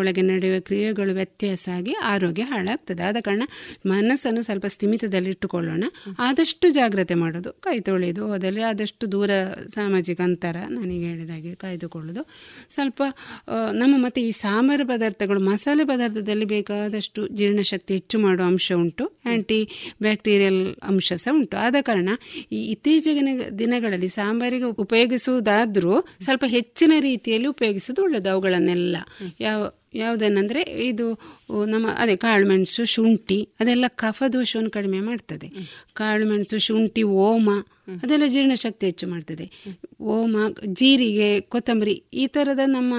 ಒಳಗೆ 0.00 0.22
ನಡೆಯುವ 0.22 0.58
ಕ್ರಿಯೆಗಳು 0.68 1.14
ವ್ಯತ್ಯಾಸ 1.14 1.64
ಆಗಿ 1.76 1.94
ಆರೋಗ್ಯ 2.12 2.46
ಹಾಳಾಗ್ತದೆ. 2.52 3.02
ಆದ 3.02 3.16
ಕಾರಣ 3.26 3.44
ಮನಸ್ಸನ್ನು 3.86 4.42
ಸ್ವಲ್ಪ 4.42 4.66
ಸ್ಥಿಮಿತದಲ್ಲಿ 4.66 5.30
ಇಟ್ಟುಕೊಳ್ಳೋಣ. 5.34 5.84
ಆದಷ್ಟು 6.18 6.68
ಜಾಗ್ರತೆ 6.70 7.16
ಮಾಡೋದು, 7.22 7.52
ಕೈ 7.66 7.76
ತೊಳೆಯೋದು 7.80 8.22
ಹೋದಲ್ಲಿ 8.32 8.62
ಆದಷ್ಟು 8.70 9.04
ದೂರ 9.12 9.30
ಸಾಮಾಜಿಕ 9.74 10.20
ಅಂತರ 10.28 10.56
ನನಗೆ 10.76 11.04
ಹೇಳಿದಾಗೆ 11.10 11.54
ಕಾಯ್ದುಕೊಳ್ಳೋದು. 11.54 12.24
ಸ್ವಲ್ಪ 12.70 13.02
ನಮ್ಮ 13.82 13.94
ಮತ್ತು 14.04 14.20
ಈ 14.20 14.30
ಸಾಂಬಾರು 14.42 14.86
ಪದಾರ್ಥಗಳು, 14.86 15.40
ಮಸಾಲೆ 15.50 15.84
ಪದಾರ್ಥದಲ್ಲಿ 15.84 16.48
ಬೇಕಾದಷ್ಟು 16.54 17.20
ಜೀರ್ಣಶಕ್ತಿ 17.38 17.92
ಹೆಚ್ಚು 17.94 18.18
ಮಾಡುವ 18.18 18.46
ಅಂಶ 18.52 18.72
ಉಂಟು. 18.82 19.06
ಆ್ಯಂಟಿ 19.26 19.60
ಬ್ಯಾಕ್ಟೀರಿಯಲ್ 20.02 20.62
ಅಂಶ 20.90 21.11
ಸಹ 21.16 21.34
ಉಂಟು. 21.34 21.56
ಆದ 21.56 21.74
ಕಾರಣ 21.80 22.08
ಈ 22.52 22.64
ಇತ್ತೀಚಿನ 22.64 23.28
ದಿನಗಳಲ್ಲಿ 23.58 24.08
ಸಾಂಬಾರಿಗೆ 24.08 24.64
ಉಪಯೋಗಿಸುವುದಾದರೂ 24.64 26.04
ಸ್ವಲ್ಪ 26.20 26.44
ಹೆಚ್ಚಿನ 26.48 26.92
ರೀತಿಯಲ್ಲಿ 27.00 27.48
ಉಪಯೋಗಿಸುವುದು 27.48 28.02
ಒಳ್ಳೆಯದು 28.02 28.30
ಅವುಗಳನ್ನೆಲ್ಲ. 28.30 28.96
ಯಾವ 29.40 29.72
ಯಾವುದನ್ನಂದರೆ 29.94 30.60
ಇದು 30.60 31.12
ನಮ್ಮ, 31.66 31.86
ಅದೇ 31.96 32.16
ಕಾಳುಮೆಣಸು 32.16 32.84
ಶುಂಠಿ, 32.84 33.48
ಅದೆಲ್ಲ 33.60 33.84
ಕಫದೋಷವನ್ನು 33.88 34.70
ಕಡಿಮೆ 34.70 35.00
ಮಾಡ್ತದೆ. 35.00 35.52
ಕಾಳುಮೆಣಸು 35.92 36.58
ಶುಂಠಿ, 36.58 37.02
ಓಮ, 37.02 37.50
ಅದೆಲ್ಲ 38.02 38.26
ಜೀರ್ಣಶಕ್ತಿ 38.26 38.86
ಹೆಚ್ಚು 38.86 39.06
ಮಾಡ್ತದೆ. 39.06 39.50
ಓಮ, 40.00 40.36
ಜೀರಿಗೆ, 40.66 41.40
ಕೊತ್ತಂಬರಿ, 41.40 42.02
ಈ 42.12 42.26
ಥರದ 42.26 42.60
ನಮ್ಮ, 42.66 42.94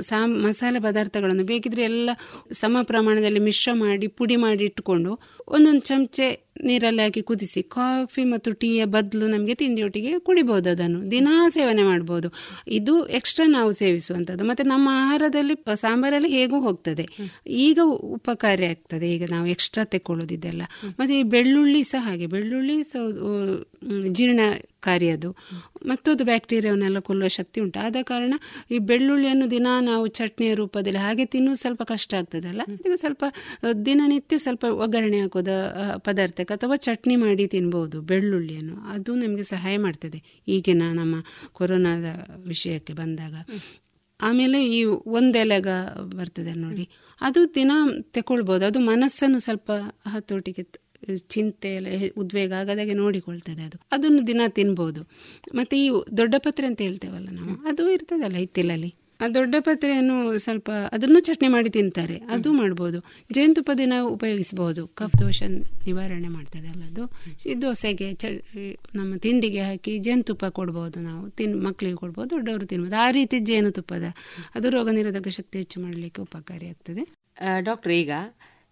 ಸಾ, 0.00 0.26
ಮಸಾಲೆ 0.26 0.80
ಪದಾರ್ಥಗಳನ್ನು 0.80 1.44
ಬೇಕಿದ್ರೆ 1.44 1.82
ಎಲ್ಲ 1.82 2.10
ಸಮ 2.52 2.76
ಪ್ರಮಾಣದಲ್ಲಿ 2.82 3.40
ಮಿಶ್ರ 3.40 3.72
ಮಾಡಿ, 3.72 4.06
ಪುಡಿ 4.06 4.36
ಮಾಡಿ 4.36 4.64
ಇಟ್ಟುಕೊಂಡು 4.64 5.20
ಒಂದೊಂದು 5.48 5.80
ಚಮಚೆ 5.80 6.48
ನೀರಲ್ಲಿ 6.64 7.02
ಹಾಕಿ 7.02 7.22
ಕುದಿಸಿ, 7.22 7.62
ಕಾಫಿ 7.62 8.24
ಮತ್ತು 8.24 8.52
ಟೀಯ 8.52 8.84
ಬದಲು 8.84 9.26
ನಮಗೆ 9.26 9.54
ತಿಂಡಿಯೊಟ್ಟಿಗೆ 9.54 10.18
ಕುಡಿಬೋದು 10.18 10.70
ಅದನ್ನು. 10.70 11.10
ದಿನಾ 11.10 11.48
ಸೇವನೆ 11.48 11.82
ಮಾಡ್ಬೋದು. 11.82 12.28
ಇದು 12.68 13.08
ಎಕ್ಸ್ಟ್ರಾ 13.08 13.46
ನಾವು 13.46 13.72
ಸೇವಿಸುವಂಥದ್ದು. 13.72 14.44
ಮತ್ತು 14.44 14.64
ನಮ್ಮ 14.64 14.88
ಆಹಾರದಲ್ಲಿ 14.92 15.54
ಸಾಂಬಾರಲ್ಲಿ 15.74 16.27
ಹೇಗೂ 16.34 16.58
ಹೋಗ್ತದೆ. 16.60 17.04
ಈಗ 17.66 17.78
ಉಪಕಾರಿ 18.16 18.66
ಆಗ್ತದೆ. 18.66 19.06
ಈಗ 19.14 19.24
ನಾವು 19.30 19.46
ಎಕ್ಸ್ಟ್ರಾ 19.46 19.84
ತೆಕ್ಕೊಳ್ಳೋದಿದೆಲ್ಲ 19.84 20.62
ಮತ್ತು 20.98 21.12
ಈ 21.14 21.22
ಬೆಳ್ಳುಳ್ಳಿ 21.34 21.82
ಸಹ 21.82 22.02
ಹಾಗೆ. 22.08 22.26
ಬೆಳ್ಳುಳ್ಳಿ 22.26 22.76
ಸಹ 22.82 23.02
ಜೀರ್ಣಕಾರಿ 24.16 25.08
ಅದು. 25.10 25.30
ಮತ್ತೊಂದು 25.86 26.24
ಬ್ಯಾಕ್ಟೀರಿಯಾವನ್ನೆಲ್ಲ 26.24 26.98
ಕೊಲ್ಲುವ 26.98 27.28
ಶಕ್ತಿ 27.28 27.58
ಉಂಟು. 27.60 27.78
ಆದ 27.86 27.96
ಕಾರಣ 28.02 28.34
ಈ 28.70 28.78
ಬೆಳ್ಳುಳ್ಳಿಯನ್ನು 28.90 29.50
ದಿನ 29.50 29.66
ನಾವು 29.80 30.06
ಚಟ್ನಿಯ 30.18 30.52
ರೂಪದಲ್ಲಿ 30.54 30.98
ಹಾಗೆ 30.98 31.24
ತಿನ್ನೋದು 31.24 31.60
ಸ್ವಲ್ಪ 31.60 31.82
ಕಷ್ಟ 31.82 32.14
ಆಗ್ತದಲ್ಲ. 32.14 32.62
ಅದಕ್ಕೆ 32.68 32.96
ಸ್ವಲ್ಪ 32.96 33.24
ದಿನನಿತ್ಯ 33.86 34.38
ಸ್ವಲ್ಪ 34.38 34.64
ಒಗ್ಗರಣೆ 34.84 35.20
ಹಾಕೋದ 35.20 35.52
ಪದಾರ್ಥಕ್ಕೆ 36.04 36.54
ಅಥವಾ 36.54 36.76
ಚಟ್ನಿ 36.76 37.16
ಮಾಡಿ 37.16 37.46
ತಿನ್ಬೋದು 37.46 38.00
ಬೆಳ್ಳುಳ್ಳಿಯನ್ನು. 38.00 38.76
ಅದು 38.94 39.14
ನಮಗೆ 39.14 39.42
ಸಹಾಯ 39.42 39.76
ಮಾಡ್ತದೆ. 39.78 40.20
ಈಗಿನ 40.48 40.82
ನಮ್ಮ 40.92 41.14
ಕೊರೋನಾದ 41.52 42.08
ವಿಷಯಕ್ಕೆ 42.46 42.92
ಬಂದಾಗ. 42.92 43.34
ಆಮೇಲೆ 44.20 44.66
ಈ 44.66 44.84
ಒಂದೆಲೆಗ 44.84 45.66
ಬರ್ತದೆ 46.02 46.52
ನೋಡಿ. 46.52 46.88
ಅದು 47.20 47.54
ದಿನ 47.54 47.72
ತಗೊಳ್ಬೋದು 48.10 48.64
ಅದು 48.64 48.78
ಮನಸ್ಸನ್ನು 48.80 49.38
ಸ್ವಲ್ಪ 49.38 49.70
ಹತೋಟಿಗೆ 50.06 50.88
ಚಿಂತೆ 51.28 51.74
ಎಲ್ಲ 51.74 51.86
ಉದ್ವೇಗ 52.16 52.52
ಆಗದಾಗೆ 52.52 52.92
ನೋಡಿಕೊಳ್ತದೆ 52.92 53.62
ಅದು. 53.62 53.78
ಅದನ್ನು 53.92 54.26
ದಿನ 54.26 54.40
ತಿನ್ಬೋದು. 54.48 55.02
ಮತ್ತು 55.54 55.76
ಈ 55.76 55.90
ದೊಡ್ಡ 56.16 56.34
ಪತ್ರೆ 56.38 56.66
ಅಂತ 56.66 56.80
ಹೇಳ್ತೇವಲ್ಲ 56.82 57.28
ನಾವು, 57.30 57.68
ಅದು 57.68 57.90
ಇರ್ತದಲ್ಲ 57.90 58.36
ಹಿತ್ತಿಲಲ್ಲಿ 58.36 58.94
ದೊಡ್ಡ 59.26 59.54
ಪತ್ರೆಯನ್ನು 59.60 60.38
ಸ್ವಲ್ಪ 60.38 60.70
ಅದನ್ನು 60.70 61.18
ಚಟ್ನಿ 61.18 61.48
ಮಾಡಿ 61.48 61.70
ತಿಂತಾರೆ. 61.70 62.16
ಅದು 62.16 62.52
ಮಾಡ್ಬೋದು. 62.52 62.98
ಜೇನುತುಪ್ಪ 63.32 63.70
ದಿನ 63.78 63.92
ಉಪಯೋಗಿಸ್ಬೋದು. 64.02 64.86
ಕಫ್ 64.86 65.20
ದೋಷ 65.20 65.42
ನಿವಾರಣೆ 65.86 66.28
ಮಾಡ್ತದೆ 66.28 66.68
ಅಲ್ಲ 66.68 66.82
ಅದು. 66.82 67.04
ದೋಸೆಗೆ 67.62 68.14
ಚ 68.14 68.24
ನಮ್ಮ 68.94 69.16
ತಿಂಡಿಗೆ 69.16 69.60
ಹಾಕಿ 69.60 69.98
ಜೇನುತುಪ್ಪ 69.98 70.44
ಕೊಡ್ಬೋದು 70.44 71.00
ನಾವು. 71.00 71.30
ತಿನ್ 71.30 71.64
ಮಕ್ಕಳಿಗೆ 71.64 71.96
ಕೊಡ್ಬೋದು 71.96 72.30
ದೊಡ್ಡವರು 72.30 72.66
ತಿನ್ಬೋದು. 72.66 72.96
ಆ 72.96 73.10
ರೀತಿ 73.10 73.38
ಜೇನುತುಪ್ಪದ 73.38 74.02
ಅದು 74.54 74.70
ರೋಗ 74.70 74.88
ನಿರೋಧಕ 74.90 75.28
ಶಕ್ತಿ 75.28 75.58
ಹೆಚ್ಚು 75.58 75.80
ಮಾಡಲಿಕ್ಕೆ 75.80 76.22
ಉಪಕಾರಿ 76.22 76.68
ಆಗ್ತದೆ. 76.68 77.04
ಡಾಕ್ಟರ್ 77.60 77.92
ಈಗ 77.92 78.10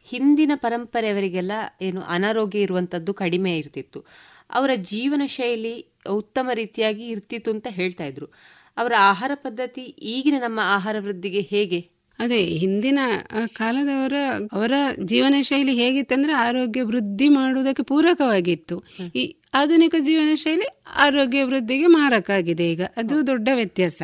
ಹಿಂದಿನ 0.05 0.53
ಪರಂಪರೆಯವರಿಗೆಲ್ಲ 0.55 1.53
ಏನು 1.83 2.01
ಅನಾರೋಗ್ಯ 2.01 2.61
ಇರುವಂಥದ್ದು 2.61 3.15
ಕಡಿಮೆ 3.15 3.59
ಇರ್ತಿತ್ತು. 3.59 4.07
ಅವರ 4.51 4.71
ಜೀವನ 4.75 5.23
ಶೈಲಿ 5.27 5.87
ಉತ್ತಮ 6.11 6.51
ರೀತಿಯಾಗಿ 6.55 7.09
ಇರ್ತಿತ್ತು 7.09 7.51
ಅಂತ 7.51 7.67
ಹೇಳ್ತಾ 7.71 8.05
ಇದ್ರು. 8.05 8.56
ಅವರ 8.77 8.93
ಆಹಾರ 8.99 9.31
ಪದ್ಧತಿ 9.35 9.81
ಈಗಿನ 9.81 10.35
ನಮ್ಮ 10.39 10.61
ಆಹಾರ 10.63 10.97
ವೃದ್ಧಿಗೆ 10.99 11.41
ಹೇಗೆ? 11.41 11.97
ಅದೇ 12.19 12.45
ಹಿಂದಿನ 12.45 12.99
ಕಾಲದವರ 13.47 14.13
ಅವರ 14.53 14.73
ಜೀವನ 15.05 15.35
ಶೈಲಿ 15.41 15.75
ಹೇಗಿತ್ತಂದ್ರೆ 15.75 16.33
ಆರೋಗ್ಯ 16.33 16.83
ವೃದ್ಧಿ 16.83 17.29
ಮಾಡುವುದಕ್ಕೆ 17.29 17.83
ಪೂರಕವಾಗಿತ್ತು. 17.83 18.85
ಈ 19.17 19.37
ಆಧುನಿಕ 19.55 19.95
ಜೀವನ 19.99 20.35
ಶೈಲಿ 20.35 20.67
ಆರೋಗ್ಯ 20.97 21.45
ವೃದ್ಧಿಗೆ 21.45 21.87
ಮಾರಕ 21.87 22.31
ಆಗಿದೆ 22.31 22.73
ಈಗ. 22.73 22.83
ಅದು 22.97 23.27
ದೊಡ್ಡ 23.27 23.49
ವ್ಯತ್ಯಾಸ. 23.55 24.03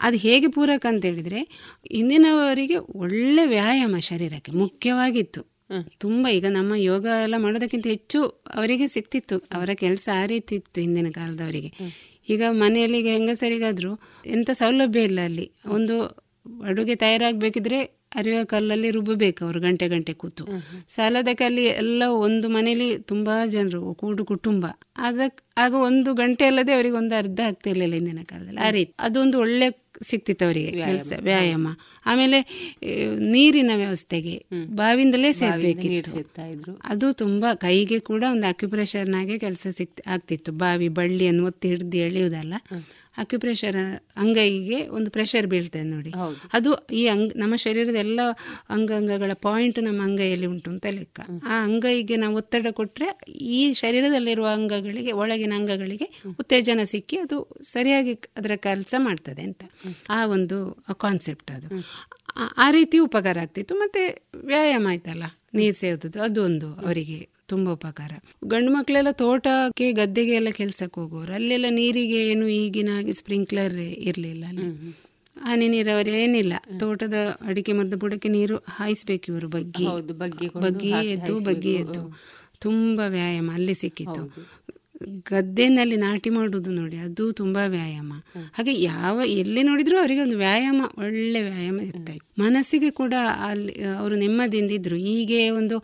ಅದು 0.00 0.16
ಹೇಗೆ 0.16 0.46
ಪೂರಕ 0.46 0.86
ಅಂತ 0.88 1.04
ಹೇಳಿದ್ರೆ 1.04 1.40
ಹಿಂದಿನವರಿಗೆ 1.92 2.76
ಒಳ್ಳೆ 2.76 3.46
ವ್ಯಾಯಾಮ 3.46 3.96
ಶರೀರಕ್ಕೆ 3.98 4.52
ಮುಖ್ಯವಾಗಿತ್ತು. 4.52 5.52
ತುಂಬಾ 5.98 6.30
ಈಗ 6.30 6.46
ನಮ್ಮ 6.46 6.74
ಯೋಗ 6.74 7.06
ಎಲ್ಲ 7.22 7.34
ಮಾಡೋದಕ್ಕಿಂತ 7.36 7.86
ಹೆಚ್ಚು 7.86 8.24
ಅವರಿಗೆ 8.54 8.86
ಸಿಕ್ತಿತ್ತು. 8.86 9.38
ಅವರ 9.38 9.70
ಕೆಲಸ 9.74 10.08
ಆ 10.22 10.26
ರೀತಿ 10.26 10.54
ಇತ್ತು 10.54 10.80
ಹಿಂದಿನ 10.80 11.08
ಕಾಲದವರಿಗೆ. 11.10 11.72
ಈಗ 12.28 12.42
ಮನೆಯಲ್ಲಿ 12.50 12.98
ಈಗ 12.98 13.06
ಹೆಂಗಸರಿಗಾದರೂ 13.06 14.00
ಎಂಥ 14.26 14.50
ಸೌಲಭ್ಯ 14.50 15.00
ಇಲ್ಲ 15.00 15.20
ಅಲ್ಲಿ. 15.24 15.50
ಒಂದು 15.68 16.02
ಅಡುಗೆ 16.64 16.94
ತಯಾರಾಗಬೇಕಿದ್ರೆ 16.94 18.02
ಅರಿವ 18.14 18.44
ಕಲ್ಲಲ್ಲಿ 18.44 18.90
ರುಬ್ಬಬೇಕು 18.90 19.44
ಅವರು 19.44 19.60
ಗಂಟೆ 19.60 19.88
ಗಂಟೆ 19.88 20.12
ಕೂತು. 20.12 20.44
ಸಾಲದ 20.88 21.28
ಕಲ್ಲಿ 21.34 21.64
ಎಲ್ಲ 21.64 22.02
ಒಂದು 22.06 22.48
ಮನೆಯಲ್ಲಿ 22.48 22.98
ತುಂಬಾ 22.98 23.46
ಜನರು, 23.46 23.94
ಕೂಡು 23.94 24.24
ಕುಟುಂಬ. 24.24 24.66
ಅದಕ್ಕೆ 24.96 25.44
ಆಗ 25.56 25.74
ಒಂದು 25.74 26.14
ಗಂಟೆ 26.14 26.44
ಅಲ್ಲದೆ 26.44 26.72
ಅವರಿಗೆ 26.72 26.94
ಒಂದು 26.94 27.14
ಅರ್ಧ 27.14 27.40
ಆಗ್ತಿರ್ಲಿಲ್ಲ 27.46 27.94
ಹಿಂದಿನ 27.94 28.18
ಕಾಲದಲ್ಲಿ. 28.24 28.60
ಆ 28.60 28.70
ರೀತಿ. 28.70 28.94
ಅದೊಂದು 28.98 29.38
ಒಳ್ಳೆ 29.38 29.81
ಸಿಕ್ತಿತ್ತು 30.02 30.44
ಅವರಿಗೆ 30.44 30.70
ಕೆಲಸ 30.72 31.12
ವ್ಯಾಯಾಮ. 31.20 31.68
ಆಮೇಲೆ 32.06 32.38
ನೀರಿನ 33.30 33.70
ವ್ಯವಸ್ಥೆಗೆ 33.76 34.34
ಬಾವಿಂದಲೇ 34.74 35.32
ಸೇರ್ಬೇಕಿತ್ತು 35.32 36.22
ಅದು 36.84 37.12
ತುಂಬಾ 37.12 37.50
ಕೈಗೆ 37.54 37.98
ಕೂಡ 38.00 38.24
ಒಂದು 38.30 38.46
ಅಕ್ಯುಪ್ರೆಷರ್ನಾಗೆ 38.46 39.36
ಕೆಲಸ 39.38 39.66
ಸಿಕ್ 39.70 40.00
ಆಗ್ತಿತ್ತು. 40.06 40.52
ಬಾವಿ 40.52 40.88
ಬಳ್ಳಿಯನ್ನು 40.88 41.44
ಒತ್ತಿ 41.46 41.68
ಹಿಡ್ದು 41.68 41.96
ಎಳೆಯುವುದಲ್ಲ. 41.96 42.54
ಅಕ್ಯುಪ್ರೆಷರ್ 43.18 43.76
ಅಂಗೈಗೆ 44.16 44.88
ಒಂದು 44.88 45.10
ಪ್ರೆಷರ್ 45.10 45.46
ಬೀಳ್ತದೆ 45.46 45.82
ನೋಡಿ. 45.82 46.10
ಅದು 46.52 46.86
ಈ 46.92 47.06
ಅಂಗ 47.06 47.32
ನಮ್ಮ 47.36 47.56
ಶರೀರದ 47.56 47.94
ಎಲ್ಲ 47.94 48.20
ಅಂಗಾಂಗಗಳ 48.68 49.30
ಪಾಯಿಂಟ್ 49.42 49.82
ನಮ್ಮ 49.82 50.02
ಅಂಗೈಯಲ್ಲಿ 50.02 50.46
ಉಂಟು 50.46 50.70
ಅಂತ 50.70 50.86
ಲೆಕ್ಕ. 50.90 51.20
ಆ 51.46 51.62
ಅಂಗೈಗೆ 51.64 52.16
ನಾವು 52.16 52.36
ಒತ್ತಡ 52.36 52.66
ಕೊಟ್ಟರೆ 52.70 53.32
ಈ 53.32 53.72
ಶರೀರದಲ್ಲಿರುವ 53.72 54.46
ಅಂಗಗಳಿಗೆ 54.46 55.12
ಒಳಗಿನ 55.12 55.52
ಅಂಗಗಳಿಗೆ 55.56 56.22
ಉತ್ತೇಜನ 56.40 56.80
ಸಿಕ್ಕಿ 56.84 57.18
ಅದು 57.18 57.56
ಸರಿಯಾಗಿ 57.62 58.12
ಅದರ 58.12 58.50
ಕೆಲಸ 58.56 58.94
ಮಾಡ್ತದೆ 58.98 59.42
ಅಂತ. 59.42 59.64
ಆ 60.10 60.26
ಒಂದು 60.26 60.84
ಕಾನ್ಸೆಪ್ಟ್ 60.94 61.50
ಅದು. 61.50 61.66
ಆ- 62.36 62.70
ರೀತಿ 62.70 62.98
ಉಪಕಾರ 62.98 63.38
ಆಗ್ತಿತ್ತು. 63.38 63.74
ಮತ್ತೆ 63.74 64.28
ವ್ಯಾಯಾಮ 64.34 64.86
ಆಯ್ತಲ್ಲ? 64.90 65.22
ನೀರು 65.54 65.74
ಸೇವದ್ದು 65.74 66.22
ಅದು 66.22 66.44
ಒಂದು 66.44 66.74
ಅವರಿಗೆ 66.74 67.31
ತುಂಬಾ 67.52 67.70
ಉಪಕಾರ. 67.72 68.12
ಗಂಡು 68.44 68.70
ಮಕ್ಕಳೆಲ್ಲ 68.72 69.10
ತೋಟಕ್ಕೆ 69.22 69.86
ಗದ್ದೆಗೆ 69.92 70.32
ಎಲ್ಲ 70.32 70.50
ಕೆಲ್ಸಕ್ಕೆ 70.60 70.98
ಹೋಗೋರು. 71.00 71.32
ಅಲ್ಲೆಲ್ಲ 71.32 71.70
ನೀರಿಗೆ 71.70 72.20
ಏನು 72.32 72.46
ಈಗಿನ 72.60 72.90
ಹಾಗೆ 72.94 73.12
ಸ್ಪ್ರಿಂಕ್ಲರ್ 73.12 73.78
ಇರಲಿಲ್ಲ 74.08 74.44
ಅಲ್ಲಿ. 74.48 74.66
ಹನಿ 75.36 75.66
ನೀರಾವರಿ 75.68 76.10
ಏನಿಲ್ಲ. 76.22 76.54
ತೋಟದ 76.80 77.18
ಅಡಿಕೆ 77.46 77.72
ಮರದ 77.72 77.94
ಬುಡಕ್ಕೆ 77.94 78.28
ನೀರು 78.28 78.56
ಹಾಯಿಸ್ಬೇಕು 78.68 79.26
ಇವರು 79.32 79.48
ಬಗ್ಗಿ. 79.48 79.86
ಬಗ್ಗೆ 80.66 80.90
ಎದ್ದು 81.12 81.34
ಬಗ್ಗೆ 81.44 81.72
ಎದ್ದು. 81.74 82.02
ತುಂಬಾ 82.60 83.04
ವ್ಯಾಯಾಮ 83.08 83.48
ಅಲ್ಲಿ 83.54 83.74
ಸಿಕ್ಕಿತ್ತು. 83.74 84.22
ಗದ್ದೆನಲ್ಲಿ 85.30 85.96
ನಾಟಿ 85.96 86.30
ಮಾಡುದು 86.30 86.70
ನೋಡಿ 86.70 86.96
ಅದು 86.96 87.24
ತುಂಬಾ 87.32 87.62
ವ್ಯಾಯಾಮ. 87.66 88.12
ಹಾಗೆ 88.56 88.72
ಯಾವ 88.82 89.16
ಎಲ್ಲಿ 89.34 89.62
ನೋಡಿದ್ರು 89.62 89.96
ಅವರಿಗೆ 89.98 90.20
ಒಂದು 90.20 90.36
ವ್ಯಾಯಾಮ 90.36 90.80
ಒಳ್ಳೆ 90.98 91.40
ವ್ಯಾಯಾಮ 91.42 91.78
ಇರ್ತಾ 91.80 92.12
ಇತ್ತು. 92.12 92.28
ಮನಸ್ಸಿಗೆ 92.42 92.90
ಕೂಡ 92.90 93.14
ಅಲ್ಲಿ 93.46 93.72
ಅವರು 93.98 94.14
ನೆಮ್ಮದಿಯಿಂದ 94.16 94.72
ಇದ್ರು 94.72 94.96
ಹೀಗೆ 94.96 95.40
ಒಂದು 95.50 95.78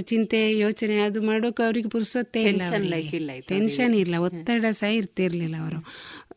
ಚಿಂತೆ 0.00 0.58
ಯೋಚನೆ 0.58 1.00
ಅದು 1.00 1.22
ಮಾಡೋಕೆ 1.22 1.62
ಅವರಿಗೆ 1.62 1.88
ಪುರ್ಸೊತ್ತೇ 1.88 2.42
ಇಲ್ಲ 2.42 2.62
ಟೆನ್ಷನ್ 3.48 3.94
ಇಲ್ಲ 3.94 4.14
ಒತ್ತಡ 4.18 4.64
ಸಹ 4.70 4.86
ಇರ್ತಿರ್ಲಿಲ್ಲ 4.86 5.56
ಅವರು 5.56 5.78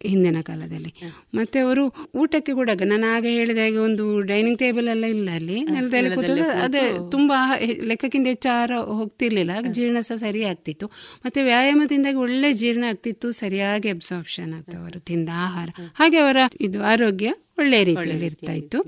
ಹಿಂದಿನ 0.06 0.42
ಕಾಲದಲ್ಲಿ. 0.42 0.94
ಮತ್ತೆ 1.34 1.60
ಅವರು 1.60 1.84
ಊಟಕ್ಕೆ 2.16 2.54
ಕೂಡ 2.54 2.70
ನಾನು 2.84 3.16
ಆಗ 3.16 3.26
ಹೇಳಿದ 3.26 3.58
ಹಾಗೆ 3.58 3.78
ಒಂದು 3.78 4.22
ಡೈನಿಂಗ್ 4.22 4.60
ಟೇಬಲ್ 4.60 4.88
ಎಲ್ಲ 4.88 5.06
ಇಲ್ಲ 5.06 5.30
ಅಲ್ಲಿ. 5.30 5.62
ನೆಲದಲ್ಲಿ 5.64 6.16
ಕೂತು. 6.16 6.34
ಅದೇ 6.62 6.84
ತುಂಬಾ 7.12 7.38
ಲೆಕ್ಕಕ್ಕಿಂತ 7.84 8.28
ಹೆಚ್ಚು 8.28 8.50
ಆಹಾರ 8.50 8.72
ಹೋಗ್ತಿರ್ಲಿಲ್ಲ. 8.72 9.52
ಆಗ 9.52 9.66
ಜೀರ್ಣ 9.68 10.00
ಸಹ 10.00 10.16
ಸರಿ 10.16 10.44
ಆಗ್ತಿತ್ತು 10.44 10.88
ಮತ್ತೆ 11.26 11.44
ವ್ಯಾಯಾಮದಿಂದಾಗಿ 11.44 12.18
ಒಳ್ಳೆ 12.18 12.54
ಜೀರ್ಣ 12.54 12.84
ಆಗ್ತಿತ್ತು. 12.88 13.32
ಸರಿಯಾಗಿ 13.32 13.90
ಅಬ್ಸಾರ್ಪ್ಷನ್ 13.90 14.54
ಆಗ್ತವರು 14.54 15.00
ತಿಂದ 15.00 15.30
ಆಹಾರ. 15.34 15.70
ಹಾಗೆ 15.96 16.18
ಅವರ 16.18 16.38
ಇದು 16.62 16.84
ಆರೋಗ್ಯ 16.84 17.34
ಒಳ್ಳೆ 17.58 17.84
ರೀತಿಯಲ್ಲಿ 17.84 18.26
ಇರ್ತಾ 18.26 18.52
ಇತ್ತು. 18.52 18.80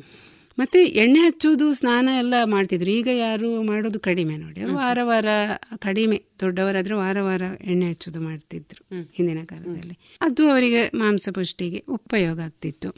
ಮತ್ತೆ 0.59 0.79
ಎಣ್ಣೆ 0.85 1.19
ಹಚ್ಚೋದು 1.19 1.73
ಸ್ನಾನ 1.73 2.09
ಎಲ್ಲ 2.17 2.33
ಮಾಡ್ತಿದ್ರು. 2.43 2.89
ಈಗ 2.91 3.07
ಯಾರು 3.13 3.61
ಮಾಡೋದು 3.61 3.99
ಕಡಿಮೆ 3.99 4.37
ನೋಡಿ. 4.37 4.63
ವಾರ 4.63 4.99
ವಾರ 5.03 5.25
ಕಡಿಮೆ 5.77 6.23
ದೊಡ್ಡವರಾದ್ರೆ 6.39 6.95
ವಾರ 6.95 7.17
ವಾರ 7.21 7.41
ಎಣ್ಣೆ 7.61 7.89
ಹಚ್ಚುದು 7.89 8.21
ಮಾಡ್ತಿದ್ರು 8.21 8.81
ಹಿಂದಿನ 9.11 9.43
ಕಾಲದಲ್ಲಿ. 9.45 9.97
ಅದು 10.21 10.49
ಅವರಿಗೆ 10.49 10.81
ಮಾಂಸ 10.95 11.29
ಪುಷ್ಟಿಗೆ 11.33 11.83
ಉಪಯೋಗ 11.89 12.39
ಆಗ್ತಿತ್ತು. 12.39 12.89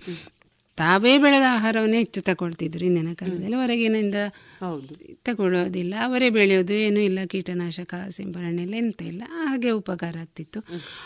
ತಾವೇ 0.77 1.17
ಬೆಳೆದ 1.17 1.43
ಆಹಾರವನ್ನೇ 1.49 1.97
ಹೆಚ್ಚು 1.97 2.21
ತಗೊಳ್ತಿದ್ರು 2.21 2.85
ಇಂದಿನ 2.85 3.13
ಕಾಲದಲ್ಲಿ. 3.13 3.55
ಹೊರಗಿನಿಂದ 3.55 4.15
ಹೌದು. 4.59 4.93
ತಗೊಳ್ಳೋದಿಲ್ಲ 5.23 5.93
ಅವರೇ 6.01 6.29
ಬೆಳೆಯೋದು 6.29 6.73
ಏನೂ 6.73 6.99
ಇಲ್ಲ 6.99 7.19
ಕೀಟನಾಶಕ 7.27 7.93
ಸಿಂಪರಣೆ 8.09 8.61
ಎಲ್ಲ 8.61 8.75
ಎಂತ 8.75 9.01
ಇಲ್ಲ 9.01 9.23
ಹಾಗೆ 9.29 9.69
ಉಪಕಾರ 9.71 10.15
ಆಗ್ತಿತ್ತು. 10.17 10.59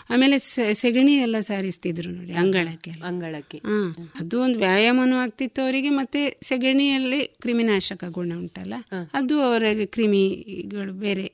ಆಮೇಲೆ 0.09 0.37
ಸೆಗಣಿ 0.73 1.13
ಎಲ್ಲ 1.17 1.39
ಸಾರಿಸ್ತಿದ್ರು 1.39 2.11
ನೋಡಿ 2.11 2.33
ಅಂಗಳಕ್ಕೆ 2.33 2.91
ಅಂಗಳಕ್ಕೆ. 3.03 3.57
ಹಾ 3.57 3.79
ಅದು 4.19 4.41
ಒಂದು 4.41 4.59
ವ್ಯಾಯಾಮನೂ 4.59 5.17
ಆಗ್ತಿತ್ತು 5.17 5.61
ಅವರಿಗೆ 5.61 5.89
ಮತ್ತೆ 5.89 6.21
ಸೆಗಣಿಯಲ್ಲಿ 6.43 7.21
ಕ್ರಿಮಿನಾಶಕ 7.41 8.03
ಗುಣ 8.09 8.31
ಉಂಟಲ್ಲ 8.37 8.75
ಅದು 9.13 9.41
ಅವರಿಗೆ 9.41 9.85
ಕ್ರಿಮಿಗಳು 9.85 10.93
ಬೇರೆ 10.99 11.25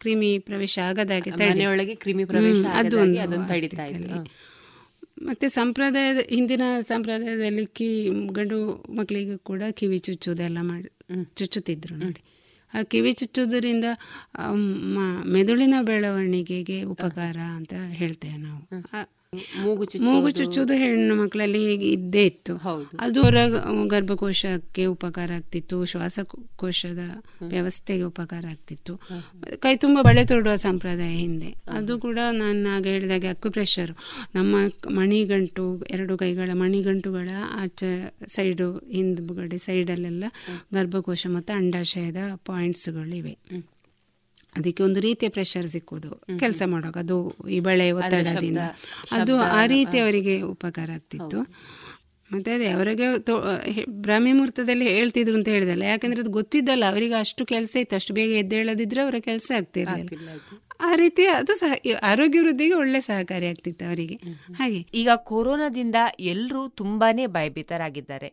ಕ್ರಿಮಿ 0.00 0.38
ಪ್ರವೇಶ 0.38 0.78
ಆಗದಾಗೆ 0.82 1.30
ತಡೆಯೊಳಗೆ 1.30 1.94
ಕ್ರಿಮಿ 1.94 2.24
ಪ್ರವೇಶ 2.24 2.60
ಅದು 2.74 2.98
ಒಂದು 2.98 3.48
ತಡಿತಾ. 3.48 3.84
ಮತ್ತೆ 5.22 5.48
ಸಂಪ್ರದಾಯದ 5.48 6.16
ಹಿಂದಿನ 6.28 6.62
ಸಂಪ್ರದಾಯದಲ್ಲಿ 6.80 7.66
ಕಿ 7.66 8.08
ಗಂಡು 8.32 8.58
ಮಕ್ಕಳಿಗೆ 8.94 9.36
ಕೂಡ 9.36 9.62
ಕಿವಿ 9.70 9.98
ಚುಚ್ಚುವುದೆಲ್ಲ 9.98 10.58
ಮಾಡಿ 10.60 10.90
ಚುಚ್ಚುತ್ತಿದ್ರು 11.34 11.96
ನೋಡಿ. 11.96 12.20
ಆ 12.74 12.82
ಕಿವಿ 12.82 13.12
ಚುಚ್ಚುವುದರಿಂದ 13.12 13.84
ಮೆದುಳಿನ 15.26 15.74
ಬೆಳವಣಿಗೆಗೆ 15.82 16.82
ಉಪಕಾರ 16.82 17.36
ಅಂತ 17.36 17.74
ಹೇಳ್ತೇವೆ 17.90 18.36
ನಾವು. 18.36 18.62
ಮೂಗು 19.62 19.84
ಚುಚ್ಚು 19.84 20.04
ಮೂಗು 20.04 20.30
ಚುಚ್ಚುವುದು 20.30 20.74
ಹೆಣ್ಣು 20.74 21.14
ಮಕ್ಕಳಲ್ಲಿ 21.14 21.58
ಹೀಗೆ 21.68 21.88
ಇದ್ದೇ 21.90 22.24
ಇತ್ತು. 22.24 22.54
ಅದು 23.00 23.18
ಅವರ 23.22 23.38
ಗರ್ಭಕೋಶಕ್ಕೆ 23.86 24.86
ಉಪಕಾರ 24.86 25.30
ಆಗ್ತಿತ್ತು 25.36 25.84
ಶ್ವಾಸಕೋಶದ 25.84 27.02
ವ್ಯವಸ್ಥೆಗೆ 27.48 28.02
ಉಪಕಾರ 28.02 28.44
ಆಗ್ತಿತ್ತು. 28.50 28.94
ಕೈ 29.60 29.76
ತುಂಬ 29.76 29.98
ಬಳೆ 30.02 30.24
ತೊಡುವ 30.24 30.54
ಸಂಪ್ರದಾಯ 30.56 31.14
ಹಿಂದೆ. 31.16 31.50
ಅದು 31.70 31.98
ಕೂಡ 31.98 32.18
ನಾನು 32.32 32.68
ಆಗ 32.76 32.84
ಹೇಳಿದಾಗೆ 32.86 33.26
ಅಕ್ಯುಪ್ರೆಷರ್ 33.26 33.92
ನಮ್ಮ 34.34 34.56
ಮಣಿಗಂಟು 34.90 35.66
ಎರಡು 35.90 36.16
ಕೈಗಳ 36.18 36.50
ಮಣಿಗಂಟುಗಳ 36.54 37.28
ಆಚೆ 37.62 37.92
ಸೈಡು 38.28 38.78
ಹಿಂದ್ಗಡೆ 38.90 39.58
ಸೈಡಲ್ಲೆಲ್ಲ 39.58 40.24
ಗರ್ಭಕೋಶ 40.74 41.26
ಮತ್ತು 41.30 41.52
ಅಂಡಾಶಯದ 41.52 42.22
ಪಾಯಿಂಟ್ಸ್ಗಳಿವೆ 42.46 43.34
ಅದಕ್ಕೆ 44.58 44.82
ಒಂದು 44.82 45.00
ರೀತಿಯ 45.00 45.28
ಪ್ರೆಷರ್ 45.28 45.66
ಸಿಕ್ಕುವುದು. 45.66 46.10
ಕೆಲಸ 46.38 46.62
ಮಾಡುವಾಗ 46.66 46.96
ಅದು 46.98 47.16
ಈ 47.50 47.60
ಬಳೆ 47.60 47.90
ಒತ್ತಡದಿಂದ. 47.90 48.58
ಅದು 49.12 49.36
ಆ 49.36 49.66
ರೀತಿ 49.66 49.98
ಅವರಿಗೆ 49.98 50.40
ಉಪಕಾರ 50.42 50.90
ಆಗ್ತಿತ್ತು. 50.94 51.40
ಮತ್ತೆ 52.32 52.54
ಅದೇ 52.54 52.68
ಅವರಿಗೆ 52.68 53.06
ಬ್ರಾಹ್ಮಿ 53.88 54.32
ಮುಹೂರ್ತದಲ್ಲಿ 54.32 54.88
ಹೇಳ್ತಿದ್ರು 54.88 55.34
ಅಂತ 55.34 55.48
ಹೇಳಿದಲ್ಲ. 55.48 55.82
ಯಾಕಂದ್ರೆ 55.82 56.20
ಅದು 56.20 56.30
ಗೊತ್ತಿದ್ದಲ್ಲ. 56.30 56.84
ಅವರಿಗೆ 56.88 57.14
ಅಷ್ಟು 57.14 57.46
ಕೆಲಸ 57.46 57.76
ಇತ್ತು. 57.76 57.96
ಅಷ್ಟು 57.96 58.14
ಬೇಗ 58.14 58.30
ಎದ್ದೇಳದಿದ್ರೆ 58.30 59.02
ಅವರ 59.02 59.14
ಕೆಲಸ 59.18 59.52
ಆಗ್ತಿರ್ಲಿಲ್ಲ. 59.56 60.08
ಆ 60.80 60.90
ರೀತಿ 60.94 61.26
ಅದು 61.26 61.52
ಸಹ 61.54 61.72
ಆರೋಗ್ಯ 62.02 62.40
ವೃದ್ಧಿಗೆ 62.40 62.74
ಒಳ್ಳೆ 62.74 63.00
ಸಹಕಾರಿ 63.00 63.46
ಆಗ್ತಿತ್ತು 63.46 63.84
ಅವರಿಗೆ. 63.84 64.16
ಹಾಗೆ. 64.54 64.80
ಈಗ 64.94 65.10
ಕೊರೋನಾದಿಂದ 65.30 65.98
ಎಲ್ಲರೂ 66.32 66.68
ತುಂಬಾನೇ 66.80 67.26
ಭಯಭೀತರಾಗಿದ್ದಾರೆ. 67.26 68.28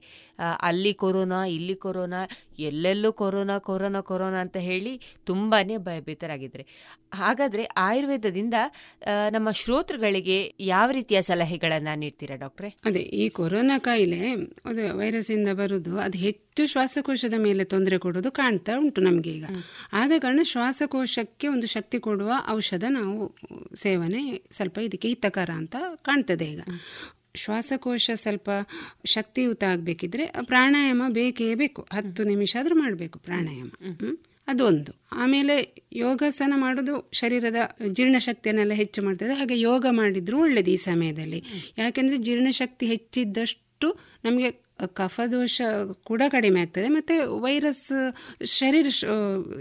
ಅಲ್ಲಿ 0.61 0.93
ಕೊರೋನಾ 0.93 1.45
ಇಲ್ಲಿ 1.45 1.75
ಕೊರೋನಾ 1.75 2.21
ಎಲ್ಲೆಲ್ಲೂ 2.59 3.09
ಕೊರೋನಾ 3.13 3.59
ಕೊರೋನಾ 3.59 4.01
ಕೊರೋನಾ 4.01 4.39
ಅಂತ 4.39 4.57
ಹೇಳಿ 4.67 4.93
ತುಂಬಾನೇ 5.23 5.77
ಭಯಭೀತರಾಗಿದ್ದಾರೆ. 5.77 6.65
ಹಾಗಾದ್ರೆ 7.13 7.63
ಆಯುರ್ವೇದದಿಂದ 7.77 8.53
ನಮ್ಮ 9.31 9.49
ಶ್ರೋತೃಗಳಿಗೆ 9.51 10.37
ಯಾವ 10.65 10.87
ರೀತಿಯ 10.91 11.21
ಸಲಹೆಗಳನ್ನ 11.21 11.87
ನೀಡ್ತೀರಾ 11.95 12.35
ಡಾಕ್ಟ್ರೆ? 12.35 12.71
ಅದೇ 12.85 12.99
ಈ 12.99 13.29
ಕೊರೋನಾ 13.29 13.77
ಕಾಯಿಲೆ 13.79 14.21
ಅದು 14.65 14.97
ವೈರಸ್ 14.97 15.31
ಇಂದ 15.31 15.49
ಬರುದು 15.53 15.93
ಅದು 15.97 16.17
ಹೆಚ್ಚು 16.17 16.43
ಶ್ವಾಸಕೋಶದ 16.65 17.33
ಮೇಲೆ 17.37 17.63
ತೊಂದರೆ 17.63 17.97
ಕೊಡೋದು 17.97 18.31
ಕಾಣ್ತಾ 18.31 18.71
ಉಂಟು 18.77 19.01
ನಮಗೆ 19.01 19.29
ಈಗ. 19.29 19.45
ಆದ 19.93 20.11
ಕಾರಣ 20.19 20.39
ಶ್ವಾಸಕೋಶಕ್ಕೆ 20.43 21.47
ಒಂದು 21.47 21.67
ಶಕ್ತಿ 21.67 21.99
ಕೊಡುವ 21.99 22.31
ಔಷಧ 22.49 22.83
ನಾವು 22.89 23.35
ಸೇವನೆ 23.75 24.41
ಸ್ವಲ್ಪ 24.51 24.79
ಇದಕ್ಕೆ 24.79 25.07
ಹಿತಕರ 25.07 25.49
ಅಂತ 25.55 25.75
ಕಾಣ್ತದೆ 25.95 26.45
ಈಗ. 26.45 26.61
ಶ್ವಾಸಕೋಶ 27.35 28.09
ಸ್ವಲ್ಪ 28.15 28.49
ಶಕ್ತಿಯುತ 29.05 29.63
ಆಗಬೇಕಿದ್ರೆ 29.63 30.33
ಪ್ರಾಣಾಯಾಮ 30.41 31.03
ಬೇಕೇ 31.09 31.55
ಬೇಕು. 31.55 31.87
ಹತ್ತು 31.93 32.23
ನಿಮಿಷ 32.23 32.55
ಆದರೂ 32.59 32.75
ಮಾಡಬೇಕು 32.75 33.19
ಪ್ರಾಣಾಯಾಮ? 33.19 33.69
ಅದೊಂದು. 34.47 35.01
ಆಮೇಲೆ 35.11 35.83
ಯೋಗಾಸನ 35.93 36.53
ಮಾಡೋದು 36.55 37.09
ಶರೀರದ 37.13 37.55
ಜೀರ್ಣಶಕ್ತಿಯನ್ನೆಲ್ಲ 37.87 38.73
ಹೆಚ್ಚು 38.73 39.01
ಮಾಡ್ತದೆ. 39.01 39.33
ಹಾಗೆ 39.33 39.59
ಯೋಗ 39.59 39.85
ಮಾಡಿದ್ರು 39.89 40.39
ಒಳ್ಳೇದು 40.39 40.71
ಈ 40.71 40.75
ಸಮಯದಲ್ಲಿ. 40.75 41.43
ಯಾಕೆಂದರೆ 41.77 42.17
ಜೀರ್ಣಶಕ್ತಿ 42.17 42.85
ಹೆಚ್ಚಿದ್ದಷ್ಟು 42.85 43.99
ನಮಗೆ 44.23 44.64
ಕಫದೋಷ 44.85 45.61
ಕೂಡ 46.03 46.21
ಕಡಿಮೆ 46.29 46.61
ಆಗ್ತದೆ. 46.61 46.87
ಮತ್ತೆ 46.87 47.17
ವೈರಸ್ 47.17 47.91
ಶರೀರ 48.45 48.87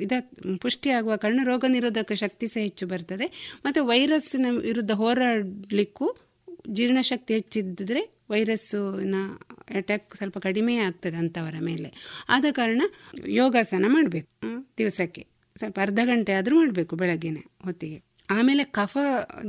ಇದ, 0.00 0.12
ಪುಷ್ಟಿಯಾಗುವ 0.60 1.16
ಕಾರಣ 1.16 1.40
ರೋಗ 1.44 1.64
ನಿರೋಧಕ 1.68 2.12
ಶಕ್ತಿ 2.12 2.46
ಸಹ 2.46 2.60
ಹೆಚ್ಚು 2.60 2.86
ಬರ್ತದೆ. 2.86 3.56
ಮತ್ತೆ 3.64 3.80
ವೈರಸ್ಸಿನ 3.80 4.46
ವಿರುದ್ಧ 4.50 4.90
ಹೋರಾಡಲಿಕ್ಕೂ 4.90 6.16
ಜೀರ್ಣಶಕ್ತಿ 6.68 7.34
ಹೆಚ್ಚಿದ್ದರೆ 7.34 8.22
ವೈರಸ್ಸಿನ 8.30 9.14
ಅಟ್ಯಾಕ್ 9.74 10.16
ಸ್ವಲ್ಪ 10.16 10.38
ಕಡಿಮೆ 10.38 10.76
ಆಗ್ತದೆ 10.76 11.16
ಅಂಥವರ 11.16 11.54
ಮೇಲೆ. 11.60 12.16
ಆದ 12.28 12.44
ಕಾರಣ 12.50 12.82
ಯೋಗಾಸನ 13.26 13.84
ಮಾಡಬೇಕು. 13.88 14.66
ದಿವಸಕ್ಕೆ. 14.78 15.26
ಸ್ವಲ್ಪ 15.56 15.80
ಅರ್ಧ 15.80 15.98
ಗಂಟೆ 16.04 16.32
ಆದರೂ 16.32 16.56
ಮಾಡಬೇಕು 16.56 16.96
ಬೆಳಗ್ಗೆನೆ, 16.96 17.44
ಹೊತ್ತಿಗೆ. 17.62 18.13
ಆಮೇಲೆ 18.30 18.64
ಕಫ 18.64 18.98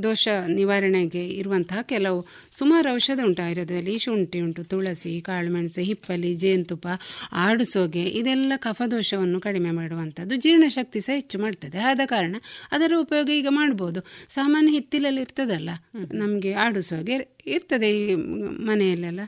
ದೋಷ 0.02 0.28
ನಿವಾರಣೆಗೆ 0.48 1.28
ಇರುವಂತಹ 1.28 1.78
ಕೆಲವು 1.82 2.26
ಸುಮಾರು 2.58 2.94
ಔಷಧ 2.94 3.20
ಉಂಟು 3.24 3.42
ಆಯುರ್ವೇದದಲ್ಲಿ 3.42 3.98
ಶುಂಠಿ 3.98 4.40
ಉಂಟು 4.40 4.64
ತುಳಸಿ 4.64 5.20
ಕಾಳುಮೆಣಸು 5.20 5.80
ಹಿಪ್ಪಲಿ 5.80 6.34
ಜೇನುತುಪ್ಪ 6.34 6.88
ಆಡುಸೋಗೆ 7.32 8.02
ಇದೆಲ್ಲ 8.02 8.52
ಕಫದೋಷವನ್ನು 8.56 9.40
ಕಡಿಮೆ 9.40 9.70
ಮಾಡುವಂಥದ್ದು. 9.70 10.36
ಜೀರ್ಣಶಕ್ತಿ 10.36 11.00
ಸಹ 11.00 11.14
ಹೆಚ್ಚು 11.14 11.38
ಮಾಡ್ತದೆ. 11.38 11.78
ಆದ 11.78 12.00
ಕಾರಣ 12.04 12.36
ಅದರ 12.72 12.92
ಉಪಯೋಗ 12.98 13.30
ಈಗ 13.30 13.46
ಮಾಡ್ಬೋದು. 13.50 14.00
ಸಾಮಾನ್ಯ 14.28 14.72
ಹಿತ್ತಿಲಲ್ಲಿ 14.72 15.20
ಇರ್ತದಲ್ಲ 15.20 15.70
ನಮಗೆ 16.12 16.52
ಆಡುಸೋಗೆ 16.52 17.40
ಇರ್ತದೆ 17.46 17.90
ಈ 17.90 18.14
ಮನೆಯಲ್ಲೆಲ್ಲ. 18.50 19.20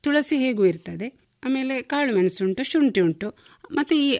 ತುಳಸಿ 0.00 0.36
ಹೇಗೂ 0.36 0.66
ಇರ್ತದೆ. 0.66 1.08
ಆಮೇಲೆ 1.44 1.82
ಕಾಳು 1.82 2.14
ಮೆಣಸು 2.14 2.44
ಉಂಟು 2.44 2.62
ಶುಂಠಿ 2.62 3.00
ಉಂಟು. 3.00 3.34
ಮತ್ತು 3.70 3.94
ಈ 3.94 4.18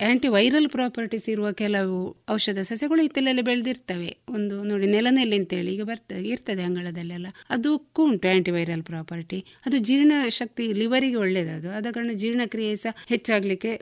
ಆ್ಯಂಟಿ 0.00 0.28
ವೈರಲ್ 0.34 0.68
ಪ್ರಾಪರ್ಟೀಸ್ 0.68 1.26
ಇರುವ 1.32 1.48
ಕೆಲವು 1.60 1.98
ಔಷಧ 2.34 2.58
ಸಸ್ಯಗಳು 2.68 3.02
ಇತ್ತಲೆಲ್ಲ 3.08 3.42
ಬೆಳೆದಿರ್ತವೆ. 3.48 4.10
ಒಂದು 4.36 4.54
ನೋಡಿ 4.70 4.86
ನೆಲನೆಲ್ಲಿ 4.94 5.36
ಅಂತೇಳಿ 5.40 5.70
ಈಗ 5.74 5.84
ಬರ್ತದೆ 5.90 6.22
ಇರ್ತದೆ 6.34 6.62
ಅಂಗಳದಲ್ಲೆಲ್ಲ. 6.68 7.28
ಅದಕ್ಕೂ 7.54 8.02
ಉಂಟು 8.10 8.28
ಆ್ಯಂಟಿವೈರಲ್ 8.28 8.82
ಪ್ರಾಪರ್ಟಿ 8.82 9.38
ಅದು 9.66 9.78
ಜೀರ್ಣಶಕ್ತಿ 9.88 10.66
ಲಿವರಿಗೆ 10.80 11.18
ಒಳ್ಳೆಯದದು 11.24 11.70
ಆದ 11.78 11.86
ಕಾರಣ 11.96 12.14
ಜೀರ್ಣಕ್ರಿಯೆ 12.22 12.72
ಸಹ 12.84 12.94
ಹೆಚ್ಚಾಗಲಿಕ್ಕೆ 13.12 13.72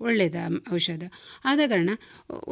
ಒಳ್ಳೆಯದ 0.00 0.40
ಔಷಧ. 0.76 1.04
ಆದ 1.50 1.60
ಕಾರಣ 1.70 1.90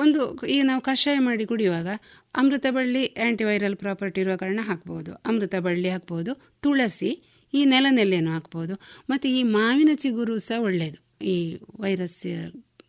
ಒಂದು 0.04 0.20
ಈಗ 0.54 0.62
ನಾವು 0.64 0.80
ಕಷಾಯ 0.80 1.18
ಮಾಡಿ 1.28 1.44
ಕುಡಿಯುವಾಗ 1.52 1.88
ಅಮೃತ 2.34 2.66
ಬಳ್ಳಿ 2.70 3.04
ಆ್ಯಂಟಿವೈರಲ್ 3.24 3.76
ಪ್ರಾಪರ್ಟಿ 3.76 4.20
ಇರುವ 4.20 4.36
ಕಾರಣ 4.36 4.60
ಹಾಕ್ಬೋದು. 4.62 5.12
ಅಮೃತ 5.30 5.54
ಬಳ್ಳಿ 5.66 5.88
ಹಾಕ್ಬೋದು, 5.88 6.32
ತುಳಸಿ 6.60 7.10
ಈ 7.52 7.64
ನೆಲನೆಲೆಯನ್ನು 7.64 8.32
ಹಾಕ್ಬೋದು. 8.32 8.74
ಮತ್ತು 9.10 9.28
ಈ 9.28 9.42
ಮಾವಿನ 9.56 9.90
ಚಿಗುರು 10.04 10.36
ಸಹ 10.38 10.60
ಒಳ್ಳೆಯದು 10.60 11.00
ಈ 11.34 11.36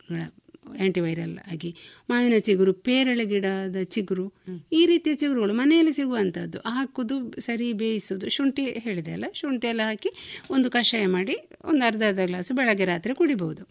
ವೈರಸ್ಗಳ 0.10 0.34
ಆ್ಯಂಟಿವೈರಲ್ 0.78 1.38
ಆಗಿ 1.52 1.70
ಮಾವಿನ 2.10 2.38
ಚಿಗುರು, 2.38 2.74
ಪೇರಳೆ 2.74 3.26
ಗಿಡದ 3.26 3.82
ಚಿಗುರು, 3.84 4.26
ಈ 4.74 4.82
ರೀತಿಯ 4.86 5.14
ಚಿಗುರುಗಳು 5.16 5.54
ಮನೆಯಲ್ಲಿ 5.54 5.94
ಸಿಗುವಂಥದ್ದು. 5.94 6.60
ಹಾಕೋದು, 6.60 7.16
ಸರಿ 7.40 7.68
ಬೇಯಿಸೋದು, 7.74 8.30
ಶುಂಠಿ 8.30 8.64
ಹೇಳಿದೆ 8.86 9.12
ಅಲ್ಲ, 9.12 9.26
ಶುಂಠಿ 9.34 9.68
ಎಲ್ಲ 9.68 9.82
ಹಾಕಿ 9.86 10.10
ಒಂದು 10.52 10.70
ಕಷಾಯ 10.72 11.06
ಮಾಡಿ 11.08 11.36
ಒಂದು 11.64 11.86
ಅರ್ಧ 11.86 12.04
ಅರ್ಧ 12.08 12.22
ಗ್ಲಾಸು 12.26 12.54
ಬೆಳಗ್ಗೆ 12.54 12.86
ರಾತ್ರಿ 12.86 13.16
ಕುಡಿಬೋದು 13.16 13.64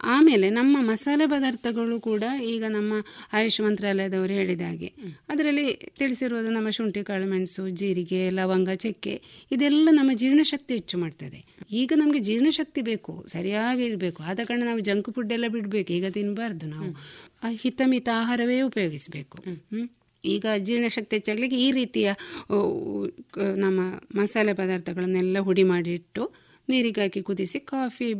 ಆಮೇಲೆ 0.00 0.50
ನಮ್ಮ 0.50 0.76
ಮಸಾಲೆ 0.80 1.26
ಪದಾರ್ಥಗಳು 1.26 2.00
ಕೂಡ 2.00 2.22
ಈಗ 2.44 2.64
ನಮ್ಮ 2.68 2.92
ಆಯುಷ್ 3.32 3.60
ಮಂತ್ರಾಲಯದವರು 3.60 4.32
ಹೇಳಿದ 4.32 4.60
ಹಾಗೆ. 4.60 4.92
ಅದರಲ್ಲಿ 5.28 5.74
ತಿಳಿಸಿರುವುದು 5.98 6.50
ನಮ್ಮ 6.50 6.70
ಶುಂಠಿ, 6.70 7.04
ಕಾಳು, 7.04 7.26
ಮೆಣಸು, 7.30 7.68
ಜೀರಿಗೆ, 7.68 8.30
ಲವಂಗ, 8.30 8.70
ಚಕ್ಕೆ 8.70 9.22
ಇದೆಲ್ಲ 9.52 9.88
ನಮ್ಮ 9.92 10.10
ಜೀರ್ಣಶಕ್ತಿ 10.14 10.74
ಹೆಚ್ಚು 10.74 10.98
ಮಾಡ್ತದೆ. 10.98 11.44
ಈಗ 11.70 11.92
ನಮಗೆ 11.96 12.18
ಜೀರ್ಣಶಕ್ತಿ 12.18 12.80
ಬೇಕು, 12.80 13.24
ಸರಿಯಾಗಿ 13.26 13.84
ಇರಬೇಕು. 13.84 14.22
ಆದ 14.22 14.40
ಕಾರಣ 14.44 14.62
ನಾವು 14.64 14.80
ಜಂಕ್ 14.80 15.10
ಫುಡ್ 15.14 15.32
ಎಲ್ಲ 15.32 15.44
ಬಿಡಬೇಕು. 15.48 15.92
ಈಗ 15.92 16.06
ತಿನ್ನಬಾರ್ದು 16.06 16.66
ನಾವು. 16.66 16.90
ಹಿತಮಿತ 17.56 18.08
ಆಹಾರವೇ 18.14 18.60
ಉಪಯೋಗಿಸಬೇಕು. 18.60 19.38
ಈಗ 20.24 20.46
ಜೀರ್ಣಶಕ್ತಿ 20.58 21.16
ಹೆಚ್ಚಾಗಲಿಕ್ಕೆ 21.16 21.58
ಈ 21.58 21.70
ರೀತಿಯ 21.70 22.12
ನಮ್ಮ 23.56 23.80
ಮಸಾಲೆ 24.14 24.52
ಪದಾರ್ಥಗಳನ್ನೆಲ್ಲ 24.52 25.38
ಹುಡಿ 25.38 25.62
ಮಾಡಿಟ್ಟು 25.62 26.34
ನೀರಿಗೆ 26.68 27.00
ಹಾಕಿ 27.00 27.22
ಕುದಿಸಿ 27.22 27.60
ಕಾಫಿ 27.60 28.14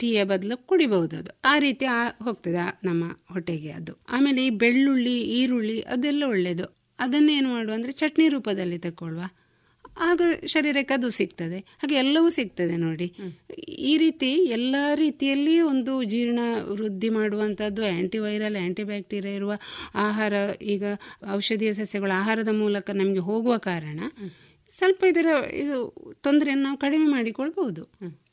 ಟೀಯ 0.00 0.24
ಬದಲು 0.24 0.56
ಕುಡಿಬಹುದು 0.66 1.16
ಅದು. 1.16 1.30
ಆ 1.44 1.54
ರೀತಿ 1.58 1.86
ಹೋಗ್ತದೆ 2.22 2.64
ನಮ್ಮ 2.84 3.04
ಹೊಟ್ಟೆಗೆ 3.32 3.70
ಅದು. 3.70 3.92
ಆಮೇಲೆ 4.08 4.40
ಈ 4.46 4.50
ಬೆಳ್ಳುಳ್ಳಿ 4.50 5.16
ಈರುಳ್ಳಿ 5.38 5.76
ಅದೆಲ್ಲ 5.80 6.24
ಒಳ್ಳೆಯದು 6.28 6.66
ಅದನ್ನೇನು 6.98 7.48
ಮಾಡುವ 7.48 7.74
ಅಂದರೆ 7.74 7.92
ಚಟ್ನಿ 7.92 8.28
ರೂಪದಲ್ಲಿ 8.28 8.78
ತಗೊಳ್ಳುವ 8.78 9.22
ಆಗ 10.00 10.20
ಶರೀರಕ್ಕೆ 10.46 10.94
ಅದು 10.94 11.08
ಸಿಗ್ತದೆ. 11.10 11.58
ಹಾಗೆ 11.58 11.94
ಎಲ್ಲವೂ 11.94 12.28
ಸಿಗ್ತದೆ 12.28 12.76
ನೋಡಿ. 12.76 13.06
ಈ 13.90 13.94
ರೀತಿ 13.98 14.30
ಎಲ್ಲ 14.50 14.76
ರೀತಿಯಲ್ಲಿ 14.94 15.60
ಒಂದು 15.60 15.92
ಜೀರ್ಣ 16.02 16.40
ವೃದ್ಧಿ 16.72 17.08
ಮಾಡುವಂಥದ್ದು 17.08 17.82
ಆ್ಯಂಟಿವೈರಲ್ 17.84 18.56
ಆ್ಯಂಟಿಬ್ಯಾಕ್ಟೀರಿಯಾ 18.56 19.34
ಇರುವ 19.34 19.52
ಆಹಾರ 19.94 20.32
ಈಗ 20.62 20.84
ಔಷಧೀಯ 21.32 21.72
ಸಸ್ಯಗಳ 21.72 22.12
ಆಹಾರದ 22.14 22.52
ಮೂಲಕ 22.52 22.90
ನಮಗೆ 22.94 23.18
ಹೋಗುವ 23.18 23.56
ಕಾರಣ 23.56 24.00
ಸ್ವಲ್ಪ 24.70 25.04
ಇದರ 25.08 25.28
ಇದು 25.54 25.78
ತೊಂದರೆಯನ್ನು 26.20 26.64
ನಾವು 26.64 26.78
ಕಡಿಮೆ 26.78 27.06
ಮಾಡಿಕೊಳ್ಬಹುದು. 27.10 27.84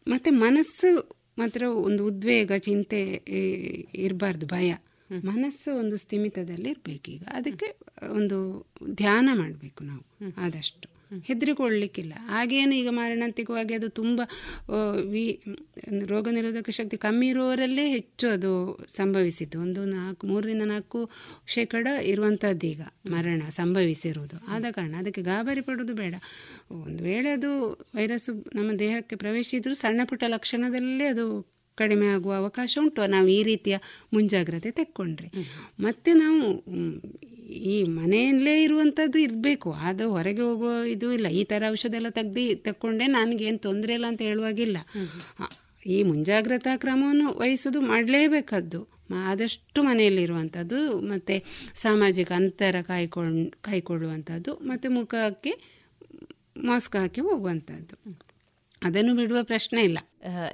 ಮತ್ತು 0.07 0.31
ಮನಸ್ಸು 0.31 0.89
ಮಾತ್ರ 1.37 1.63
ಒಂದು 1.67 2.05
ಉದ್ವೇಗ 2.05 2.51
ಚಿಂತೆ 2.57 3.01
ಇರಬಾರ್ದು 3.95 4.45
ಭಯ. 4.45 4.75
ಮನಸ್ಸು 5.23 5.79
ಒಂದು 5.79 5.97
ಸ್ಥಿಮಿತದಲ್ಲಿ 5.97 6.69
ಇರಬೇಕೀಗ 6.69 7.23
ಅದಕ್ಕೆ 7.31 7.77
ಒಂದು 8.15 8.67
ಧ್ಯಾನ 8.89 9.29
ಮಾಡಬೇಕು 9.33 9.83
ನಾವು 9.83 10.33
ಆದಷ್ಟು. 10.37 10.96
ಹೆದರಿಕೊಳ್ಳಿಕ್ಕಿಲ್ಲ. 11.27 12.13
ಹಾಗೇನು 12.29 12.75
ಈಗ 12.75 12.89
ಮಾರಣಾಂತಿಕವಾಗಿ 12.91 13.73
ಅದು 13.73 13.89
ತುಂಬ 13.99 14.19
ವಿ 15.13 15.23
ರೋಗ 16.07 16.27
ನಿರೋಧಕ 16.29 16.69
ಶಕ್ತಿ 16.69 16.97
ಕಮ್ಮಿ 16.97 17.27
ಇರುವವರಲ್ಲೇ 17.27 17.85
ಹೆಚ್ಚು 17.89 18.27
ಅದು 18.29 18.51
ಸಂಭವಿಸಿತು 18.95 19.59
ಒಂದು 19.59 19.83
ನಾಲ್ಕು 19.85 20.27
ಮೂರರಿಂದ 20.27 20.65
ನಾಲ್ಕು 20.65 21.01
ಶೇಕಡ 21.47 21.87
ಇರುವಂಥದ್ದು 22.03 22.67
ಈಗ 22.67 22.81
ಮರಣ 23.09 23.41
ಸಂಭವಿಸಿರುವುದು 23.49 24.37
ಆದ 24.47 24.65
ಕಾರಣ 24.71 24.95
ಅದಕ್ಕೆ 24.99 25.21
ಗಾಬರಿ 25.21 25.61
ಪಡೋದು 25.61 25.93
ಬೇಡ. 25.93 26.15
ಒಂದು 26.71 27.03
ವೇಳೆ 27.03 27.29
ಅದು 27.29 27.51
ವೈರಸ್ಸು 27.95 28.33
ನಮ್ಮ 28.55 28.71
ದೇಹಕ್ಕೆ 28.79 29.15
ಪ್ರವೇಶಿಸಿದರೂ 29.15 29.73
ಸಣ್ಣ 29.73 30.01
ಪುಟ್ಟ 30.05 30.23
ಲಕ್ಷಣದಲ್ಲೇ 30.27 31.07
ಅದು 31.07 31.27
ಕಡಿಮೆ 31.77 32.07
ಆಗುವ 32.07 32.33
ಅವಕಾಶ 32.33 32.77
ಉಂಟು. 32.81 33.01
ನಾವು 33.05 33.27
ಈ 33.27 33.41
ರೀತಿಯ 33.43 33.75
ಮುಂಜಾಗ್ರತೆ 34.13 34.69
ತೆಕ್ಕೊಂಡ್ರೆ. 34.71 35.27
ಮತ್ತೆ 35.79 36.11
ನಾವು 36.13 36.39
ಈ 37.49 37.83
ಮನೆಯಲ್ಲೇ 37.83 38.63
ಇರುವಂಥದ್ದು 38.63 39.19
ಇರಬೇಕು. 39.19 39.71
ಅದು 39.71 40.11
ಹೊರಗೆ 40.11 40.41
ಹೋಗೋ 40.41 40.83
ಇದು 40.83 41.13
ಇಲ್ಲ. 41.13 41.27
ಈ 41.27 41.43
ಥರ 41.43 41.63
ಔಷಧ 41.69 41.93
ಎಲ್ಲ 41.93 42.09
ತೆಗ್ದು 42.09 42.63
ತಕ್ಕೊಂಡೆ 42.63 43.07
ನನಗೇನು 43.07 43.57
ತೊಂದರೆ 43.57 43.93
ಇಲ್ಲ 43.93 44.05
ಅಂತ 44.07 44.21
ಹೇಳುವಾಗಿಲ್ಲ. 44.21 44.77
ಈ 45.85 46.03
ಮುಂಜಾಗ್ರತಾ 46.03 46.77
ಕ್ರಮವನ್ನು 46.77 47.33
ವಹಿಸೋದು 47.39 47.81
ಮಾಡಲೇಬೇಕದ್ದು. 47.81 48.97
ಆದಷ್ಟು 49.15 49.83
ಮನೆಯಲ್ಲಿರುವಂಥದ್ದು 49.83 50.99
ಮತ್ತು 50.99 51.45
ಸಾಮಾಜಿಕ 51.73 52.31
ಅಂತರ 52.31 52.75
ಕಾಯ್ಕೊಂಡು 52.81 53.61
ಕಾಯ್ಕೊಳ್ಳುವಂಥದ್ದು 53.61 54.53
ಮತ್ತು 54.53 54.89
ಮುಖಕ್ಕೆ 54.89 55.53
ಮಾಸ್ಕ್ 56.57 56.95
ಹಾಕಿ 56.95 57.21
ಹೋಗುವಂಥದ್ದು 57.21 58.27
ಅದನ್ನು 58.83 59.15
ಬಿಡುವ 59.15 59.37
ಪ್ರಶ್ನೆ 59.43 59.81
ಇಲ್ಲ. 59.81 59.99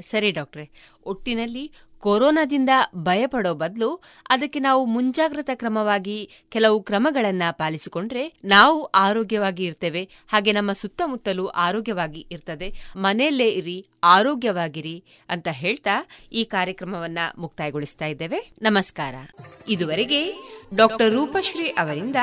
ಸರಿ 0.02 0.32
ಡಾಕ್ಟ್ರೆ. 0.32 0.96
ಒಟ್ಟಿನಲ್ಲಿ 1.06 1.72
ಕೊರೋನಾದಿಂದ 2.04 2.70
ಭಯಪಡೋ 2.96 3.54
ಬದಲು 3.54 4.02
ಅದಕ್ಕೆ 4.30 4.60
ನಾವು 4.60 4.86
ಮುಂಜಾಗ್ರತಾ 4.86 5.56
ಕ್ರಮವಾಗಿ 5.56 6.30
ಕೆಲವು 6.50 6.84
ಕ್ರಮಗಳನ್ನು 6.84 7.58
ಪಾಲಿಸಿಕೊಂಡ್ರೆ 7.58 8.34
ನಾವು 8.46 8.84
ಆರೋಗ್ಯವಾಗಿ 8.86 9.64
ಇರ್ತೇವೆ. 9.64 10.10
ಹಾಗೆ 10.28 10.52
ನಮ್ಮ 10.52 10.72
ಸುತ್ತಮುತ್ತಲೂ 10.72 11.48
ಆರೋಗ್ಯವಾಗಿ 11.48 12.28
ಇರ್ತದೆ. 12.32 12.74
ಮನೆಯಲ್ಲೇ 12.96 13.48
ಇರಿ, 13.48 13.86
ಆರೋಗ್ಯವಾಗಿರಿ 14.04 15.04
ಅಂತ 15.30 15.48
ಹೇಳ್ತಾ 15.52 16.10
ಈ 16.34 16.44
ಕಾರ್ಯಕ್ರಮವನ್ನ 16.44 17.20
ಮುಕ್ತಾಯಗೊಳಿಸ್ತಾ 17.38 18.06
ಇದ್ದೇವೆ. 18.06 18.52
ನಮಸ್ಕಾರ. 18.62 19.16
ಇದುವರೆಗೆ 19.68 20.34
ಡಾಕ್ಟರ್ 20.76 21.14
ರೂಪಶ್ರೀ 21.14 21.68
ಅವರಿಂದ 21.68 22.16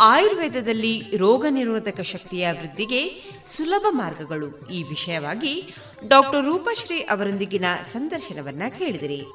ಆಯುರ್ವೇದದಲ್ಲಿ 0.00 1.16
ರೋಗ 1.16 1.46
ನಿರೋಧಕ 1.50 2.00
ಶಕ್ತಿಯ 2.00 2.52
ವೃದ್ಧಿಗೆ 2.52 3.22
ಸುಲಭ 3.46 3.86
ಮಾರ್ಗಗಳು 3.90 4.68
ಈ 4.70 4.82
ವಿಷಯವಾಗಿ 4.82 5.74
ಡಾಕ್ಟರ್ 6.08 6.44
ರೂಪಶ್ರೀ 6.44 6.98
ಅವರೊಂದಿಗಿನ 6.98 7.64
ಸಂದರ್ಶನವನ್ನ 7.92 8.62
ಕೇಳಿದಿರಿ. 8.78 9.26